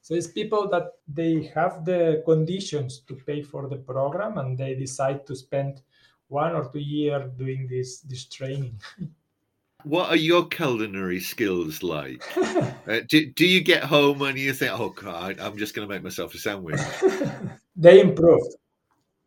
So, 0.00 0.14
it's 0.14 0.26
people 0.26 0.68
that 0.68 0.92
they 1.08 1.50
have 1.54 1.84
the 1.84 2.22
conditions 2.26 3.00
to 3.08 3.14
pay 3.14 3.42
for 3.42 3.68
the 3.68 3.76
program 3.76 4.38
and 4.38 4.58
they 4.58 4.74
decide 4.74 5.26
to 5.26 5.34
spend 5.34 5.80
one 6.28 6.54
or 6.54 6.70
two 6.70 6.80
years 6.80 7.30
doing 7.38 7.66
this 7.68 8.00
this 8.00 8.26
training. 8.26 8.78
What 9.84 10.08
are 10.08 10.16
your 10.16 10.46
culinary 10.46 11.20
skills 11.20 11.82
like? 11.82 12.24
uh, 12.36 13.00
do, 13.06 13.26
do 13.26 13.46
you 13.46 13.60
get 13.60 13.84
home 13.84 14.22
and 14.22 14.38
you 14.38 14.54
think, 14.54 14.72
oh 14.72 14.88
God, 14.88 15.38
I'm 15.38 15.58
just 15.58 15.74
going 15.74 15.86
to 15.86 15.94
make 15.94 16.02
myself 16.02 16.34
a 16.34 16.38
sandwich? 16.38 16.80
they 17.76 18.00
improved. 18.00 18.56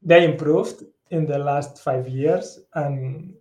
They 0.02 0.26
improved 0.26 0.84
in 1.12 1.28
the 1.28 1.38
last 1.38 1.84
five 1.84 2.08
years. 2.08 2.60
And 2.74 3.36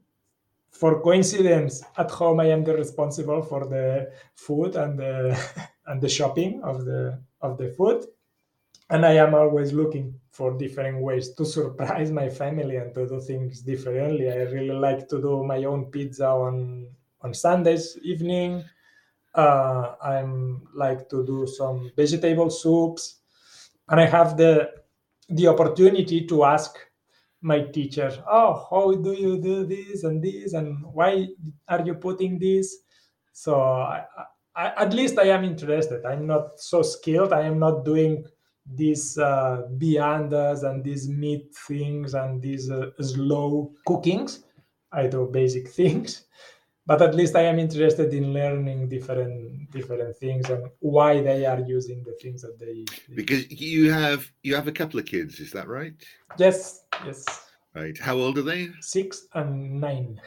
for 0.81 1.01
coincidence, 1.03 1.83
at 1.97 2.11
home 2.11 2.41
I 2.41 2.47
am 2.47 2.65
the 2.65 2.75
responsible 2.77 3.43
for 3.43 3.67
the 3.67 4.13
food 4.35 4.77
and 4.77 4.99
the 4.99 5.15
and 5.87 6.01
the 6.01 6.09
shopping 6.09 6.63
of 6.63 6.85
the 6.85 7.21
of 7.41 7.59
the 7.59 7.71
food. 7.71 8.05
And 8.91 9.05
I 9.05 9.15
am 9.15 9.35
always 9.35 9.73
looking 9.73 10.21
for 10.31 10.57
different 10.57 11.01
ways 11.03 11.35
to 11.35 11.45
surprise 11.45 12.11
my 12.13 12.29
family 12.29 12.77
and 12.77 12.95
to 12.95 13.09
do 13.09 13.21
things 13.21 13.63
differently. 13.63 14.31
I 14.31 14.43
really 14.57 14.75
like 14.89 15.09
to 15.09 15.21
do 15.21 15.45
my 15.45 15.65
own 15.65 15.87
pizza 15.91 16.29
on 16.29 16.89
on 17.23 17.35
Sundays 17.35 17.99
evening. 18.03 18.65
Uh, 19.35 19.95
I'm 20.03 20.67
like 20.75 21.09
to 21.11 21.25
do 21.27 21.47
some 21.47 21.91
vegetable 21.97 22.51
soups, 22.51 23.21
and 23.89 24.01
I 24.01 24.07
have 24.07 24.37
the 24.37 24.71
the 25.29 25.49
opportunity 25.49 26.27
to 26.27 26.45
ask 26.45 26.79
my 27.47 27.61
teacher 27.61 28.11
oh 28.29 28.67
how 28.71 28.93
do 28.93 29.13
you 29.13 29.41
do 29.41 29.65
this 29.65 30.03
and 30.03 30.21
this 30.23 30.53
and 30.53 30.85
why 30.93 31.29
are 31.69 31.85
you 31.85 31.95
putting 31.95 32.39
this? 32.39 32.79
So 33.33 33.61
I, 33.61 34.05
I, 34.55 34.85
at 34.85 34.95
least 34.95 35.19
i 35.19 35.25
am 35.25 35.45
interested. 35.45 36.05
I'm 36.05 36.27
not 36.27 36.59
so 36.59 36.83
skilled. 36.83 37.33
I 37.33 37.43
am 37.43 37.59
not 37.59 37.85
doing 37.85 38.25
these 38.75 39.19
uh, 39.19 39.63
viandas 39.77 40.65
and 40.65 40.83
these 40.83 41.09
meat 41.09 41.55
things 41.69 42.15
and 42.15 42.41
these 42.43 42.71
uh, 42.71 42.91
slow 43.01 43.73
cookings. 43.87 44.45
I 44.91 45.07
do 45.07 45.29
basic 45.31 45.69
things 45.79 46.25
but 46.87 47.03
at 47.03 47.15
least 47.15 47.35
i 47.37 47.43
am 47.43 47.59
interested 47.59 48.15
in 48.15 48.33
learning 48.33 48.89
different 48.89 49.71
different 49.71 50.17
things 50.17 50.49
and 50.49 50.69
why 50.81 51.21
they 51.21 51.45
are 51.45 51.61
using 51.61 52.03
the 52.05 52.13
things 52.23 52.43
that 52.43 52.59
they, 52.59 52.85
they 53.09 53.15
because 53.15 53.51
you 53.51 53.91
have 53.91 54.31
you 54.43 54.55
have 54.55 54.69
a 54.69 54.73
couple 54.73 54.99
of 54.99 55.07
kids 55.07 55.41
is 55.41 55.53
that 55.53 55.69
right? 55.69 55.95
Yes 56.39 56.85
yes. 57.05 57.25
Right. 57.75 57.99
How 57.99 58.15
old 58.17 58.39
are 58.39 58.43
they? 58.43 58.71
Six 58.81 59.27
and 59.35 59.81
nine. 59.81 60.19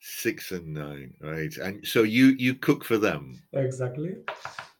Six 0.00 0.52
and 0.52 0.74
nine 0.74 1.14
right. 1.20 1.56
And 1.56 1.86
so 1.86 2.02
you 2.02 2.26
you 2.38 2.54
cook 2.54 2.84
for 2.84 2.98
them? 2.98 3.42
Exactly. 3.52 4.16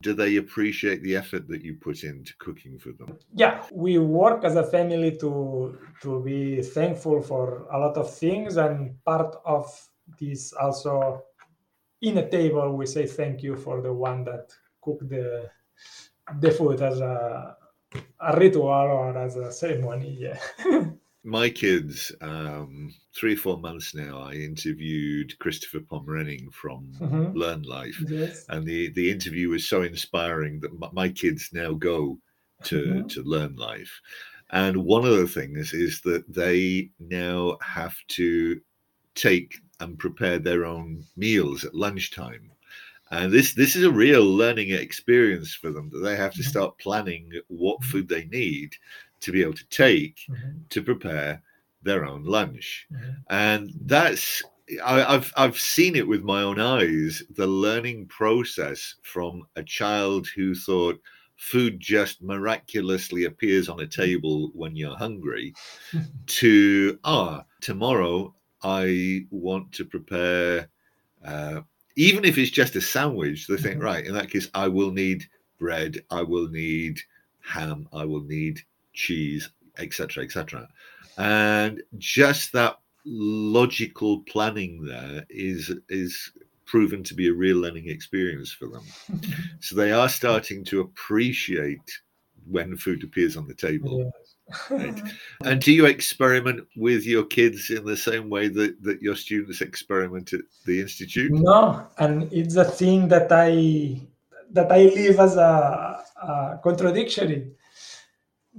Do 0.03 0.13
they 0.13 0.37
appreciate 0.37 1.03
the 1.03 1.17
effort 1.17 1.49
that 1.49 1.63
you 1.63 1.77
put 1.77 2.05
into 2.05 2.35
cooking 2.39 2.79
for 2.79 2.93
them? 2.93 3.19
Yeah 3.35 3.65
we 3.73 3.99
work 3.99 4.45
as 4.45 4.57
a 4.57 4.65
family 4.65 5.17
to 5.19 5.79
to 6.03 6.23
be 6.23 6.61
thankful 6.61 7.23
for 7.23 7.67
a 7.73 7.79
lot 7.79 7.97
of 7.97 8.13
things 8.13 8.57
and 8.57 9.03
part 9.05 9.37
of 9.47 9.67
this 10.19 10.53
also 10.53 11.25
in 12.03 12.19
a 12.19 12.31
table 12.31 12.77
we 12.77 12.87
say 12.87 13.07
thank 13.07 13.43
you 13.43 13.57
for 13.57 13.81
the 13.83 13.93
one 13.93 14.25
that 14.25 14.53
cooked 14.83 15.09
the 15.09 15.51
the 16.41 16.51
food 16.51 16.81
as 16.83 17.01
a 17.01 17.57
a 18.21 18.39
ritual 18.39 18.69
or 18.69 19.17
as 19.19 19.37
a 19.37 19.53
ceremony 19.53 20.17
yeah 20.21 20.41
my 21.25 21.49
kids, 21.49 22.13
um, 22.21 22.95
three 23.17 23.33
or 23.35 23.37
four 23.39 23.59
months 23.59 23.95
now, 23.95 24.19
I 24.19 24.35
interviewed 24.35 25.39
Christopher 25.39 25.81
Pommerening 25.81 26.51
from 26.53 26.93
Mhm. 27.01 27.35
Learn 27.35 27.63
Life. 27.63 27.99
Yes. 28.09 28.47
And 28.49 28.67
the, 28.67 28.91
the 28.91 29.11
interview 29.11 29.49
was 29.49 29.67
so 29.67 29.83
inspiring 29.83 30.61
that 30.61 30.79
my, 30.79 30.91
my 30.93 31.09
kids 31.09 31.51
now 31.53 31.73
go 31.73 32.19
to, 32.65 33.05
Mhm. 33.05 33.09
to 33.09 33.23
Learn 33.23 33.57
Life. 33.57 34.01
And 34.51 34.85
one 34.85 35.07
of 35.07 35.17
the 35.17 35.27
things 35.27 35.73
is 35.73 36.03
that 36.03 36.25
they 36.33 36.91
now 37.01 37.57
have 37.63 37.97
to 38.09 38.61
take 39.15 39.61
and 39.81 39.99
prepare 39.99 40.39
their 40.39 40.65
own 40.65 41.07
meals 41.17 41.65
at 41.65 41.75
lunchtime. 41.75 42.51
And 43.11 43.33
this 43.33 43.55
this 43.55 43.77
is 43.77 43.85
a 43.85 43.93
real 43.93 44.25
learning 44.25 44.71
experience 44.71 45.55
for 45.55 45.71
them 45.71 45.91
that 45.91 46.01
they 46.01 46.17
have 46.17 46.35
to 46.35 46.43
Mhm. 46.43 46.49
start 46.49 46.79
planning 46.79 47.33
what 47.49 47.85
food 47.85 48.09
they 48.09 48.25
need 48.27 48.77
to 49.21 49.33
be 49.33 49.43
able 49.43 49.55
to 49.55 49.69
take 49.69 50.19
Mhm. 50.29 50.69
to 50.71 50.83
prepare 50.83 51.43
their 51.83 52.05
own 52.07 52.25
lunch. 52.25 52.89
Mhm. 52.91 53.25
And 53.31 53.73
that's 53.81 54.43
I, 54.85 55.05
I've 55.15 55.33
I've 55.37 55.59
seen 55.59 55.95
it 55.97 56.09
with 56.09 56.23
my 56.23 56.43
own 56.43 56.59
eyes, 56.61 57.23
the 57.31 57.47
learning 57.47 58.09
process 58.09 58.95
from 59.03 59.43
a 59.57 59.63
child 59.63 60.27
who 60.35 60.55
thought 60.55 61.01
food 61.37 61.81
just 61.81 62.23
miraculously 62.23 63.25
appears 63.25 63.69
on 63.69 63.81
a 63.81 63.87
table 63.87 64.51
when 64.55 64.77
you're 64.77 64.97
hungry 64.97 65.55
to 66.27 66.99
ah 67.05 67.45
tomorrow 67.61 68.35
I 68.65 69.27
want 69.31 69.73
to 69.73 69.85
prepare 69.85 70.69
uh, 71.25 71.61
even 71.97 72.25
if 72.25 72.37
it's 72.39 72.51
just 72.51 72.77
a 72.77 72.81
sandwich, 72.81 73.47
they 73.47 73.57
think, 73.57 73.79
Mhm. 73.79 73.85
right, 73.85 74.05
in 74.07 74.15
that 74.15 74.31
case, 74.31 74.51
I 74.55 74.69
will 74.69 74.91
need 74.91 75.25
bread, 75.59 76.05
I 76.11 76.23
will 76.23 76.49
need 76.49 77.01
ham, 77.41 77.89
I 77.93 78.05
will 78.05 78.25
need 78.25 78.61
cheese, 78.93 79.49
etc., 79.79 80.25
etc. 80.25 80.69
And 81.17 81.83
just 81.99 82.53
that 82.53 82.79
logical 83.05 84.21
planning 84.23 84.83
there 84.85 85.25
is 85.29 85.73
is 85.89 86.33
proven 86.65 87.05
to 87.05 87.15
be 87.15 87.29
a 87.29 87.33
real 87.33 87.59
learning 87.59 87.89
experience 87.89 88.51
for 88.51 88.69
them. 88.69 88.85
So 89.61 89.77
they 89.77 89.93
are 89.93 90.09
starting 90.09 90.65
to 90.65 90.81
appreciate 90.81 92.01
when 92.47 92.77
food 92.77 93.03
appears 93.05 93.37
on 93.37 93.47
the 93.47 93.55
table. 93.55 94.13
Yes. 94.19 94.24
Right. 94.71 95.01
And 95.45 95.61
do 95.61 95.73
you 95.73 95.87
experiment 95.87 96.67
with 96.77 97.07
your 97.07 97.25
kids 97.25 97.71
in 97.71 97.85
the 97.85 97.97
same 97.97 98.29
way 98.31 98.49
that, 98.49 98.83
that 98.83 99.03
your 99.03 99.17
students 99.17 99.61
experiment 99.61 100.33
at 100.33 100.41
the 100.67 100.81
institute? 100.81 101.33
No, 101.33 101.87
and 101.99 102.33
it's 102.33 102.57
a 102.57 102.65
thing 102.65 103.09
that 103.09 103.31
I 103.31 104.01
that 104.51 104.71
I 104.71 104.85
live 104.85 105.19
as 105.19 105.37
a, 105.37 106.05
a 106.23 106.61
contradictory 106.63 107.53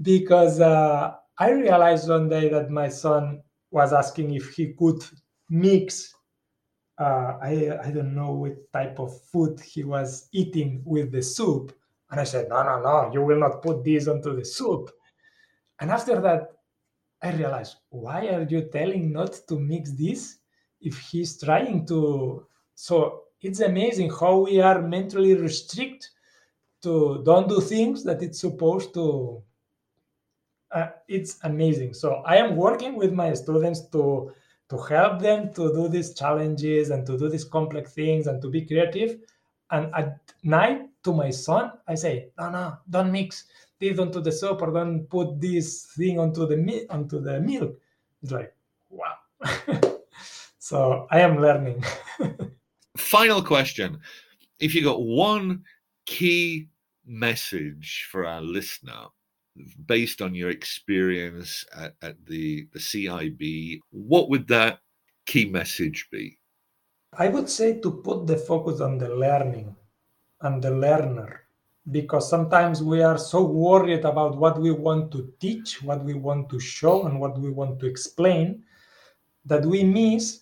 because 0.02 0.60
uh, 0.60 1.14
I 1.38 1.52
realized 1.52 2.10
one 2.10 2.30
day 2.30 2.50
that 2.50 2.70
my 2.70 2.90
son 2.90 3.42
was 3.72 3.94
asking 3.94 4.34
if 4.34 4.54
he 4.56 4.74
could 4.74 5.04
mix. 5.50 6.14
Uh, 6.98 7.38
I 7.42 7.78
I 7.84 7.92
don't 7.92 8.16
know 8.16 8.32
what 8.32 8.72
type 8.74 9.00
of 9.00 9.22
food 9.32 9.60
he 9.60 9.84
was 9.84 10.30
eating 10.32 10.82
with 10.86 11.12
the 11.12 11.22
soup, 11.22 11.74
and 12.10 12.20
I 12.20 12.24
said, 12.24 12.50
no, 12.50 12.64
no, 12.64 12.82
no, 12.82 13.12
you 13.14 13.22
will 13.22 13.40
not 13.40 13.62
put 13.62 13.84
this 13.84 14.08
onto 14.08 14.36
the 14.36 14.46
soup. 14.46 14.92
And 15.80 15.92
after 15.92 16.22
that, 16.22 16.52
I 17.22 17.32
realized, 17.34 17.78
why 17.90 18.28
are 18.28 18.44
you 18.44 18.70
telling 18.72 19.12
not 19.12 19.34
to 19.48 19.60
mix 19.60 19.92
this 19.92 20.38
if 20.82 20.98
he's 20.98 21.42
trying 21.42 21.86
to? 21.88 22.46
So 22.76 23.24
it's 23.42 23.62
amazing 23.62 24.12
how 24.12 24.40
we 24.40 24.62
are 24.62 24.82
mentally 24.82 25.36
restrict 25.36 26.12
to 26.84 27.22
don't 27.26 27.50
do 27.50 27.62
things 27.62 28.04
that 28.04 28.22
it's 28.22 28.40
supposed 28.40 28.94
to. 28.94 29.42
Uh, 30.72 30.88
it's 31.08 31.40
amazing. 31.44 31.94
So 31.94 32.22
I 32.26 32.38
am 32.38 32.56
working 32.56 32.96
with 32.96 33.14
my 33.14 33.34
students 33.34 33.88
to 33.90 34.34
to 34.70 34.78
help 34.78 35.22
them 35.22 35.54
to 35.54 35.74
do 35.74 35.88
these 35.88 36.14
challenges 36.16 36.90
and 36.90 37.06
to 37.06 37.18
do 37.18 37.30
these 37.30 37.44
complex 37.44 37.94
things 37.94 38.28
and 38.28 38.42
to 38.42 38.50
be 38.50 38.66
creative. 38.66 39.20
And 39.72 39.94
at 39.94 40.20
night 40.44 40.90
to 41.04 41.14
my 41.14 41.30
son, 41.30 41.74
I 41.88 41.96
say, 41.96 42.30
no, 42.38 42.50
no, 42.50 42.78
don't 42.90 43.12
mix 43.12 43.46
this 43.80 44.00
onto 44.00 44.22
the 44.22 44.32
soap 44.32 44.62
or 44.62 44.72
don't 44.72 45.10
put 45.10 45.40
this 45.40 45.86
thing 45.98 46.20
onto 46.20 46.48
the 46.48 46.58
mi- 46.58 46.88
onto 46.90 47.20
the 47.20 47.40
milk. 47.40 47.80
It's 48.22 48.32
like, 48.32 48.56
wow. 48.90 49.16
so 50.60 51.08
I 51.12 51.20
am 51.20 51.42
learning. 51.42 51.84
Final 52.98 53.42
question. 53.42 54.00
If 54.60 54.74
you 54.74 54.84
got 54.84 55.04
one 55.04 55.64
key 56.06 56.70
message 57.06 58.08
for 58.10 58.26
our 58.26 58.42
listener 58.42 59.08
based 59.86 60.22
on 60.22 60.36
your 60.36 60.50
experience 60.50 61.66
at, 61.76 61.96
at 62.02 62.26
the, 62.26 62.68
the 62.74 62.80
CIB, 62.80 63.80
what 63.92 64.30
would 64.30 64.48
that 64.48 64.80
key 65.26 65.46
message 65.46 66.08
be? 66.12 66.40
I 67.18 67.30
would 67.30 67.50
say 67.50 67.80
to 67.80 67.92
put 67.92 68.28
the 68.28 68.38
focus 68.38 68.82
on 68.82 68.98
the 68.98 69.10
learning 69.10 69.76
and 70.42 70.62
the 70.62 70.72
learner 70.72 71.45
because 71.92 72.30
sometimes 72.30 72.82
we 72.82 73.02
are 73.04 73.18
so 73.18 73.44
worried 73.44 74.06
about 74.06 74.38
what 74.38 74.60
we 74.60 74.72
want 74.72 75.12
to 75.12 75.32
teach, 75.40 75.84
what 75.84 76.04
we 76.04 76.14
want 76.14 76.50
to 76.50 76.60
show, 76.60 77.06
and 77.06 77.20
what 77.20 77.38
we 77.38 77.52
want 77.52 77.80
to 77.80 77.86
explain 77.86 78.64
that 79.46 79.64
we 79.64 79.84
miss 79.84 80.42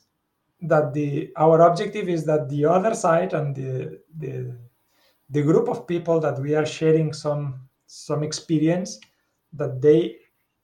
that 0.61 0.93
the 0.93 1.31
our 1.35 1.61
objective 1.67 2.07
is 2.07 2.25
that 2.25 2.47
the 2.49 2.63
other 2.65 2.93
side 2.95 3.33
and 3.33 3.53
the 3.55 3.99
the, 4.19 4.57
the 5.29 5.41
group 5.41 5.67
of 5.67 5.85
people 5.85 6.19
that 6.21 6.39
we 6.39 6.55
are 6.55 6.65
sharing 6.65 7.11
some 7.11 7.59
some 7.87 8.23
experience 8.23 8.99
that 9.51 9.81
they 9.81 10.15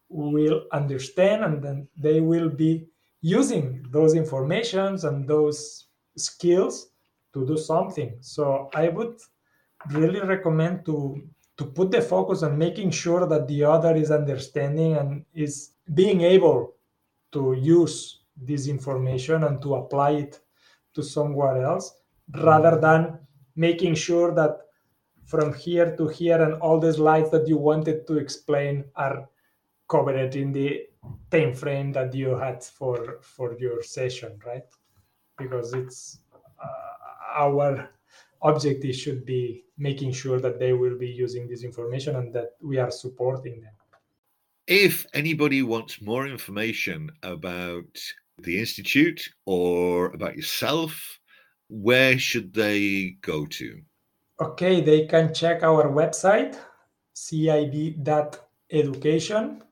will 0.07 0.63
understand 0.71 1.43
and 1.43 1.61
then 1.61 1.87
they 1.97 2.21
will 2.21 2.49
be 2.49 2.87
using 3.21 3.85
those 3.91 4.15
informations 4.15 5.03
and 5.03 5.27
those 5.27 5.87
skills 6.15 6.91
to 7.33 7.45
do 7.45 7.57
something. 7.57 8.17
So 8.21 8.69
i 8.73 8.87
would 8.87 9.19
really 9.91 10.19
recommend 10.21 10.85
to 10.85 11.21
to 11.57 11.65
put 11.65 11.91
the 11.91 12.01
focus 12.01 12.41
on 12.41 12.57
making 12.57 12.89
sure 12.89 13.25
that 13.27 13.45
the 13.49 13.63
other 13.65 13.93
is 13.93 14.11
understanding 14.11 14.95
and 14.95 15.25
is 15.33 15.71
being 15.93 16.21
able 16.21 16.73
to 17.33 17.53
use 17.53 18.21
this 18.37 18.67
information 18.67 19.43
and 19.43 19.61
to 19.61 19.75
apply 19.75 20.11
it 20.11 20.39
to 20.93 21.03
somewhere 21.03 21.61
else 21.61 21.95
rather 22.43 22.79
than 22.79 23.19
making 23.57 23.93
sure 23.93 24.33
that 24.33 24.61
from 25.25 25.53
here 25.53 25.95
to 25.97 26.07
here 26.07 26.41
and 26.41 26.53
all 26.61 26.79
the 26.79 26.93
slides 26.93 27.29
that 27.29 27.45
you 27.45 27.57
wanted 27.57 28.07
to 28.07 28.17
explain 28.17 28.85
are 28.95 29.27
covered 29.89 30.35
in 30.35 30.53
the 30.53 30.87
time 31.29 31.53
frame 31.53 31.91
that 31.91 32.13
you 32.13 32.29
had 32.37 32.63
for 32.63 33.19
for 33.21 33.57
your 33.59 33.83
session 33.83 34.39
right? 34.45 34.63
Because 35.37 35.73
it's 35.73 36.19
uh, 36.63 37.43
our 37.43 37.89
objective 38.41 38.95
should 38.95 39.25
be 39.25 39.65
making 39.79 40.11
sure 40.11 40.39
that 40.39 40.59
they 40.59 40.73
will 40.73 40.97
be 40.97 41.07
using 41.07 41.47
this 41.47 41.63
information 41.63 42.17
and 42.17 42.33
that 42.33 42.51
we 42.61 42.77
are 42.77 42.91
supporting 42.91 43.61
them. 43.61 43.73
If 44.67 45.07
anybody 45.15 45.63
wants 45.63 46.01
more 46.01 46.27
information 46.27 47.09
about 47.23 47.97
the 48.37 48.59
Institute 48.59 49.27
or 49.45 50.11
about 50.11 50.35
yourself, 50.35 51.19
where 51.69 52.19
should 52.19 52.53
they 52.53 53.17
go 53.21 53.47
to? 53.47 53.81
okay 54.41 54.81
they 54.81 55.05
can 55.05 55.33
check 55.33 55.63
our 55.63 55.89
website 55.89 56.57
cib.education 57.13 59.63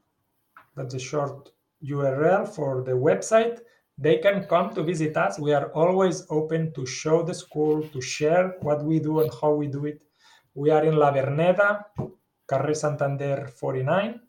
that's 0.76 0.94
a 0.94 1.00
short 1.00 1.52
url 1.84 2.48
for 2.48 2.84
the 2.84 2.92
website 2.92 3.60
they 3.98 4.18
can 4.18 4.46
come 4.46 4.74
to 4.76 4.84
visit 4.84 5.18
us. 5.18 5.40
We 5.40 5.54
are 5.54 5.72
always 5.74 6.26
open 6.30 6.72
to 6.74 6.86
show 6.86 7.24
the 7.24 7.34
school 7.34 7.82
to 7.90 8.02
share 8.02 8.56
what 8.62 8.84
we 8.84 9.00
do 9.00 9.22
and 9.22 9.32
how 9.42 9.54
we 9.54 9.68
do 9.68 9.86
it. 9.86 10.02
We 10.54 10.70
are 10.70 10.84
in 10.86 10.96
la 10.96 11.12
verneda 11.12 11.86
carre 12.48 12.74
santander 12.74 13.48
49 13.48 14.20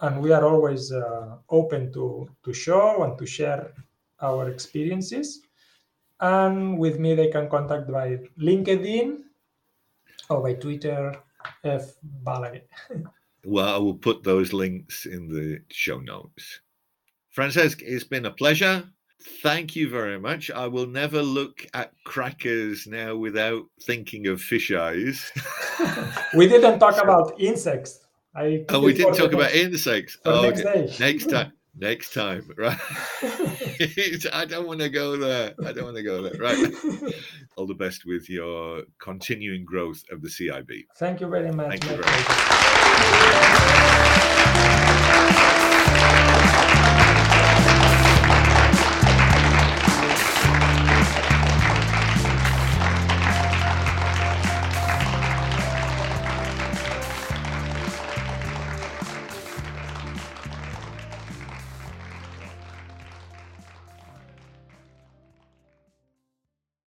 and 0.00 0.20
we 0.20 0.32
are 0.32 0.44
always 0.44 0.92
uh, 0.92 1.36
open 1.50 1.92
to 1.92 2.28
to 2.44 2.52
show 2.52 3.02
and 3.02 3.18
to 3.18 3.26
share 3.26 3.72
our 4.20 4.48
experiences. 4.48 5.42
And 6.20 6.78
with 6.78 6.98
me 6.98 7.14
they 7.14 7.28
can 7.28 7.48
contact 7.48 7.90
by 7.90 8.18
linkedin 8.38 9.22
or 10.30 10.42
by 10.42 10.54
twitter 10.54 11.14
f. 11.64 11.94
Balagué. 12.24 12.62
Well, 13.44 13.68
I 13.72 13.78
will 13.78 13.94
put 13.94 14.24
those 14.24 14.52
links 14.52 15.06
in 15.06 15.28
the 15.28 15.60
show 15.70 16.00
notes. 16.00 16.60
Francesc, 17.38 17.82
it's 17.82 18.02
been 18.02 18.26
a 18.26 18.32
pleasure. 18.32 18.82
Thank 19.44 19.76
you 19.76 19.88
very 19.88 20.18
much. 20.18 20.50
I 20.50 20.66
will 20.66 20.88
never 20.88 21.22
look 21.22 21.64
at 21.72 21.92
crackers 22.02 22.88
now 22.88 23.14
without 23.14 23.62
thinking 23.82 24.26
of 24.26 24.40
fish 24.40 24.72
eyes. 24.72 25.30
we 26.36 26.48
didn't 26.48 26.80
talk 26.80 27.00
about 27.00 27.40
insects 27.40 28.00
i 28.34 28.64
oh, 28.70 28.74
and 28.74 28.84
we 28.84 28.92
didn't 28.92 29.14
talk 29.14 29.32
about 29.32 29.52
insects. 29.52 30.18
Oh, 30.24 30.42
next 30.42 30.64
okay. 30.64 30.92
next 30.98 31.26
time. 31.26 31.52
Next 31.80 32.12
time. 32.12 32.50
Right. 32.56 32.76
I 34.32 34.44
don't 34.48 34.66
want 34.66 34.80
to 34.80 34.88
go 34.88 35.16
there. 35.16 35.54
I 35.64 35.72
don't 35.72 35.84
want 35.84 35.96
to 35.96 36.02
go 36.02 36.22
there. 36.22 36.34
Right. 36.40 36.58
All 37.56 37.68
the 37.68 37.74
best 37.74 38.04
with 38.04 38.28
your 38.28 38.82
continuing 39.00 39.64
growth 39.64 40.02
of 40.10 40.20
the 40.20 40.28
CIB. 40.28 40.86
thank 40.96 41.20
you 41.20 41.28
very 41.28 41.52
much 41.52 41.68
Thank 41.68 41.84
you 41.84 41.90
very 41.90 42.02
pleasure. 42.02 43.94